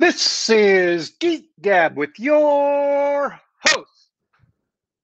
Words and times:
This 0.00 0.50
is 0.50 1.10
Geek 1.20 1.50
Gab 1.62 1.96
with 1.96 2.18
your 2.18 3.38
host, 3.64 4.08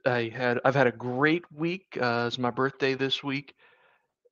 I 0.06 0.30
had 0.34 0.60
I've 0.64 0.74
had 0.74 0.86
a 0.86 0.92
great 0.92 1.44
week. 1.52 1.98
Uh, 2.00 2.24
it's 2.26 2.38
my 2.38 2.50
birthday 2.50 2.94
this 2.94 3.22
week, 3.22 3.54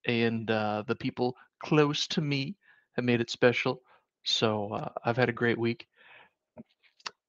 and 0.06 0.50
uh, 0.50 0.84
the 0.86 0.94
people 0.94 1.36
close 1.62 2.06
to 2.08 2.20
me 2.20 2.56
have 2.96 3.04
made 3.04 3.20
it 3.20 3.30
special. 3.30 3.82
So 4.24 4.72
uh, 4.72 4.88
I've 5.04 5.16
had 5.16 5.28
a 5.28 5.32
great 5.32 5.58
week. 5.58 5.86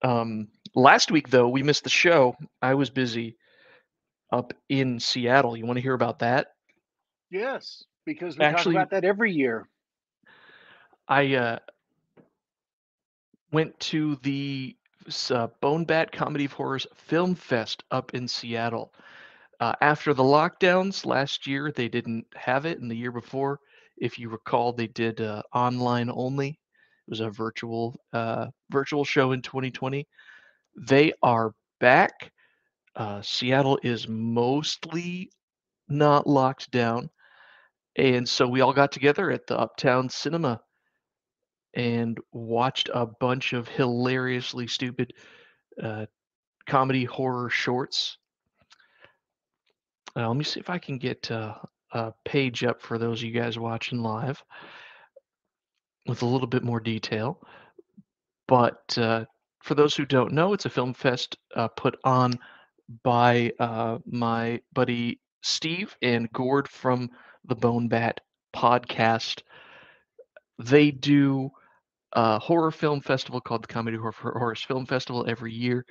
Um, 0.04 0.48
last 0.76 1.12
week 1.12 1.30
though, 1.30 1.48
we 1.50 1.64
missed 1.64 1.84
the 1.84 1.90
show. 1.90 2.36
I 2.62 2.76
was 2.76 2.90
busy 2.90 3.38
up 4.32 4.54
in 4.70 5.00
Seattle. 5.00 5.58
You 5.58 5.66
want 5.66 5.78
to 5.78 5.82
hear 5.82 5.94
about 5.94 6.20
that? 6.20 6.48
Yes, 7.30 7.84
because 8.06 8.38
we 8.38 8.46
Actually- 8.46 8.76
talk 8.76 8.84
about 8.88 9.02
that 9.02 9.08
every 9.08 9.32
year. 9.34 9.68
I 11.10 11.36
uh, 11.36 11.60
went 13.52 13.80
to 13.80 14.18
the 14.24 14.76
uh, 15.32 15.48
Bone 15.62 15.86
Bat 15.86 16.12
Comedy 16.12 16.46
of 16.46 16.54
Horrors 16.54 16.88
Film 16.96 17.36
Fest 17.36 17.84
up 17.92 18.14
in 18.14 18.28
Seattle. 18.28 18.94
Uh, 19.60 19.74
after 19.82 20.14
the 20.14 20.24
lockdowns 20.24 21.06
last 21.06 21.48
year, 21.48 21.72
they 21.72 21.88
didn't 21.88 22.26
have 22.36 22.66
it, 22.66 22.80
and 22.80 22.92
the 22.92 22.96
year 22.96 23.12
before, 23.12 23.60
if 23.98 24.20
you 24.20 24.30
recall, 24.30 24.72
they 24.74 24.88
did 24.88 25.22
uh, 25.22 25.42
online 25.54 26.10
only. 26.12 26.50
It 26.50 27.10
was 27.10 27.22
a 27.22 27.30
virtual 27.30 27.96
uh, 28.14 28.48
virtual 28.70 29.04
show 29.04 29.32
in 29.32 29.42
2020. 29.42 30.06
They 30.76 31.14
are 31.24 31.54
back. 31.80 32.32
Uh, 32.96 33.22
Seattle 33.22 33.80
is 33.84 34.08
mostly 34.08 35.32
not 35.90 36.28
locked 36.28 36.70
down, 36.72 37.10
and 37.96 38.28
so 38.28 38.48
we 38.48 38.62
all 38.62 38.74
got 38.74 38.92
together 38.92 39.32
at 39.32 39.48
the 39.48 39.58
Uptown 39.58 40.10
Cinema 40.10 40.62
and 41.78 42.18
watched 42.32 42.90
a 42.92 43.06
bunch 43.06 43.54
of 43.54 43.68
hilariously 43.68 44.66
stupid 44.66 45.14
uh, 45.82 46.08
comedy 46.66 47.06
horror 47.06 47.52
shorts. 47.52 48.18
Uh, 50.16 50.28
let 50.28 50.36
me 50.36 50.44
see 50.44 50.60
if 50.60 50.72
I 50.72 50.80
can 50.80 50.98
get 50.98 51.30
uh, 51.30 51.54
a 51.92 52.14
page 52.26 52.64
up 52.64 52.82
for 52.82 52.98
those 52.98 53.20
of 53.20 53.26
you 53.26 53.32
guys 53.32 53.60
watching 53.60 54.02
live 54.02 54.44
with 56.08 56.24
a 56.24 56.26
little 56.26 56.48
bit 56.48 56.64
more 56.64 56.80
detail. 56.80 57.40
But 58.48 58.98
uh, 58.98 59.26
for 59.62 59.76
those 59.76 59.96
who 59.96 60.06
don't 60.06 60.34
know, 60.34 60.54
it's 60.54 60.66
a 60.66 60.72
film 60.72 60.96
fest 60.96 61.38
uh, 61.56 61.68
put 61.68 61.96
on 62.04 62.40
by 63.04 63.52
uh, 63.60 64.00
my 64.08 64.62
buddy 64.74 65.20
Steve 65.44 65.96
and 66.02 66.32
Gord 66.32 66.68
from 66.68 67.12
the 67.46 67.56
Bone 67.56 67.88
Bat 67.88 68.22
podcast. 68.56 69.44
They 70.58 70.90
do 70.90 71.52
a 72.14 72.40
horror 72.40 72.72
film 72.72 73.02
festival 73.02 73.42
called 73.42 73.64
the 73.64 73.68
Comedy 73.68 73.98
Horror 73.98 74.14
Horrors 74.14 74.64
Film 74.64 74.86
Festival 74.86 75.26
every 75.28 75.54
year, 75.54 75.86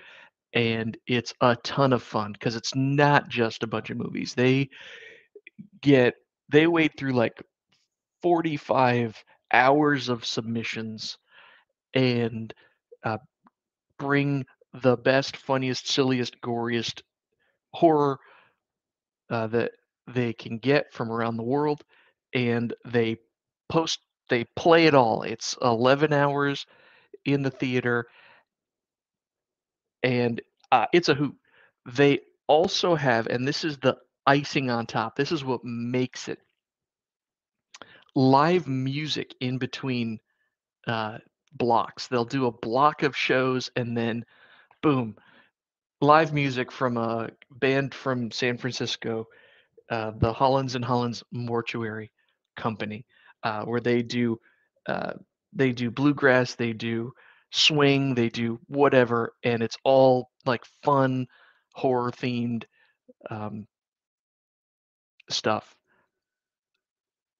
and 0.52 0.96
it's 1.06 1.34
a 1.40 1.56
ton 1.56 1.92
of 1.92 2.02
fun 2.02 2.32
because 2.32 2.56
it's 2.56 2.74
not 2.74 3.28
just 3.28 3.62
a 3.62 3.66
bunch 3.66 3.90
of 3.90 3.98
movies. 3.98 4.34
They 4.34 4.68
get 5.82 6.14
they 6.48 6.66
wade 6.66 6.92
through 6.96 7.12
like 7.12 7.42
45 8.22 9.22
hours 9.52 10.08
of 10.08 10.24
submissions 10.24 11.18
and 11.94 12.52
uh, 13.04 13.18
bring 13.98 14.44
the 14.82 14.96
best, 14.96 15.36
funniest, 15.36 15.88
silliest, 15.88 16.40
goriest 16.40 17.02
horror 17.72 18.18
uh, 19.30 19.46
that 19.48 19.72
they 20.06 20.32
can 20.32 20.58
get 20.58 20.92
from 20.92 21.10
around 21.10 21.36
the 21.36 21.42
world, 21.42 21.82
and 22.34 22.74
they 22.84 23.16
post 23.68 24.00
they 24.28 24.44
play 24.56 24.86
it 24.86 24.94
all. 24.94 25.22
It's 25.22 25.56
11 25.62 26.12
hours 26.12 26.66
in 27.24 27.42
the 27.42 27.50
theater, 27.50 28.06
and 30.02 30.40
uh, 30.72 30.86
it's 30.92 31.08
a 31.08 31.14
hoot. 31.14 31.34
They 31.86 32.20
also 32.46 32.94
have, 32.94 33.26
and 33.26 33.46
this 33.46 33.64
is 33.64 33.78
the 33.78 33.96
icing 34.26 34.70
on 34.70 34.86
top. 34.86 35.16
This 35.16 35.32
is 35.32 35.44
what 35.44 35.64
makes 35.64 36.28
it 36.28 36.38
live 38.14 38.66
music 38.66 39.34
in 39.40 39.58
between 39.58 40.18
uh, 40.86 41.18
blocks. 41.52 42.08
They'll 42.08 42.24
do 42.24 42.46
a 42.46 42.52
block 42.52 43.02
of 43.02 43.16
shows, 43.16 43.70
and 43.76 43.96
then 43.96 44.24
boom, 44.82 45.16
live 46.00 46.32
music 46.32 46.72
from 46.72 46.96
a 46.96 47.30
band 47.50 47.94
from 47.94 48.30
San 48.30 48.58
Francisco, 48.58 49.26
uh, 49.90 50.12
the 50.18 50.32
Hollins 50.32 50.74
and 50.74 50.84
Hollins 50.84 51.22
Mortuary 51.32 52.10
Company, 52.56 53.06
uh, 53.46 53.64
where 53.64 53.80
they 53.80 54.02
do 54.02 54.40
uh, 54.88 55.14
they 55.52 55.72
do 55.72 55.90
bluegrass, 55.90 56.56
they 56.56 56.72
do 56.72 57.12
swing, 57.52 58.14
they 58.14 58.30
do 58.30 58.60
whatever, 58.68 59.34
and 59.44 59.62
it's 59.62 59.78
all 59.84 60.30
like 60.46 60.64
fun 60.84 61.26
horror 61.74 62.12
themed 62.12 62.64
um, 63.30 63.66
stuff. 65.30 65.76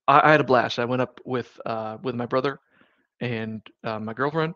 I, 0.09 0.28
I 0.28 0.33
had 0.33 0.41
a 0.41 0.44
blast. 0.44 0.78
I 0.78 0.84
went 0.84 1.03
up 1.03 1.21
with 1.25 1.61
uh, 1.67 1.99
with 2.03 2.15
my 2.15 2.27
brother 2.27 2.61
and 3.21 3.62
uh, 3.84 4.00
my 4.00 4.15
girlfriend. 4.15 4.55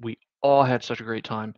We 0.00 0.18
all 0.42 0.64
had 0.64 0.84
such 0.84 1.00
a 1.00 1.04
great 1.04 1.24
time. 1.24 1.54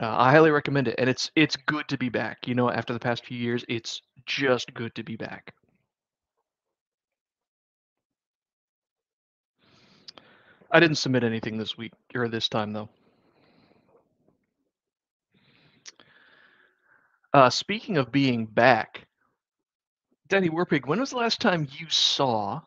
Uh, 0.00 0.16
I 0.18 0.32
highly 0.32 0.50
recommend 0.50 0.88
it, 0.88 0.96
and 0.98 1.08
it's 1.10 1.30
it's 1.36 1.56
good 1.56 1.88
to 1.88 1.98
be 1.98 2.10
back. 2.10 2.46
You 2.46 2.54
know, 2.54 2.70
after 2.70 2.92
the 2.92 3.00
past 3.00 3.24
few 3.24 3.38
years, 3.38 3.64
it's 3.68 4.02
just 4.26 4.74
good 4.74 4.94
to 4.96 5.02
be 5.04 5.16
back. 5.16 5.54
I 10.72 10.80
didn't 10.80 10.96
submit 10.96 11.22
anything 11.22 11.58
this 11.58 11.76
week 11.76 11.92
or 12.14 12.28
this 12.28 12.48
time 12.48 12.72
though. 12.72 12.88
Uh, 17.34 17.50
speaking 17.50 17.98
of 17.98 18.10
being 18.10 18.46
back, 18.46 19.06
Daddy 20.28 20.48
Warpig, 20.48 20.86
when 20.86 21.00
was 21.00 21.10
the 21.10 21.16
last 21.18 21.40
time 21.40 21.68
you 21.78 21.86
saw 21.90 22.60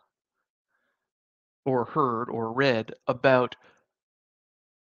or 1.66 1.86
heard 1.86 2.30
or 2.30 2.54
read 2.54 2.94
about 3.08 3.56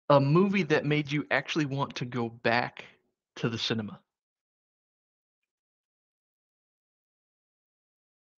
a 0.08 0.20
movie 0.20 0.64
that 0.64 0.84
made 0.84 1.10
you 1.10 1.26
actually 1.30 1.66
want 1.66 1.94
to 1.96 2.04
go 2.04 2.28
back 2.28 2.84
to 3.36 3.48
the 3.48 3.58
cinema? 3.58 4.00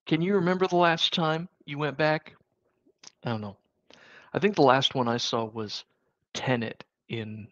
Can 0.06 0.22
you 0.22 0.34
remember 0.34 0.66
the 0.66 0.76
last 0.76 1.12
time 1.14 1.48
you 1.64 1.78
went 1.78 1.98
back? 1.98 2.34
I 3.24 3.30
don't 3.30 3.42
know. 3.42 3.56
I 4.38 4.40
think 4.40 4.54
the 4.54 4.62
last 4.62 4.94
one 4.94 5.08
I 5.08 5.16
saw 5.16 5.46
was 5.46 5.82
Tenet 6.32 6.84
in 7.08 7.48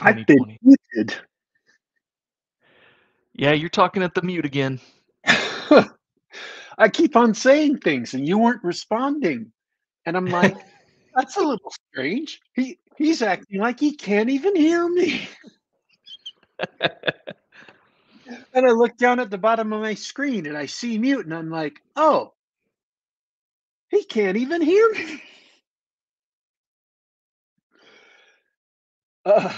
I've 0.00 0.24
been 0.24 0.38
2020. 0.38 0.58
muted. 0.62 1.16
Yeah, 3.34 3.50
you're 3.50 3.68
talking 3.68 4.04
at 4.04 4.14
the 4.14 4.22
mute 4.22 4.44
again. 4.44 4.78
I 5.26 6.88
keep 6.92 7.16
on 7.16 7.34
saying 7.34 7.78
things 7.78 8.14
and 8.14 8.24
you 8.24 8.38
weren't 8.38 8.62
responding. 8.62 9.50
And 10.04 10.16
I'm 10.16 10.26
like, 10.26 10.54
that's 11.16 11.38
a 11.38 11.42
little 11.42 11.72
strange. 11.90 12.40
He 12.54 12.78
he's 12.96 13.20
acting 13.20 13.58
like 13.58 13.80
he 13.80 13.90
can't 13.90 14.30
even 14.30 14.54
hear 14.54 14.88
me. 14.88 15.28
and 16.80 18.64
I 18.64 18.70
look 18.70 18.96
down 18.96 19.18
at 19.18 19.30
the 19.30 19.38
bottom 19.38 19.72
of 19.72 19.82
my 19.82 19.94
screen 19.94 20.46
and 20.46 20.56
I 20.56 20.66
see 20.66 20.98
mute 20.98 21.26
and 21.26 21.34
I'm 21.34 21.50
like, 21.50 21.80
oh, 21.96 22.32
he 23.88 24.04
can't 24.04 24.36
even 24.36 24.62
hear 24.62 24.92
me. 24.92 25.20
Uh, 29.26 29.52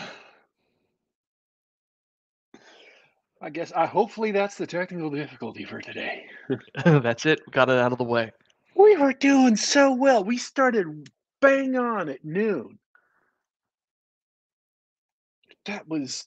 I 3.42 3.50
guess 3.50 3.70
I 3.72 3.84
hopefully 3.84 4.32
that's 4.32 4.56
the 4.56 4.66
technical 4.66 5.10
difficulty 5.10 5.64
for 5.64 5.80
today. 5.80 6.24
That's 6.84 7.26
it. 7.26 7.40
Got 7.50 7.68
it 7.68 7.78
out 7.78 7.92
of 7.92 7.98
the 7.98 8.04
way. 8.04 8.32
We 8.74 8.96
were 8.96 9.12
doing 9.12 9.56
so 9.56 9.92
well. 9.92 10.24
We 10.24 10.38
started 10.38 11.10
bang 11.42 11.76
on 11.76 12.08
at 12.08 12.24
noon. 12.24 12.78
That 15.66 15.86
was 15.86 16.26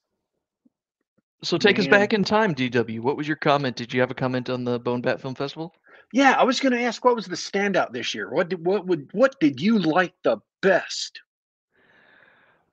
So 1.44 1.58
take 1.58 1.80
us 1.80 1.88
back 1.88 2.14
in 2.14 2.24
time, 2.24 2.54
DW. 2.54 3.00
What 3.00 3.18
was 3.18 3.28
your 3.28 3.38
comment? 3.38 3.76
Did 3.76 3.92
you 3.92 4.00
have 4.02 4.12
a 4.12 4.16
comment 4.16 4.52
on 4.52 4.64
the 4.64 4.80
Bone 4.80 5.02
Bat 5.02 5.20
Film 5.20 5.34
Festival? 5.34 5.74
yeah. 6.14 6.36
I 6.38 6.44
was 6.44 6.60
going 6.60 6.74
to 6.74 6.84
ask 6.84 7.04
what 7.04 7.16
was 7.16 7.26
the 7.26 7.36
standout 7.36 7.92
this 7.92 8.14
year. 8.14 8.30
What 8.30 8.50
did 8.50 8.64
what 8.64 8.86
would 8.86 9.10
what 9.14 9.40
did 9.40 9.60
you 9.60 9.80
like 9.80 10.14
the 10.24 10.38
best? 10.62 11.20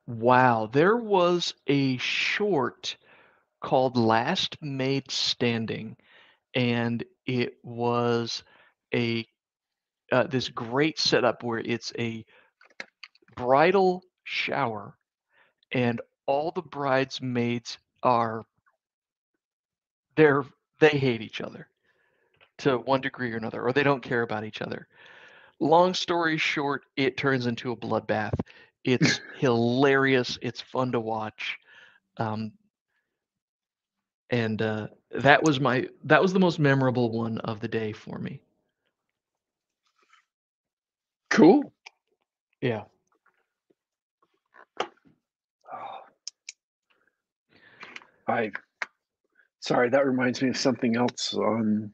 Wow, 0.09 0.71
there 0.73 0.97
was 0.97 1.53
a 1.67 1.99
short 1.99 2.97
called 3.61 3.99
Last 3.99 4.57
Maid 4.63 5.11
Standing, 5.11 5.99
and 6.55 7.05
it 7.27 7.59
was 7.63 8.43
a 8.95 9.27
uh, 10.11 10.23
this 10.23 10.49
great 10.49 10.99
setup 10.99 11.43
where 11.43 11.59
it's 11.59 11.93
a 11.99 12.25
bridal 13.37 14.03
shower, 14.25 14.97
and 15.73 16.01
all 16.25 16.53
the 16.53 16.63
bridesmaids 16.63 17.77
are 18.03 18.47
they're 20.17 20.47
they 20.81 20.89
hate 20.89 21.21
each 21.21 21.43
other 21.43 21.69
to 22.57 22.79
one 22.79 23.03
degree 23.03 23.35
or 23.35 23.37
another, 23.37 23.63
or 23.63 23.75
they 23.75 23.83
don't 23.83 24.03
care 24.03 24.23
about 24.23 24.45
each 24.45 24.63
other. 24.63 24.89
Long 25.61 25.93
story 25.93 26.39
short, 26.39 26.85
it 26.97 27.19
turns 27.19 27.47
into 27.47 27.73
a 27.73 27.77
bloodbath. 27.77 28.41
It's 28.85 29.21
hilarious. 29.39 30.39
It's 30.43 30.61
fun 30.61 30.93
to 30.93 31.01
watch. 31.01 31.59
Um, 32.17 32.53
and 34.31 34.61
uh, 34.61 34.89
that 35.11 35.43
was 35.43 35.61
my 35.61 35.87
that 36.05 36.21
was 36.21 36.33
the 36.33 36.41
most 36.41 36.59
memorable 36.59 37.11
one 37.11 37.39
of 37.39 37.61
the 37.61 37.69
day 37.69 37.93
for 37.93 38.19
me. 38.19 38.41
Cool. 41.31 41.73
Yeah. 42.61 42.85
Oh. 45.73 46.01
I 48.27 48.51
sorry, 49.61 49.91
that 49.91 50.07
reminds 50.07 50.43
me 50.43 50.49
of 50.51 50.57
something 50.57 50.97
else 50.97 51.35
on 51.35 51.93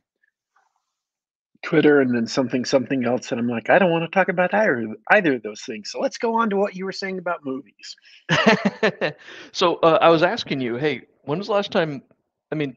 Twitter 1.64 2.00
and 2.00 2.14
then 2.14 2.26
something 2.26 2.64
something 2.64 3.04
else 3.04 3.32
and 3.32 3.40
I'm 3.40 3.48
like, 3.48 3.70
I 3.70 3.78
don't 3.78 3.90
want 3.90 4.04
to 4.04 4.14
talk 4.16 4.28
about 4.28 4.54
either 4.54 4.94
either 5.10 5.34
of 5.34 5.42
those 5.42 5.62
things. 5.62 5.90
So 5.90 6.00
let's 6.00 6.18
go 6.18 6.34
on 6.34 6.50
to 6.50 6.56
what 6.56 6.76
you 6.76 6.84
were 6.84 6.92
saying 6.92 7.18
about 7.18 7.44
movies. 7.44 7.96
so 9.52 9.76
uh, 9.76 9.98
I 10.00 10.10
was 10.10 10.22
asking 10.22 10.60
you, 10.60 10.76
hey, 10.76 11.02
when 11.22 11.38
was 11.38 11.48
the 11.48 11.54
last 11.54 11.72
time? 11.72 12.02
I 12.52 12.54
mean, 12.54 12.76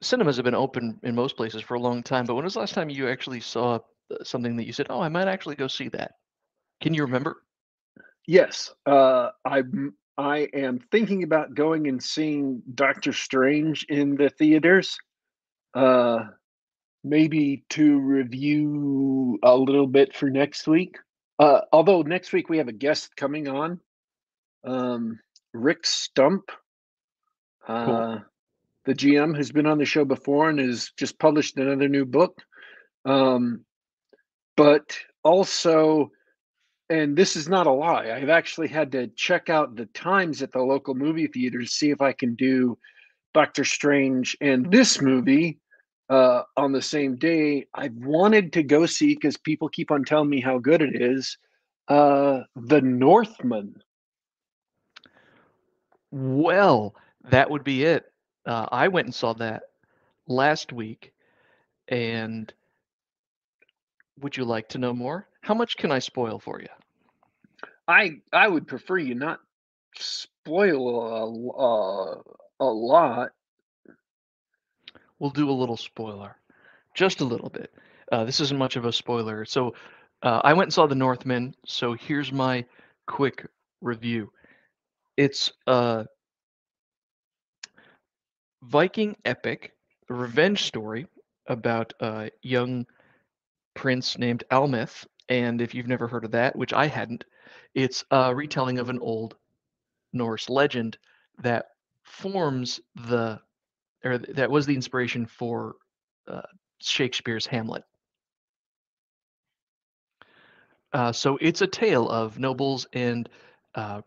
cinemas 0.00 0.36
have 0.36 0.44
been 0.44 0.54
open 0.54 0.98
in 1.02 1.14
most 1.14 1.36
places 1.36 1.62
for 1.62 1.74
a 1.74 1.80
long 1.80 2.02
time, 2.02 2.24
but 2.26 2.34
when 2.34 2.44
was 2.44 2.54
the 2.54 2.60
last 2.60 2.74
time 2.74 2.88
you 2.88 3.08
actually 3.08 3.40
saw 3.40 3.76
uh, 3.76 4.24
something 4.24 4.56
that 4.56 4.66
you 4.66 4.72
said, 4.72 4.86
"Oh, 4.90 5.00
I 5.00 5.08
might 5.08 5.28
actually 5.28 5.56
go 5.56 5.68
see 5.68 5.88
that"? 5.90 6.12
Can 6.80 6.94
you 6.94 7.02
remember? 7.02 7.42
Yes, 8.26 8.72
uh, 8.86 9.30
I'm. 9.44 9.94
I 10.18 10.48
am 10.52 10.78
thinking 10.90 11.22
about 11.22 11.54
going 11.54 11.88
and 11.88 12.02
seeing 12.02 12.62
Doctor 12.74 13.12
Strange 13.12 13.84
in 13.88 14.14
the 14.14 14.28
theaters. 14.28 14.98
Uh, 15.74 16.24
maybe 17.04 17.64
to 17.70 17.98
review 17.98 19.38
a 19.42 19.56
little 19.56 19.86
bit 19.86 20.14
for 20.14 20.30
next 20.30 20.66
week. 20.66 20.96
Uh, 21.38 21.62
although 21.72 22.02
next 22.02 22.32
week 22.32 22.48
we 22.48 22.58
have 22.58 22.68
a 22.68 22.72
guest 22.72 23.16
coming 23.16 23.48
on, 23.48 23.80
um, 24.64 25.18
Rick 25.52 25.86
Stump, 25.86 26.50
uh, 27.66 27.84
cool. 27.84 28.22
the 28.84 28.94
GM, 28.94 29.36
who's 29.36 29.50
been 29.50 29.66
on 29.66 29.78
the 29.78 29.84
show 29.84 30.04
before 30.04 30.48
and 30.48 30.58
has 30.58 30.90
just 30.96 31.18
published 31.18 31.56
another 31.56 31.88
new 31.88 32.04
book. 32.04 32.38
Um, 33.04 33.64
but 34.56 34.96
also, 35.24 36.12
and 36.88 37.16
this 37.16 37.34
is 37.34 37.48
not 37.48 37.66
a 37.66 37.72
lie, 37.72 38.12
I've 38.12 38.28
actually 38.28 38.68
had 38.68 38.92
to 38.92 39.08
check 39.08 39.50
out 39.50 39.74
the 39.74 39.86
times 39.86 40.42
at 40.42 40.52
the 40.52 40.62
local 40.62 40.94
movie 40.94 41.26
theater 41.26 41.60
to 41.60 41.66
see 41.66 41.90
if 41.90 42.00
I 42.00 42.12
can 42.12 42.34
do 42.34 42.78
Doctor 43.34 43.64
Strange 43.64 44.36
and 44.40 44.70
this 44.70 45.00
movie 45.00 45.58
uh, 46.12 46.42
on 46.58 46.72
the 46.72 46.82
same 46.82 47.16
day. 47.16 47.66
I 47.74 47.88
wanted 47.96 48.52
to 48.52 48.62
go 48.62 48.84
see 48.84 49.14
because 49.14 49.38
people 49.38 49.68
keep 49.70 49.90
on 49.90 50.04
telling 50.04 50.28
me 50.28 50.42
how 50.42 50.58
good 50.58 50.82
it 50.82 51.00
is. 51.00 51.38
Uh, 51.88 52.40
the 52.54 52.82
Northman. 52.82 53.82
Well, 56.10 56.94
that 57.30 57.50
would 57.50 57.64
be 57.64 57.84
it. 57.84 58.04
Uh, 58.44 58.66
I 58.70 58.88
went 58.88 59.06
and 59.06 59.14
saw 59.14 59.32
that 59.34 59.62
last 60.28 60.72
week, 60.72 61.14
and 61.88 62.52
would 64.20 64.36
you 64.36 64.44
like 64.44 64.68
to 64.70 64.78
know 64.78 64.92
more? 64.92 65.26
How 65.40 65.54
much 65.54 65.78
can 65.78 65.90
I 65.90 65.98
spoil 65.98 66.38
for 66.38 66.60
you? 66.60 66.68
I 67.88 68.20
I 68.32 68.48
would 68.48 68.66
prefer 68.66 68.98
you 68.98 69.14
not 69.14 69.40
spoil 69.96 70.90
a, 71.00 71.52
a, 71.62 72.22
a 72.60 72.70
lot. 72.70 73.30
We'll 75.22 75.30
do 75.30 75.48
a 75.48 75.52
little 75.52 75.76
spoiler, 75.76 76.34
just 76.96 77.20
a 77.20 77.24
little 77.24 77.48
bit. 77.48 77.72
Uh, 78.10 78.24
this 78.24 78.40
isn't 78.40 78.58
much 78.58 78.74
of 78.74 78.86
a 78.86 78.92
spoiler. 78.92 79.44
So 79.44 79.76
uh, 80.20 80.40
I 80.42 80.52
went 80.52 80.66
and 80.66 80.72
saw 80.72 80.88
The 80.88 80.96
Northman. 80.96 81.54
So 81.64 81.92
here's 81.92 82.32
my 82.32 82.64
quick 83.06 83.46
review. 83.80 84.32
It's 85.16 85.52
a 85.68 86.06
Viking 88.62 89.14
epic, 89.24 89.70
a 90.10 90.14
revenge 90.14 90.64
story 90.64 91.06
about 91.46 91.92
a 92.00 92.32
young 92.42 92.84
prince 93.74 94.18
named 94.18 94.42
Amleth. 94.50 95.06
And 95.28 95.60
if 95.60 95.72
you've 95.72 95.86
never 95.86 96.08
heard 96.08 96.24
of 96.24 96.32
that, 96.32 96.56
which 96.56 96.72
I 96.72 96.88
hadn't, 96.88 97.24
it's 97.76 98.04
a 98.10 98.34
retelling 98.34 98.80
of 98.80 98.88
an 98.88 98.98
old 98.98 99.36
Norse 100.12 100.50
legend 100.50 100.98
that 101.38 101.66
forms 102.02 102.80
the, 102.96 103.40
or 104.04 104.18
that 104.18 104.50
was 104.50 104.66
the 104.66 104.74
inspiration 104.74 105.26
for 105.26 105.76
uh, 106.28 106.42
Shakespeare's 106.80 107.46
Hamlet. 107.46 107.84
Uh, 110.92 111.12
so 111.12 111.38
it's 111.40 111.62
a 111.62 111.66
tale 111.66 112.08
of 112.08 112.38
nobles 112.38 112.86
and, 112.92 113.28
uh, 113.74 114.02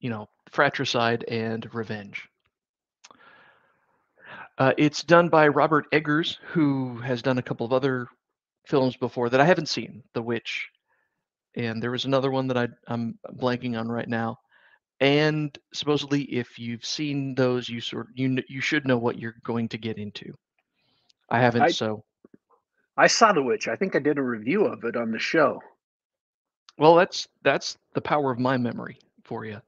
you 0.00 0.08
know, 0.08 0.28
fratricide 0.50 1.24
and 1.24 1.68
revenge. 1.74 2.28
Uh, 4.56 4.72
it's 4.78 5.02
done 5.02 5.28
by 5.28 5.48
Robert 5.48 5.86
Eggers, 5.92 6.38
who 6.52 6.98
has 6.98 7.22
done 7.22 7.38
a 7.38 7.42
couple 7.42 7.66
of 7.66 7.72
other 7.72 8.06
films 8.66 8.96
before 8.96 9.28
that 9.28 9.40
I 9.40 9.44
haven't 9.44 9.68
seen, 9.68 10.02
The 10.14 10.22
Witch, 10.22 10.68
and 11.56 11.82
there 11.82 11.90
was 11.90 12.04
another 12.04 12.30
one 12.30 12.46
that 12.48 12.56
I, 12.56 12.68
I'm 12.86 13.18
blanking 13.36 13.78
on 13.78 13.88
right 13.88 14.08
now. 14.08 14.38
And 15.00 15.56
supposedly, 15.72 16.22
if 16.22 16.58
you've 16.58 16.84
seen 16.84 17.34
those, 17.34 17.68
you 17.68 17.80
sort 17.80 18.08
you 18.14 18.42
you 18.48 18.60
should 18.60 18.86
know 18.86 18.96
what 18.96 19.18
you're 19.18 19.36
going 19.42 19.68
to 19.70 19.78
get 19.78 19.98
into. 19.98 20.34
I 21.30 21.40
haven't, 21.40 21.62
I, 21.62 21.68
so 21.68 22.04
I 22.96 23.06
saw 23.08 23.32
The 23.32 23.42
Witch. 23.42 23.66
I 23.68 23.76
think 23.76 23.96
I 23.96 23.98
did 23.98 24.18
a 24.18 24.22
review 24.22 24.66
of 24.66 24.84
it 24.84 24.96
on 24.96 25.10
the 25.10 25.18
show. 25.18 25.60
Well, 26.78 26.94
that's 26.94 27.28
that's 27.42 27.76
the 27.94 28.00
power 28.00 28.30
of 28.30 28.38
my 28.38 28.56
memory 28.56 28.98
for 29.24 29.44
you. 29.44 29.60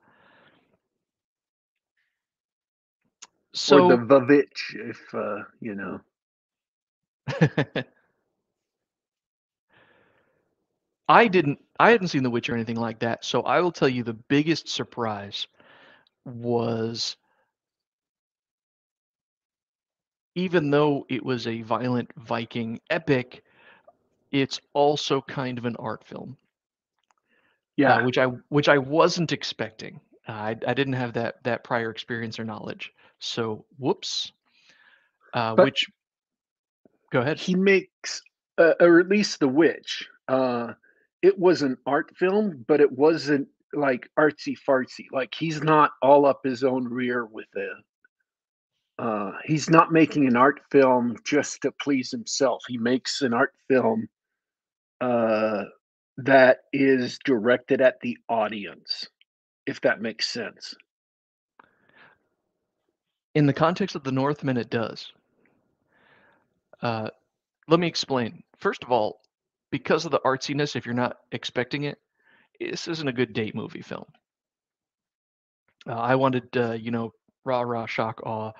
So 3.52 3.90
or 3.90 3.96
the 3.96 4.02
Vavitch, 4.02 4.74
if 4.74 5.14
uh, 5.14 5.44
you 5.60 5.74
know. 5.74 6.00
I 11.08 11.28
didn't 11.28 11.60
I 11.78 11.90
hadn't 11.90 12.08
seen 12.08 12.22
The 12.22 12.30
Witch 12.30 12.48
or 12.48 12.54
anything 12.54 12.76
like 12.76 13.00
that, 13.00 13.24
so 13.24 13.42
I 13.42 13.60
will 13.60 13.72
tell 13.72 13.88
you 13.88 14.02
the 14.02 14.12
biggest 14.12 14.68
surprise 14.68 15.46
was 16.24 17.16
even 20.34 20.70
though 20.70 21.06
it 21.08 21.24
was 21.24 21.46
a 21.46 21.62
violent 21.62 22.10
Viking 22.16 22.80
epic, 22.90 23.42
it's 24.32 24.60
also 24.74 25.20
kind 25.22 25.58
of 25.58 25.64
an 25.64 25.76
art 25.76 26.04
film. 26.04 26.36
Yeah, 27.76 27.96
uh, 27.96 28.04
which 28.04 28.18
I 28.18 28.26
which 28.48 28.68
I 28.68 28.78
wasn't 28.78 29.32
expecting. 29.32 30.00
Uh, 30.28 30.32
I 30.32 30.56
I 30.66 30.74
didn't 30.74 30.94
have 30.94 31.12
that 31.14 31.42
that 31.44 31.62
prior 31.62 31.90
experience 31.90 32.38
or 32.38 32.44
knowledge. 32.44 32.92
So 33.18 33.64
whoops. 33.78 34.32
Uh, 35.32 35.54
which 35.54 35.86
go 37.12 37.20
ahead. 37.20 37.38
He 37.38 37.54
makes 37.54 38.22
uh, 38.58 38.74
or 38.80 38.98
at 38.98 39.08
least 39.08 39.40
The 39.40 39.48
Witch. 39.48 40.08
Uh, 40.28 40.74
it 41.22 41.38
was 41.38 41.62
an 41.62 41.76
art 41.86 42.16
film, 42.16 42.64
but 42.66 42.80
it 42.80 42.90
wasn't 42.90 43.48
like 43.72 44.08
artsy 44.18 44.56
fartsy. 44.68 45.06
Like 45.12 45.34
he's 45.34 45.62
not 45.62 45.92
all 46.02 46.26
up 46.26 46.40
his 46.44 46.64
own 46.64 46.84
rear 46.84 47.24
with 47.24 47.48
it. 47.54 47.72
Uh, 48.98 49.32
he's 49.44 49.68
not 49.68 49.92
making 49.92 50.26
an 50.26 50.36
art 50.36 50.60
film 50.70 51.16
just 51.24 51.60
to 51.62 51.72
please 51.82 52.10
himself. 52.10 52.62
He 52.66 52.78
makes 52.78 53.20
an 53.20 53.34
art 53.34 53.52
film 53.68 54.08
uh, 55.00 55.64
that 56.18 56.60
is 56.72 57.18
directed 57.24 57.82
at 57.82 58.00
the 58.00 58.16
audience, 58.28 59.06
if 59.66 59.80
that 59.82 60.00
makes 60.00 60.28
sense. 60.28 60.74
In 63.34 63.44
the 63.44 63.52
context 63.52 63.96
of 63.96 64.02
the 64.02 64.12
Northman, 64.12 64.56
it 64.56 64.70
does. 64.70 65.12
Uh, 66.80 67.10
let 67.68 67.80
me 67.80 67.86
explain. 67.86 68.42
First 68.58 68.82
of 68.82 68.90
all, 68.90 69.20
because 69.76 70.06
of 70.06 70.10
the 70.10 70.20
artsiness, 70.20 70.74
if 70.74 70.86
you're 70.86 70.94
not 70.94 71.18
expecting 71.32 71.84
it, 71.84 71.98
this 72.58 72.88
isn't 72.88 73.08
a 73.08 73.12
good 73.12 73.34
date 73.34 73.54
movie 73.54 73.82
film. 73.82 74.06
Uh, 75.86 75.92
I 75.92 76.14
wanted, 76.14 76.48
uh, 76.56 76.72
you 76.72 76.90
know, 76.90 77.12
rah 77.44 77.60
rah 77.60 77.84
shock 77.84 78.22
awe, 78.24 78.52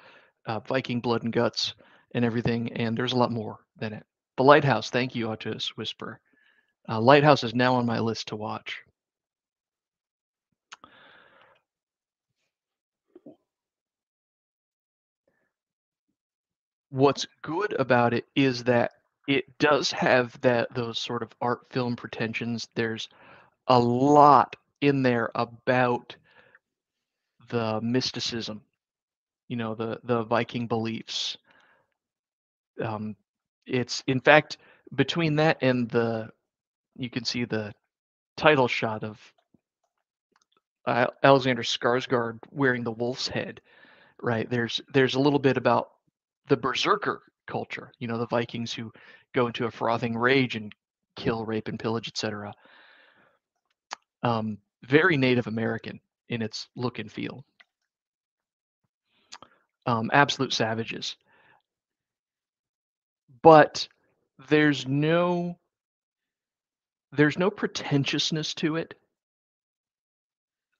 uh, 0.45 0.61
Viking 0.61 1.01
blood 1.01 1.23
and 1.23 1.33
guts 1.33 1.73
and 2.15 2.23
everything, 2.23 2.71
and 2.75 2.95
there's 2.95 3.15
a 3.15 3.17
lot 3.17 3.33
more 3.33 3.57
than 3.79 3.95
it. 3.95 4.05
The 4.37 4.43
Lighthouse, 4.43 4.91
thank 4.91 5.15
you, 5.15 5.29
Autos 5.31 5.69
Whisper. 5.79 6.21
Uh, 6.87 7.01
Lighthouse 7.01 7.45
is 7.45 7.55
now 7.55 7.77
on 7.77 7.87
my 7.87 7.99
list 7.99 8.29
to 8.29 8.37
watch. 8.37 8.83
What's 16.91 17.27
good 17.41 17.73
about 17.79 18.13
it 18.13 18.27
is 18.37 18.65
that 18.65 18.93
it 19.27 19.59
does 19.59 19.91
have 19.93 20.41
that 20.43 20.73
those 20.75 20.99
sort 20.99 21.23
of 21.23 21.35
art 21.41 21.61
film 21.71 21.97
pretensions. 21.97 22.69
There's 22.75 23.09
a 23.67 23.79
lot 23.79 24.57
in 24.81 25.03
there 25.03 25.31
about 25.35 26.17
the 27.49 27.81
mysticism, 27.81 28.63
you 29.49 29.57
know, 29.57 29.75
the 29.75 30.01
the 30.05 30.25
Viking 30.25 30.67
beliefs. 30.67 31.37
Um, 32.83 33.17
it's 33.67 34.03
in 34.07 34.21
fact 34.21 34.59
between 34.95 35.37
that 35.37 35.59
and 35.63 35.89
the 35.89 36.31
you 36.97 37.11
can 37.11 37.25
see 37.25 37.45
the 37.45 37.73
title 38.37 38.69
shot 38.69 39.03
of 39.03 39.19
uh, 40.87 41.07
Alexander 41.23 41.63
Skarsgård 41.63 42.39
wearing 42.53 42.85
the 42.85 42.93
wolf's 42.93 43.27
head, 43.27 43.61
right? 44.23 44.49
There's 44.49 44.81
there's 44.93 45.15
a 45.17 45.21
little 45.21 45.41
bit 45.41 45.57
about 45.57 45.91
the 46.49 46.57
berserker 46.57 47.23
culture, 47.47 47.93
you 47.99 48.09
know, 48.09 48.19
the 48.19 48.27
Vikings 48.27 48.73
who 48.73 48.93
go 49.35 49.47
into 49.47 49.67
a 49.67 49.71
frothing 49.71 50.17
rage 50.17 50.57
and 50.57 50.73
kill, 51.17 51.45
rape, 51.45 51.69
and 51.69 51.79
pillage, 51.79 52.09
etc. 52.09 52.53
Um, 54.23 54.59
very 54.83 55.17
Native 55.17 55.47
American 55.47 56.01
in 56.29 56.43
its 56.43 56.69
look 56.77 56.99
and 56.99 57.11
feel. 57.11 57.45
Um, 59.87 60.11
absolute 60.13 60.53
savages. 60.53 61.17
But 63.43 63.87
there's 64.49 64.87
no 64.87 65.57
there's 67.13 67.39
no 67.39 67.51
pretentiousness 67.51 68.55
to 68.55 68.77
it. 68.77 68.95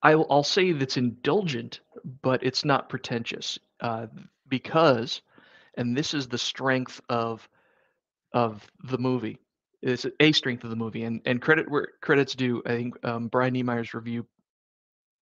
I'll, 0.03 0.27
I'll 0.29 0.43
say 0.43 0.71
that's 0.71 0.97
indulgent, 0.97 1.79
but 2.21 2.43
it's 2.43 2.63
not 2.63 2.89
pretentious 2.89 3.57
uh, 3.79 4.07
because, 4.47 5.21
and 5.77 5.95
this 5.95 6.13
is 6.13 6.27
the 6.27 6.37
strength 6.37 6.99
of 7.09 7.47
of 8.33 8.67
the 8.83 8.97
movie. 8.97 9.37
It's 9.81 10.05
a 10.19 10.31
strength 10.31 10.63
of 10.63 10.69
the 10.69 10.75
movie, 10.75 11.03
and 11.03 11.21
and 11.25 11.41
credit 11.41 11.69
where 11.69 11.89
credit's 12.01 12.35
due. 12.35 12.61
I 12.65 12.69
think 12.69 13.05
um, 13.05 13.27
Brian 13.27 13.53
Niemeier's 13.53 13.93
review 13.93 14.25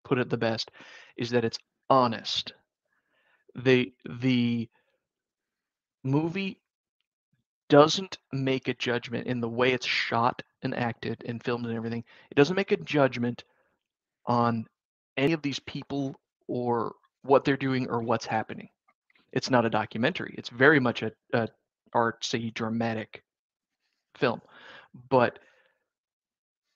put 0.04 0.18
it 0.18 0.30
the 0.30 0.36
best, 0.36 0.70
is 1.16 1.30
that 1.30 1.44
it's 1.44 1.58
honest. 1.90 2.52
The 3.54 3.92
the 4.20 4.68
movie 6.04 6.60
doesn't 7.68 8.18
make 8.32 8.68
a 8.68 8.74
judgment 8.74 9.26
in 9.26 9.40
the 9.40 9.48
way 9.48 9.72
it's 9.72 9.86
shot 9.86 10.42
and 10.62 10.74
acted 10.74 11.22
and 11.26 11.42
filmed 11.42 11.64
and 11.64 11.74
everything. 11.74 12.04
It 12.30 12.34
doesn't 12.34 12.56
make 12.56 12.72
a 12.72 12.76
judgment 12.76 13.44
on 14.26 14.66
any 15.16 15.32
of 15.32 15.42
these 15.42 15.58
people 15.60 16.14
or 16.46 16.92
what 17.22 17.44
they're 17.44 17.56
doing 17.56 17.88
or 17.88 18.02
what's 18.02 18.26
happening. 18.26 18.68
It's 19.32 19.50
not 19.50 19.64
a 19.64 19.70
documentary. 19.70 20.34
It's 20.38 20.48
very 20.50 20.80
much 20.80 21.02
a, 21.02 21.12
a 21.32 21.48
artsy, 21.94 22.52
dramatic 22.52 23.22
film, 24.16 24.40
but 25.08 25.38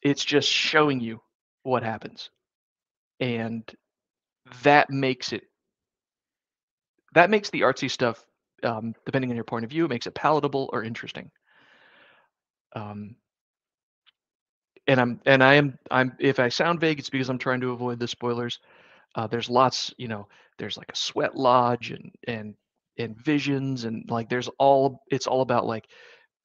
it's 0.02 0.24
just 0.24 0.48
showing 0.48 1.00
you 1.00 1.20
what 1.62 1.82
happens, 1.82 2.30
and 3.20 3.62
that 4.62 4.90
makes 4.90 5.32
it 5.32 5.44
that 7.14 7.30
makes 7.30 7.50
the 7.50 7.62
artsy 7.62 7.90
stuff 7.90 8.24
um, 8.62 8.94
depending 9.04 9.30
on 9.30 9.36
your 9.36 9.44
point 9.44 9.64
of 9.64 9.70
view, 9.70 9.88
makes 9.88 10.06
it 10.06 10.14
palatable 10.14 10.68
or 10.72 10.82
interesting. 10.82 11.30
Um, 12.74 13.16
and 14.86 15.00
I'm 15.00 15.20
and 15.26 15.42
I 15.42 15.54
am 15.54 15.78
I'm 15.90 16.12
if 16.18 16.38
I 16.38 16.48
sound 16.48 16.80
vague, 16.80 16.98
it's 16.98 17.10
because 17.10 17.28
I'm 17.28 17.38
trying 17.38 17.60
to 17.60 17.70
avoid 17.72 17.98
the 17.98 18.08
spoilers. 18.08 18.60
Uh, 19.16 19.26
there's 19.26 19.50
lots, 19.50 19.92
you 19.98 20.06
know, 20.06 20.28
there's 20.58 20.76
like 20.76 20.92
a 20.92 20.96
sweat 20.96 21.34
lodge 21.34 21.90
and 21.90 22.12
and 22.28 22.54
and 22.98 23.16
visions 23.16 23.84
and 23.84 24.08
like 24.08 24.28
there's 24.28 24.48
all 24.58 25.02
it's 25.10 25.26
all 25.26 25.42
about 25.42 25.66
like 25.66 25.86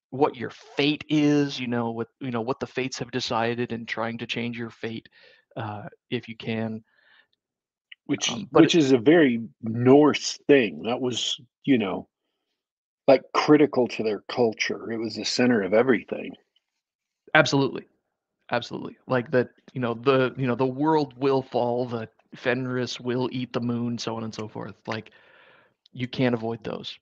what 0.10 0.36
your 0.36 0.50
fate 0.50 1.06
is, 1.10 1.60
you 1.60 1.68
know, 1.68 1.92
what 1.92 2.08
you 2.20 2.32
know 2.32 2.42
what 2.42 2.60
the 2.60 2.68
fates 2.68 2.98
have 3.00 3.12
decided 3.12 3.72
and 3.72 3.88
trying 3.88 4.18
to 4.18 4.26
change 4.26 4.58
your 4.58 4.72
fate 4.72 5.08
uh, 5.56 5.84
if 6.10 6.28
you 6.28 6.36
can 6.36 6.82
which 8.12 8.30
um, 8.30 8.48
which 8.52 8.76
it, 8.76 8.80
is 8.80 8.92
a 8.92 8.98
very 8.98 9.42
Norse 9.62 10.38
thing. 10.48 10.84
That 10.84 11.00
was, 11.00 11.40
you 11.64 11.78
know, 11.78 12.10
like 13.08 13.24
critical 13.34 13.88
to 13.88 14.04
their 14.04 14.22
culture. 14.30 14.92
It 14.92 14.98
was 14.98 15.16
the 15.16 15.24
center 15.24 15.62
of 15.62 15.74
everything. 15.74 16.34
Absolutely, 17.34 17.86
absolutely. 18.52 18.98
Like 19.08 19.32
that, 19.32 19.50
you 19.74 19.80
know, 19.80 19.94
the 19.94 20.34
you 20.38 20.46
know 20.46 20.56
the 20.56 20.66
world 20.66 21.14
will 21.18 21.42
fall. 21.42 21.86
The 21.86 22.10
Fenris 22.36 23.00
will 23.00 23.30
eat 23.32 23.54
the 23.54 23.60
moon, 23.60 23.98
so 23.98 24.16
on 24.16 24.24
and 24.24 24.34
so 24.34 24.48
forth. 24.48 24.76
Like 24.88 25.12
you 25.94 26.08
can't 26.08 26.36
avoid 26.36 26.64
those. 26.64 26.98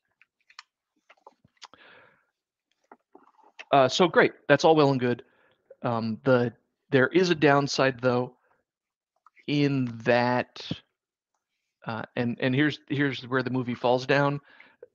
Uh, 3.71 3.87
so 3.87 4.07
great. 4.07 4.33
That's 4.47 4.65
all 4.65 4.75
well 4.75 4.91
and 4.91 4.99
good. 4.99 5.23
Um, 5.83 6.19
the 6.23 6.53
there 6.91 7.07
is 7.07 7.29
a 7.29 7.35
downside 7.35 8.01
though, 8.01 8.33
in 9.47 9.85
that 10.03 10.61
uh, 11.85 12.03
and 12.15 12.37
and 12.41 12.53
here's 12.53 12.79
here's 12.89 13.27
where 13.27 13.43
the 13.43 13.49
movie 13.49 13.75
falls 13.75 14.05
down. 14.05 14.39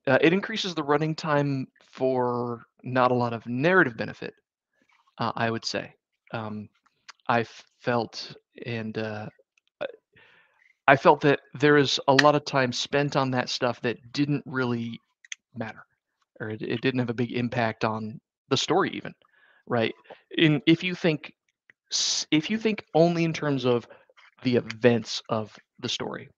Uh, 0.07 0.17
it 0.21 0.33
increases 0.33 0.75
the 0.75 0.83
running 0.83 1.15
time 1.15 1.67
for 1.81 2.65
not 2.83 3.11
a 3.11 3.15
lot 3.15 3.33
of 3.33 3.45
narrative 3.47 3.97
benefit, 3.97 4.33
uh, 5.17 5.31
I 5.35 5.49
would 5.49 5.65
say. 5.65 5.93
Um, 6.31 6.69
I 7.27 7.45
felt 7.79 8.35
and 8.65 8.97
uh, 8.97 9.27
I 10.87 10.95
felt 10.95 11.21
that 11.21 11.39
there 11.53 11.77
is 11.77 11.99
a 12.07 12.13
lot 12.13 12.35
of 12.35 12.45
time 12.45 12.71
spent 12.71 13.15
on 13.15 13.31
that 13.31 13.49
stuff 13.49 13.81
that 13.81 13.97
didn't 14.13 14.43
really 14.45 14.99
matter, 15.55 15.83
or 16.39 16.49
it, 16.49 16.61
it 16.61 16.81
didn't 16.81 16.99
have 16.99 17.09
a 17.09 17.15
big 17.15 17.31
impact 17.31 17.83
on 17.83 18.19
the 18.49 18.57
story, 18.57 18.91
even. 18.91 19.13
Right? 19.67 19.93
In 20.37 20.61
if 20.67 20.83
you 20.83 20.93
think 20.93 21.33
if 22.31 22.49
you 22.49 22.57
think 22.57 22.83
only 22.93 23.23
in 23.23 23.33
terms 23.33 23.65
of 23.65 23.87
the 24.43 24.57
events 24.57 25.21
of 25.29 25.55
the 25.79 25.89
story, 25.89 26.29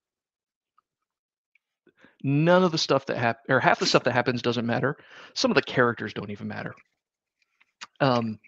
none 2.24 2.63
of 2.63 2.72
the 2.72 2.77
stuff 2.77 3.06
that 3.08 3.18
hap- 3.18 3.42
or 3.50 3.60
half 3.60 3.80
the 3.80 3.86
stuff 3.86 4.04
that 4.04 4.13
happens 4.13 4.42
doesn't 4.42 4.66
matter. 4.66 4.96
Some 5.34 5.51
of 5.51 5.56
the 5.56 5.62
characters 5.62 6.13
don't 6.13 6.32
even 6.32 6.48
matter. 6.48 6.74
Um, 8.00 8.39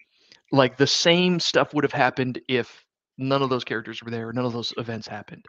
like 0.52 0.76
the 0.76 0.86
same 0.86 1.40
stuff 1.40 1.74
would 1.74 1.84
have 1.84 1.92
happened 1.92 2.40
if 2.48 2.84
none 3.18 3.42
of 3.42 3.50
those 3.50 3.64
characters 3.64 4.02
were 4.02 4.10
there, 4.10 4.32
none 4.32 4.46
of 4.46 4.52
those 4.52 4.72
events 4.78 5.06
happened. 5.06 5.44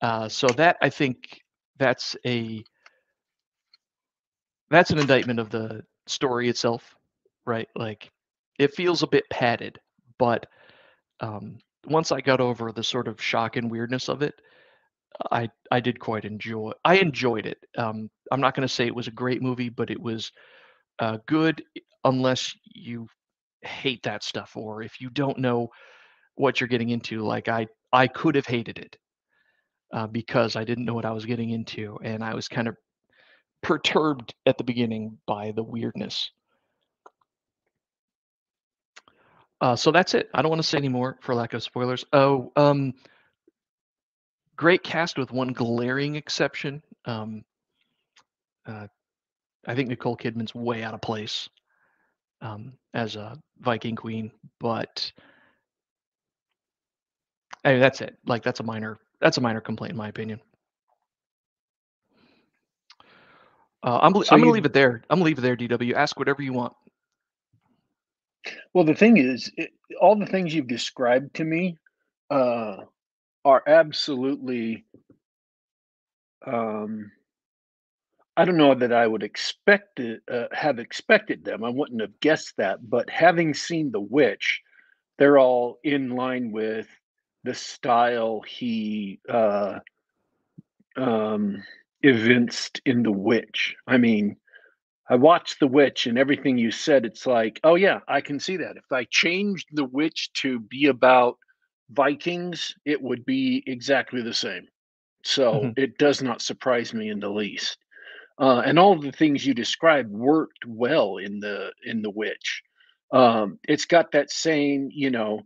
Uh, 0.00 0.28
so 0.28 0.46
that 0.48 0.76
I 0.82 0.90
think 0.90 1.40
that's 1.78 2.16
a 2.26 2.64
that's 4.70 4.90
an 4.90 4.98
indictment 4.98 5.38
of 5.38 5.50
the 5.50 5.82
story 6.06 6.48
itself, 6.48 6.94
right? 7.46 7.68
Like 7.76 8.10
it 8.58 8.74
feels 8.74 9.02
a 9.02 9.06
bit 9.06 9.24
padded, 9.30 9.78
but 10.18 10.46
um, 11.20 11.58
once 11.86 12.12
I 12.12 12.20
got 12.20 12.40
over 12.40 12.72
the 12.72 12.84
sort 12.84 13.08
of 13.08 13.22
shock 13.22 13.56
and 13.56 13.70
weirdness 13.70 14.08
of 14.08 14.22
it, 14.22 14.34
I 15.30 15.50
I 15.70 15.80
did 15.80 16.00
quite 16.00 16.24
enjoy. 16.24 16.72
I 16.84 16.96
enjoyed 16.96 17.46
it. 17.46 17.58
Um, 17.78 18.10
I'm 18.32 18.40
not 18.40 18.54
going 18.54 18.66
to 18.68 18.74
say 18.74 18.86
it 18.86 18.94
was 18.94 19.08
a 19.08 19.12
great 19.12 19.42
movie, 19.42 19.68
but 19.70 19.90
it 19.90 20.00
was 20.00 20.32
uh, 20.98 21.18
good 21.26 21.62
unless 22.04 22.54
you 22.64 23.08
hate 23.62 24.02
that 24.04 24.24
stuff 24.24 24.56
or 24.56 24.82
if 24.82 25.00
you 25.00 25.10
don't 25.10 25.38
know 25.38 25.70
what 26.36 26.60
you're 26.60 26.68
getting 26.68 26.90
into. 26.90 27.20
Like 27.22 27.48
I 27.48 27.66
I 27.92 28.08
could 28.08 28.34
have 28.36 28.46
hated 28.46 28.78
it 28.78 28.96
uh, 29.92 30.06
because 30.06 30.56
I 30.56 30.64
didn't 30.64 30.84
know 30.84 30.94
what 30.94 31.04
I 31.04 31.12
was 31.12 31.24
getting 31.24 31.50
into, 31.50 31.98
and 32.02 32.22
I 32.22 32.34
was 32.34 32.48
kind 32.48 32.68
of 32.68 32.76
perturbed 33.62 34.34
at 34.46 34.58
the 34.58 34.64
beginning 34.64 35.18
by 35.26 35.52
the 35.52 35.62
weirdness. 35.62 36.30
Uh, 39.60 39.74
so 39.74 39.90
that's 39.90 40.14
it. 40.14 40.28
I 40.34 40.42
don't 40.42 40.50
want 40.50 40.62
to 40.62 40.68
say 40.68 40.78
any 40.78 40.88
more 40.88 41.18
for 41.22 41.34
lack 41.34 41.54
of 41.54 41.62
spoilers. 41.62 42.04
Oh, 42.12 42.52
um, 42.56 42.92
great 44.56 44.82
cast 44.82 45.18
with 45.18 45.32
one 45.32 45.52
glaring 45.52 46.16
exception. 46.16 46.82
Um, 47.06 47.44
uh, 48.66 48.86
I 49.66 49.74
think 49.74 49.88
Nicole 49.88 50.16
Kidman's 50.16 50.54
way 50.54 50.82
out 50.82 50.94
of 50.94 51.00
place 51.00 51.48
um, 52.40 52.74
as 52.94 53.16
a 53.16 53.38
Viking 53.60 53.96
queen, 53.96 54.30
but 54.60 55.10
I 57.64 57.72
mean, 57.72 57.80
that's 57.80 58.00
it. 58.00 58.16
Like 58.26 58.42
that's 58.42 58.60
a 58.60 58.64
minor 58.64 58.98
that's 59.20 59.38
a 59.38 59.40
minor 59.40 59.60
complaint 59.60 59.92
in 59.92 59.96
my 59.96 60.08
opinion. 60.08 60.40
Uh, 63.82 64.00
I'm, 64.02 64.12
so 64.14 64.24
I'm 64.30 64.40
gonna 64.40 64.50
leave 64.50 64.66
it 64.66 64.72
there. 64.72 65.02
I'm 65.08 65.18
gonna 65.18 65.24
leave 65.24 65.38
it 65.38 65.42
there. 65.42 65.56
DW, 65.56 65.94
ask 65.94 66.18
whatever 66.18 66.42
you 66.42 66.52
want. 66.52 66.72
Well, 68.74 68.84
the 68.84 68.94
thing 68.94 69.16
is, 69.16 69.50
it, 69.56 69.70
all 70.00 70.16
the 70.16 70.26
things 70.26 70.54
you've 70.54 70.66
described 70.66 71.34
to 71.36 71.44
me, 71.44 71.76
uh, 72.30 72.78
are 73.44 73.62
absolutely 73.68 74.84
um, 76.44 77.12
I 78.36 78.44
don't 78.44 78.58
know 78.58 78.74
that 78.74 78.92
I 78.92 79.06
would 79.06 79.22
expect 79.22 79.98
it, 79.98 80.20
uh, 80.30 80.46
have 80.52 80.78
expected 80.78 81.44
them. 81.44 81.64
I 81.64 81.70
wouldn't 81.70 82.00
have 82.00 82.20
guessed 82.20 82.54
that, 82.58 82.90
but 82.90 83.08
having 83.08 83.54
seen 83.54 83.90
The 83.90 84.00
Witch, 84.00 84.60
they're 85.18 85.38
all 85.38 85.78
in 85.82 86.10
line 86.10 86.52
with 86.52 86.86
the 87.46 87.54
style 87.54 88.42
he 88.46 89.20
uh, 89.28 89.78
um, 90.96 91.62
evinced 92.02 92.80
in 92.84 93.02
The 93.02 93.12
Witch. 93.12 93.76
I 93.86 93.96
mean, 93.98 94.36
I 95.08 95.14
watched 95.16 95.60
The 95.60 95.68
Witch 95.68 96.06
and 96.06 96.18
everything 96.18 96.58
you 96.58 96.72
said, 96.72 97.06
it's 97.06 97.26
like, 97.26 97.60
oh 97.64 97.76
yeah, 97.76 98.00
I 98.08 98.20
can 98.20 98.40
see 98.40 98.56
that. 98.58 98.76
If 98.76 98.90
I 98.92 99.06
changed 99.10 99.68
The 99.72 99.84
Witch 99.84 100.30
to 100.42 100.60
be 100.60 100.86
about 100.88 101.38
Vikings, 101.90 102.74
it 102.84 103.00
would 103.00 103.24
be 103.24 103.62
exactly 103.66 104.22
the 104.22 104.34
same. 104.34 104.66
So 105.24 105.52
Mhm. 105.52 105.78
it 105.78 105.98
does 105.98 106.22
not 106.22 106.42
surprise 106.42 106.92
me 106.92 107.10
in 107.10 107.20
the 107.20 107.30
least. 107.30 107.78
Uh, 108.38 108.62
and 108.66 108.78
all 108.78 109.00
the 109.00 109.12
things 109.12 109.46
you 109.46 109.54
described 109.54 110.10
worked 110.10 110.66
well 110.66 111.18
in 111.18 111.40
the 111.40 111.70
in 111.84 112.02
The 112.02 112.10
Witch. 112.10 112.62
Um, 113.12 113.58
it's 113.68 113.86
got 113.86 114.12
that 114.12 114.30
same, 114.32 114.90
you 114.92 115.10
know, 115.10 115.42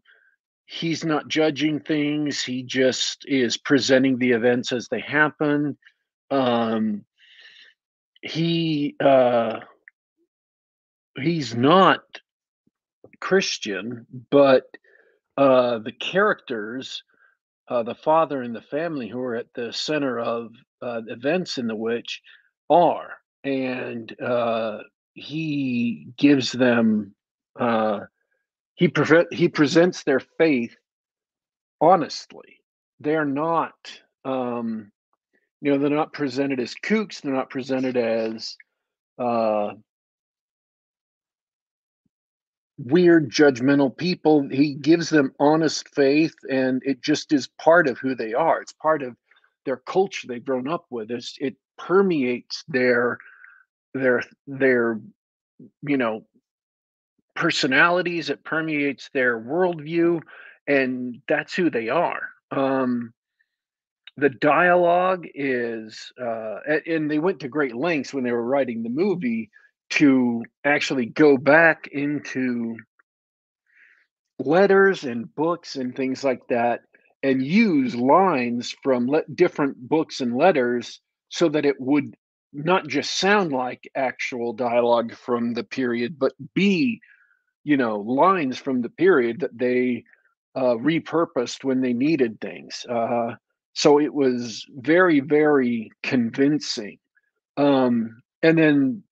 he's 0.70 1.04
not 1.04 1.26
judging 1.26 1.80
things, 1.80 2.40
he 2.40 2.62
just 2.62 3.24
is 3.26 3.56
presenting 3.56 4.18
the 4.18 4.30
events 4.30 4.70
as 4.70 4.86
they 4.86 5.00
happen. 5.00 5.76
Um, 6.30 7.04
he 8.22 8.94
uh, 9.00 9.60
he's 11.16 11.56
not 11.56 12.02
Christian, 13.20 14.06
but 14.30 14.62
uh, 15.36 15.78
the 15.78 15.92
characters, 15.92 17.02
uh, 17.68 17.82
the 17.82 17.96
father 17.96 18.42
and 18.42 18.54
the 18.54 18.62
family 18.62 19.08
who 19.08 19.20
are 19.20 19.34
at 19.34 19.52
the 19.54 19.72
center 19.72 20.20
of 20.20 20.52
uh, 20.82 21.00
events 21.08 21.58
in 21.58 21.66
The 21.66 21.74
Witch 21.74 22.22
are, 22.68 23.14
and 23.42 24.14
uh, 24.22 24.78
he 25.14 26.06
gives 26.16 26.52
them 26.52 27.12
uh, 27.58 28.00
he 28.80 28.88
pre- 28.88 29.26
he 29.30 29.46
presents 29.49 30.04
their 30.04 30.20
faith 30.20 30.75
honestly. 31.82 32.60
They're 32.99 33.26
not, 33.26 33.75
um, 34.25 34.90
you 35.60 35.70
know, 35.70 35.78
they're 35.78 35.90
not 35.90 36.14
presented 36.14 36.60
as 36.60 36.75
kooks. 36.75 37.20
They're 37.20 37.34
not 37.34 37.50
presented 37.50 37.99
as 37.99 38.56
uh, 39.18 39.72
weird, 42.78 43.30
judgmental 43.30 43.94
people. 43.94 44.49
He 44.49 44.75
gives 44.75 45.10
them 45.10 45.34
honest 45.38 45.87
faith, 45.94 46.34
and 46.50 46.80
it 46.82 47.02
just 47.02 47.34
is 47.34 47.49
part 47.60 47.87
of 47.87 47.99
who 47.99 48.14
they 48.14 48.32
are. 48.32 48.62
It's 48.62 48.72
part 48.72 49.02
of 49.02 49.14
their 49.66 49.76
culture 49.76 50.26
they've 50.26 50.44
grown 50.44 50.68
up 50.68 50.87
with. 50.88 51.10
It's, 51.10 51.37
it 51.38 51.54
permeates 51.76 52.64
their 52.66 53.18
their 53.92 54.22
their 54.46 55.00
you 55.82 55.99
know 55.99 56.25
personalities. 57.40 58.28
It 58.28 58.44
permeates 58.44 59.09
their 59.14 59.40
worldview, 59.40 60.20
and 60.66 61.23
that's 61.26 61.54
who 61.54 61.70
they 61.70 61.88
are. 61.88 62.20
Um, 62.50 63.14
the 64.18 64.28
dialogue 64.28 65.26
is 65.35 66.12
uh, 66.23 66.59
and 66.87 67.11
they 67.11 67.18
went 67.18 67.40
to 67.40 67.49
great 67.49 67.75
lengths 67.75 68.12
when 68.12 68.25
they 68.25 68.32
were 68.32 68.44
writing 68.44 68.82
the 68.82 68.90
movie 68.90 69.49
to 69.90 70.44
actually 70.64 71.06
go 71.06 71.38
back 71.38 71.88
into 71.90 72.76
letters 74.38 75.04
and 75.04 75.35
books 75.35 75.76
and 75.76 75.97
things 75.97 76.23
like 76.23 76.47
that 76.49 76.80
and 77.23 77.42
use 77.42 77.94
lines 77.94 78.75
from 78.82 79.06
le- 79.06 79.26
different 79.35 79.76
books 79.88 80.20
and 80.20 80.37
letters 80.37 81.00
so 81.30 81.49
that 81.49 81.64
it 81.64 81.76
would 81.78 82.14
not 82.52 82.87
just 82.87 83.18
sound 83.18 83.50
like 83.50 83.90
actual 83.94 84.52
dialogue 84.52 85.14
from 85.14 85.54
the 85.54 85.64
period 85.64 86.18
but 86.18 86.32
be 86.54 87.00
you 87.64 87.76
know 87.76 87.99
lines 88.00 88.59
from 88.59 88.83
the 88.83 88.90
period 88.90 89.40
that 89.40 89.57
they 89.57 90.05
uh, 90.57 90.75
repurposed 90.75 91.64
when 91.64 91.81
they 91.81 91.92
needed 91.92 92.40
things 92.40 92.85
uh, 92.90 93.35
so 93.75 94.01
it 94.01 94.12
was 94.12 94.66
very 94.77 95.20
very 95.20 95.90
convincing 96.03 96.99
um, 97.57 98.23
and 98.42 98.59
then 98.59 99.03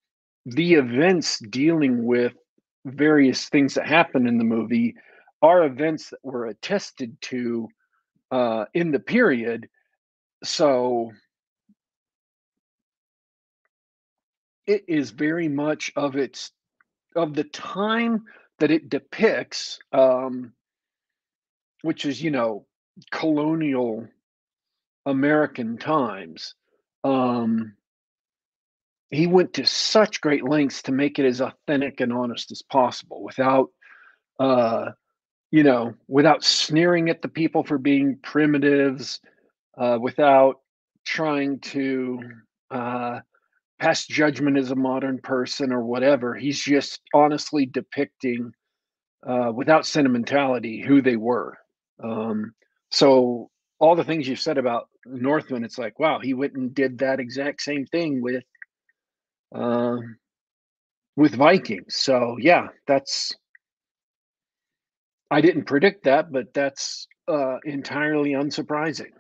the 0.47 0.75
events 0.75 1.39
dealing 1.51 2.05
with 2.05 2.33
various 2.87 3.49
things 3.49 3.75
that 3.75 3.87
happen 3.87 4.27
in 4.27 4.39
the 4.39 4.45
movie 4.45 4.95
are 5.43 5.65
events 5.65 6.11
that 6.11 6.21
were 6.23 6.47
attested 6.47 7.17
to 7.21 7.69
uh, 8.31 8.65
in 8.75 8.91
the 8.91 8.99
period. 8.99 9.69
So 10.45 11.13
it 14.67 14.85
is 14.89 15.11
very 15.11 15.49
much 15.49 15.93
of 15.97 16.17
its 16.17 16.53
of 17.19 17.35
the 17.35 17.45
time 17.45 18.25
that 18.59 18.71
it 18.71 18.89
depicts, 18.89 19.79
um, 19.93 20.53
which 21.83 22.07
is 22.07 22.23
you 22.23 22.31
know 22.31 22.67
colonial 23.11 24.07
American 25.07 25.79
times. 25.79 26.55
Um, 27.05 27.75
he 29.11 29.27
went 29.27 29.55
to 29.55 29.67
such 29.67 30.21
great 30.21 30.45
lengths 30.45 30.83
to 30.83 30.93
make 30.93 31.19
it 31.19 31.25
as 31.25 31.41
authentic 31.41 32.01
and 32.01 32.13
honest 32.13 32.51
as 32.53 32.63
possible 32.63 33.23
without 33.23 33.71
uh, 34.39 34.91
you 35.51 35.63
know, 35.63 35.95
without 36.09 36.45
sneering 36.45 37.09
at 37.09 37.23
the 37.23 37.29
people 37.29 37.65
for 37.65 37.79
being 37.79 38.19
primitives, 38.23 39.21
uh, 39.79 39.99
without 40.01 40.61
trying 41.07 41.59
to 41.61 42.21
uh, 42.71 43.21
pass 43.81 44.07
judgment 44.07 44.59
as 44.59 44.71
a 44.71 44.77
modern 44.77 45.19
person 45.19 45.73
or 45.73 45.85
whatever. 45.85 46.35
He's 46.35 46.61
just 46.61 47.01
honestly 47.15 47.67
depicting, 47.67 48.53
uh, 49.27 49.53
without 49.55 49.87
sentimentality, 49.87 50.83
who 50.83 51.03
they 51.03 51.17
were. 51.17 51.59
Um, 52.03 52.55
so 52.91 53.51
all 53.79 53.97
the 53.97 54.05
things 54.05 54.27
you've 54.27 54.41
said 54.41 54.59
about 54.59 54.89
Northman, 55.07 55.65
it's 55.65 55.79
like, 55.79 55.99
wow, 55.99 56.19
he 56.21 56.35
went 56.35 56.55
and 56.55 56.75
did 56.75 56.99
that 56.99 57.21
exact 57.21 57.63
same 57.63 57.87
thing 57.87 58.21
with 58.23 58.45
um, 59.55 60.17
with 61.17 61.35
Vikings. 61.35 61.97
So 61.97 62.37
yeah, 62.41 62.69
that's 62.87 63.35
I 65.31 65.41
didn't 65.41 65.65
predict 65.65 66.05
that, 66.05 66.33
but 66.33 66.55
that's 66.55 67.07
uh, 67.29 67.59
entirely 67.65 68.31
unsurprising. 68.31 69.13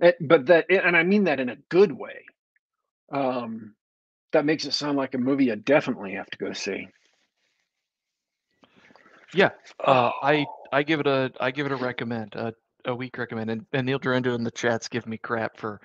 It, 0.00 0.16
but 0.20 0.46
that, 0.46 0.66
and 0.70 0.96
I 0.96 1.02
mean 1.02 1.24
that 1.24 1.40
in 1.40 1.48
a 1.48 1.56
good 1.70 1.92
way. 1.92 2.24
Um, 3.12 3.74
that 4.32 4.44
makes 4.44 4.64
it 4.64 4.72
sound 4.72 4.96
like 4.96 5.14
a 5.14 5.18
movie 5.18 5.50
I 5.52 5.56
definitely 5.56 6.12
have 6.14 6.30
to 6.30 6.38
go 6.38 6.52
see. 6.52 6.88
Yeah, 9.34 9.50
uh, 9.84 10.10
Oh, 10.10 10.10
I 10.22 10.46
I 10.72 10.82
give 10.82 11.00
it 11.00 11.06
a 11.06 11.30
I 11.40 11.50
give 11.50 11.66
it 11.66 11.72
a 11.72 11.76
recommend 11.76 12.34
a 12.34 12.52
a 12.86 12.94
weak 12.94 13.16
recommend 13.18 13.50
and, 13.50 13.66
and 13.72 13.86
Neil 13.86 13.98
Durando 13.98 14.34
in 14.34 14.44
the 14.44 14.50
chats 14.50 14.88
give 14.88 15.06
me 15.06 15.16
crap 15.18 15.56
for 15.56 15.80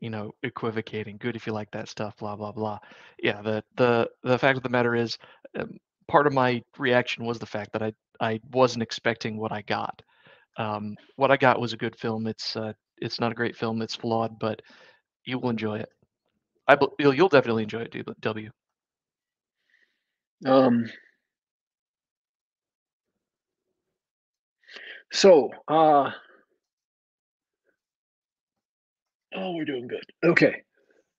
you 0.00 0.10
know 0.10 0.32
equivocating. 0.42 1.16
Good 1.18 1.36
if 1.36 1.46
you 1.46 1.52
like 1.52 1.70
that 1.72 1.88
stuff. 1.88 2.16
Blah 2.18 2.36
blah 2.36 2.52
blah. 2.52 2.78
Yeah, 3.22 3.42
the 3.42 3.62
the 3.76 4.08
the 4.24 4.38
fact 4.38 4.56
of 4.56 4.62
the 4.62 4.68
matter 4.70 4.94
is, 4.94 5.18
um, 5.58 5.78
part 6.08 6.26
of 6.26 6.32
my 6.32 6.62
reaction 6.78 7.24
was 7.24 7.38
the 7.38 7.46
fact 7.46 7.72
that 7.72 7.82
I 7.82 7.92
I 8.20 8.40
wasn't 8.52 8.82
expecting 8.82 9.38
what 9.38 9.52
I 9.52 9.62
got. 9.62 10.02
Um, 10.58 10.96
what 11.16 11.30
I 11.30 11.36
got 11.36 11.60
was 11.60 11.72
a 11.72 11.78
good 11.78 11.96
film. 11.98 12.26
It's 12.26 12.56
uh, 12.56 12.72
it's 12.98 13.20
not 13.20 13.32
a 13.32 13.36
great 13.36 13.56
film. 13.56 13.82
It's 13.82 13.96
flawed, 13.96 14.38
but 14.38 14.60
you 15.24 15.38
will 15.38 15.50
enjoy 15.50 15.78
it. 15.78 15.88
I 16.66 16.76
bel- 16.76 16.94
you'll, 16.98 17.14
you'll 17.14 17.28
definitely 17.28 17.64
enjoy 17.64 17.82
it, 17.82 18.20
W. 18.20 18.50
um, 20.46 20.90
so, 25.12 25.50
uh, 25.68 26.10
oh, 29.34 29.52
we're 29.52 29.64
doing 29.64 29.88
good. 29.88 30.04
Okay, 30.24 30.62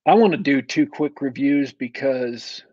I 0.06 0.14
want 0.16 0.32
to 0.32 0.38
do 0.38 0.62
two 0.62 0.88
quick 0.88 1.22
reviews 1.22 1.74
because 1.74 2.64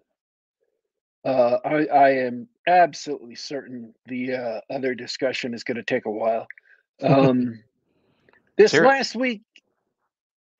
uh, 1.25 1.59
I, 1.65 1.85
I 1.87 2.11
am 2.11 2.49
absolutely 2.67 3.35
certain 3.35 3.95
the 4.07 4.35
uh, 4.35 4.61
other 4.71 4.95
discussion 4.95 5.55
is 5.55 5.65
going 5.65 5.77
to 5.77 5.83
take 5.83 6.07
a 6.07 6.11
while. 6.11 6.47
Um, 7.03 7.63
this 8.57 8.75
it. 8.75 8.83
last 8.83 9.15
week, 9.15 9.43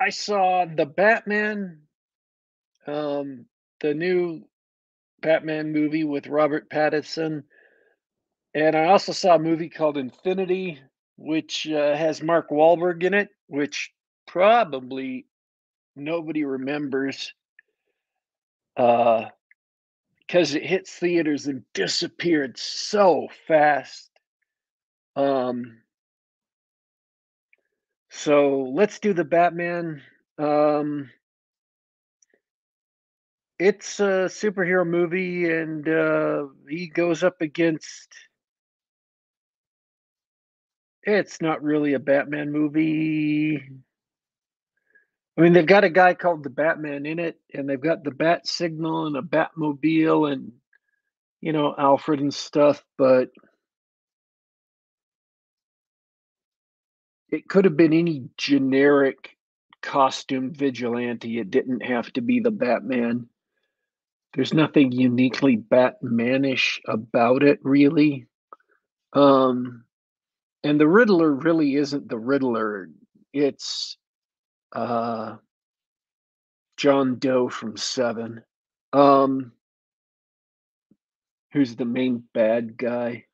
I 0.01 0.11
saw 0.11 0.65
the 0.65 0.87
Batman, 0.87 1.81
um, 2.87 3.47
the 3.81 3.95
new 3.95 4.43
Batman 5.23 5.73
movie 5.73 6.05
with 6.05 6.27
Robert 6.27 6.71
Pattinson, 6.71 7.45
and 8.55 8.75
I 8.77 8.87
also 8.87 9.13
saw 9.13 9.37
a 9.37 9.39
movie 9.39 9.69
called 9.69 9.97
Infinite, 9.97 10.79
which 11.17 11.67
uh, 11.69 11.97
has 11.97 12.23
Mark 12.23 12.51
Wahlberg 12.51 13.03
in 13.05 13.15
it, 13.15 13.29
which 13.47 13.93
probably 14.27 15.27
nobody 15.97 16.45
remembers 16.45 17.35
uh 18.77 19.25
because 20.31 20.55
it 20.55 20.65
hits 20.65 20.93
theaters 20.93 21.49
and 21.49 21.65
disappeared 21.75 22.57
so 22.57 23.27
fast. 23.49 24.09
Um, 25.17 25.79
so 28.11 28.71
let's 28.73 29.01
do 29.01 29.13
the 29.13 29.25
Batman. 29.25 30.03
Um, 30.39 31.11
it's 33.61 34.01
a 34.01 34.27
superhero 34.29 34.87
movie, 34.87 35.51
and 35.51 35.87
uh, 35.87 36.47
he 36.67 36.87
goes 36.89 37.23
up 37.23 37.43
against. 37.43 38.09
It's 41.03 41.43
not 41.43 41.63
really 41.63 41.93
a 41.93 41.99
Batman 41.99 42.53
movie. 42.53 43.63
I 45.37 45.41
mean, 45.43 45.53
they've 45.53 45.67
got 45.67 45.85
a 45.85 45.91
guy 45.91 46.15
called 46.15 46.43
the 46.43 46.51
Batman 46.51 47.05
in 47.07 47.19
it, 47.19 47.39
and 47.53 47.69
they've 47.69 47.81
got 47.81 48.03
the 48.03 48.11
Bat 48.11 48.47
Signal 48.47 49.07
and 49.07 49.17
a 49.17 49.23
Batmobile 49.23 50.33
and, 50.33 50.53
you 51.43 51.53
know, 51.53 51.75
Alfred 51.77 52.21
and 52.21 52.33
stuff, 52.33 52.83
but 52.99 53.29
it 57.31 57.49
could 57.49 57.65
have 57.65 57.77
been 57.77 57.93
any 57.93 58.29
generic 58.37 59.37
costume 59.83 60.53
vigilante. 60.53 61.39
It 61.39 61.51
didn't 61.51 61.83
have 61.83 62.13
to 62.15 62.21
be 62.21 62.41
the 62.41 62.51
Batman. 62.51 63.30
There's 64.35 64.55
nothing 64.55 64.93
uniquely 64.93 65.57
Batmanish 65.57 66.79
about 66.87 67.43
it, 67.43 67.59
really. 67.63 68.27
Um, 69.13 69.85
and 70.63 70.81
the 70.81 70.87
Riddler 70.87 71.33
really 71.33 71.75
isn't 71.75 72.09
the 72.09 72.19
Riddler. 72.19 72.91
It's 73.33 73.97
uh, 74.73 75.37
John 76.77 77.19
Doe 77.19 77.49
from 77.49 77.77
Seven, 77.77 78.43
um, 78.93 79.53
who's 81.53 81.75
the 81.75 81.85
main 81.85 82.23
bad 82.33 82.77
guy. 82.77 83.25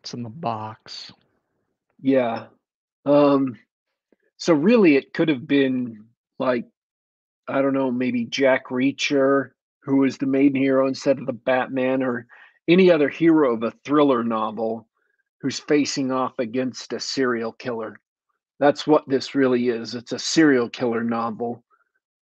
It's 0.00 0.14
in 0.14 0.22
the 0.22 0.28
box. 0.28 1.12
Yeah. 2.00 2.46
Um, 3.04 3.58
so 4.36 4.54
really, 4.54 4.94
it 4.94 5.12
could 5.12 5.28
have 5.28 5.48
been 5.48 6.04
like 6.38 6.66
I 7.48 7.62
don't 7.62 7.72
know, 7.72 7.90
maybe 7.90 8.26
Jack 8.26 8.66
Reacher, 8.66 9.50
who 9.88 9.98
was 9.98 10.18
the 10.18 10.26
main 10.26 10.54
hero 10.54 10.86
instead 10.86 11.18
of 11.18 11.26
the 11.26 11.32
Batman, 11.32 12.02
or 12.02 12.26
any 12.68 12.90
other 12.90 13.08
hero 13.08 13.54
of 13.54 13.62
a 13.62 13.72
thriller 13.84 14.22
novel 14.22 14.86
who's 15.40 15.58
facing 15.60 16.12
off 16.12 16.38
against 16.38 16.92
a 16.92 17.00
serial 17.00 17.52
killer. 17.52 17.98
That's 18.60 18.86
what 18.86 19.08
this 19.08 19.34
really 19.34 19.68
is. 19.68 19.94
It's 19.94 20.12
a 20.12 20.18
serial 20.18 20.68
killer 20.68 21.04
novel 21.04 21.64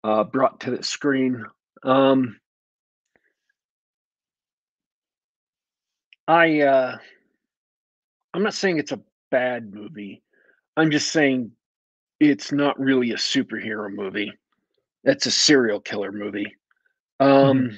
uh, 0.03 0.23
brought 0.23 0.59
to 0.61 0.71
the 0.71 0.83
screen. 0.83 1.45
Um, 1.83 2.39
I 6.27 6.61
uh, 6.61 6.97
I'm 8.33 8.43
not 8.43 8.53
saying 8.53 8.79
it's 8.79 8.91
a 8.91 9.01
bad 9.31 9.73
movie. 9.73 10.21
I'm 10.75 10.91
just 10.91 11.11
saying 11.11 11.51
it's 12.19 12.51
not 12.51 12.79
really 12.79 13.11
a 13.11 13.17
superhero 13.17 13.89
movie. 13.89 14.33
It's 15.03 15.25
a 15.25 15.31
serial 15.31 15.79
killer 15.79 16.11
movie. 16.11 16.55
Um, 17.19 17.29
mm-hmm. 17.29 17.75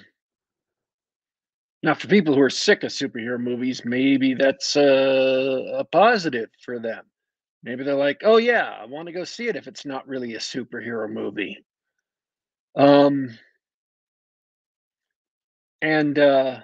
Now, 1.84 1.94
for 1.94 2.08
people 2.08 2.34
who 2.34 2.42
are 2.42 2.50
sick 2.50 2.84
of 2.84 2.92
superhero 2.92 3.40
movies, 3.40 3.84
maybe 3.86 4.34
that's 4.34 4.76
a, 4.76 5.78
a 5.80 5.84
positive 5.86 6.50
for 6.64 6.80
them. 6.80 7.06
Maybe 7.64 7.84
they're 7.84 7.96
like, 7.96 8.22
"Oh 8.24 8.38
yeah, 8.38 8.78
I 8.82 8.86
want 8.86 9.08
to 9.08 9.14
go 9.14 9.24
see 9.24 9.48
it 9.48 9.56
if 9.56 9.68
it's 9.68 9.86
not 9.86 10.08
really 10.08 10.34
a 10.36 10.40
superhero 10.40 11.10
movie." 11.10 11.64
Um, 12.76 13.38
and 15.82 16.18
uh, 16.18 16.60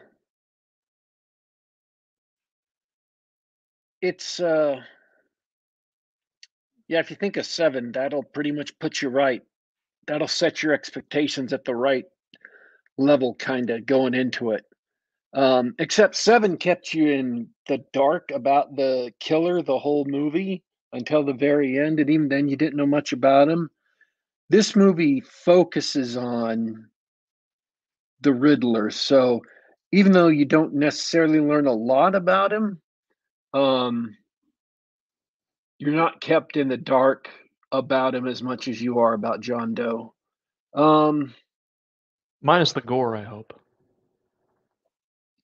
it's 4.01 4.39
uh, 4.39 4.81
yeah. 6.87 6.99
If 6.99 7.09
you 7.09 7.15
think 7.15 7.37
of 7.37 7.45
seven, 7.45 7.91
that'll 7.91 8.23
pretty 8.23 8.51
much 8.51 8.77
put 8.79 9.01
you 9.01 9.09
right. 9.09 9.41
That'll 10.07 10.27
set 10.27 10.63
your 10.63 10.73
expectations 10.73 11.53
at 11.53 11.65
the 11.65 11.75
right 11.75 12.05
level, 12.97 13.35
kind 13.35 13.69
of 13.69 13.85
going 13.85 14.13
into 14.13 14.51
it. 14.51 14.65
Um, 15.33 15.73
except 15.79 16.15
Seven 16.15 16.57
kept 16.57 16.93
you 16.93 17.09
in 17.09 17.47
the 17.67 17.83
dark 17.91 18.29
about 18.31 18.75
the 18.75 19.11
killer 19.19 19.61
the 19.61 19.79
whole 19.79 20.05
movie 20.05 20.63
until 20.91 21.23
the 21.23 21.33
very 21.33 21.79
end, 21.79 21.99
and 21.99 22.09
even 22.09 22.29
then 22.29 22.47
you 22.47 22.55
didn't 22.55 22.77
know 22.77 22.85
much 22.85 23.13
about 23.13 23.49
him. 23.49 23.69
This 24.49 24.75
movie 24.75 25.21
focuses 25.21 26.15
on 26.15 26.87
the 28.21 28.33
Riddler, 28.33 28.91
so 28.91 29.41
even 29.91 30.11
though 30.11 30.27
you 30.27 30.45
don't 30.45 30.73
necessarily 30.73 31.39
learn 31.39 31.65
a 31.65 31.73
lot 31.73 32.13
about 32.13 32.53
him, 32.53 32.79
um, 33.53 34.15
you're 35.79 35.93
not 35.93 36.21
kept 36.21 36.57
in 36.57 36.67
the 36.67 36.77
dark 36.77 37.29
about 37.71 38.15
him 38.15 38.27
as 38.27 38.41
much 38.41 38.67
as 38.67 38.81
you 38.81 38.99
are 38.99 39.13
about 39.13 39.41
John 39.41 39.73
Doe. 39.73 40.13
Um, 40.73 41.33
Minus 42.43 42.73
the 42.73 42.81
gore, 42.81 43.15
I 43.15 43.23
hope. 43.23 43.57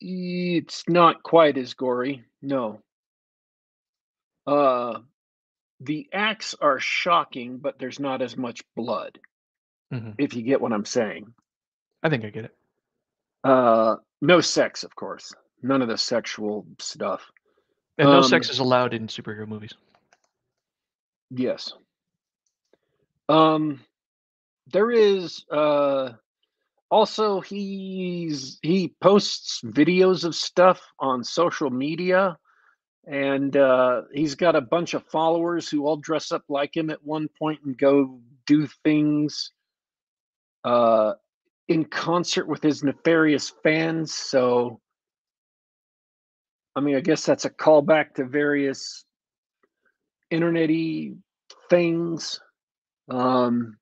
It's 0.01 0.83
not 0.87 1.23
quite 1.23 1.57
as 1.57 1.73
gory. 1.73 2.25
No. 2.41 2.81
Uh, 4.45 4.99
the 5.79 6.09
acts 6.11 6.55
are 6.59 6.79
shocking, 6.79 7.57
but 7.57 7.79
there's 7.79 8.01
not 8.01 8.21
as 8.21 8.35
much 8.35 8.61
blood. 8.75 9.17
Mm-hmm. 9.93 10.11
If 10.17 10.35
you 10.35 10.43
get 10.43 10.59
what 10.59 10.73
I'm 10.73 10.85
saying. 10.85 11.33
I 12.03 12.09
think 12.09 12.25
I 12.25 12.29
get 12.29 12.45
it. 12.45 12.55
Uh, 13.45 13.95
no 14.21 14.41
sex, 14.41 14.83
of 14.83 14.93
course. 14.93 15.33
None 15.63 15.81
of 15.81 15.87
the 15.87 15.97
sexual 15.97 16.65
stuff. 16.79 17.31
And 17.97 18.09
no 18.09 18.17
um, 18.17 18.23
sex 18.23 18.49
is 18.49 18.59
allowed 18.59 18.93
in 18.93 19.07
superhero 19.07 19.47
movies. 19.47 19.73
Yes. 21.31 21.73
Um, 23.29 23.81
there 24.67 24.91
is 24.91 25.45
uh 25.51 26.11
also 26.91 27.39
he's 27.39 28.59
he 28.61 28.93
posts 29.01 29.61
videos 29.63 30.23
of 30.23 30.35
stuff 30.35 30.81
on 30.99 31.23
social 31.23 31.69
media 31.69 32.37
and 33.07 33.55
uh, 33.57 34.03
he's 34.13 34.35
got 34.35 34.55
a 34.55 34.61
bunch 34.61 34.93
of 34.93 35.03
followers 35.07 35.67
who 35.69 35.85
all 35.85 35.97
dress 35.97 36.31
up 36.31 36.43
like 36.49 36.75
him 36.75 36.89
at 36.89 37.03
one 37.03 37.27
point 37.39 37.59
and 37.65 37.77
go 37.77 38.19
do 38.45 38.67
things 38.83 39.51
uh, 40.63 41.13
in 41.67 41.85
concert 41.85 42.47
with 42.47 42.61
his 42.61 42.83
nefarious 42.83 43.53
fans 43.63 44.13
so 44.13 44.79
i 46.75 46.81
mean 46.81 46.95
i 46.95 46.99
guess 46.99 47.25
that's 47.25 47.45
a 47.45 47.49
callback 47.49 48.13
to 48.15 48.25
various 48.25 49.05
internety 50.31 51.15
things 51.69 52.39
um, 53.09 53.77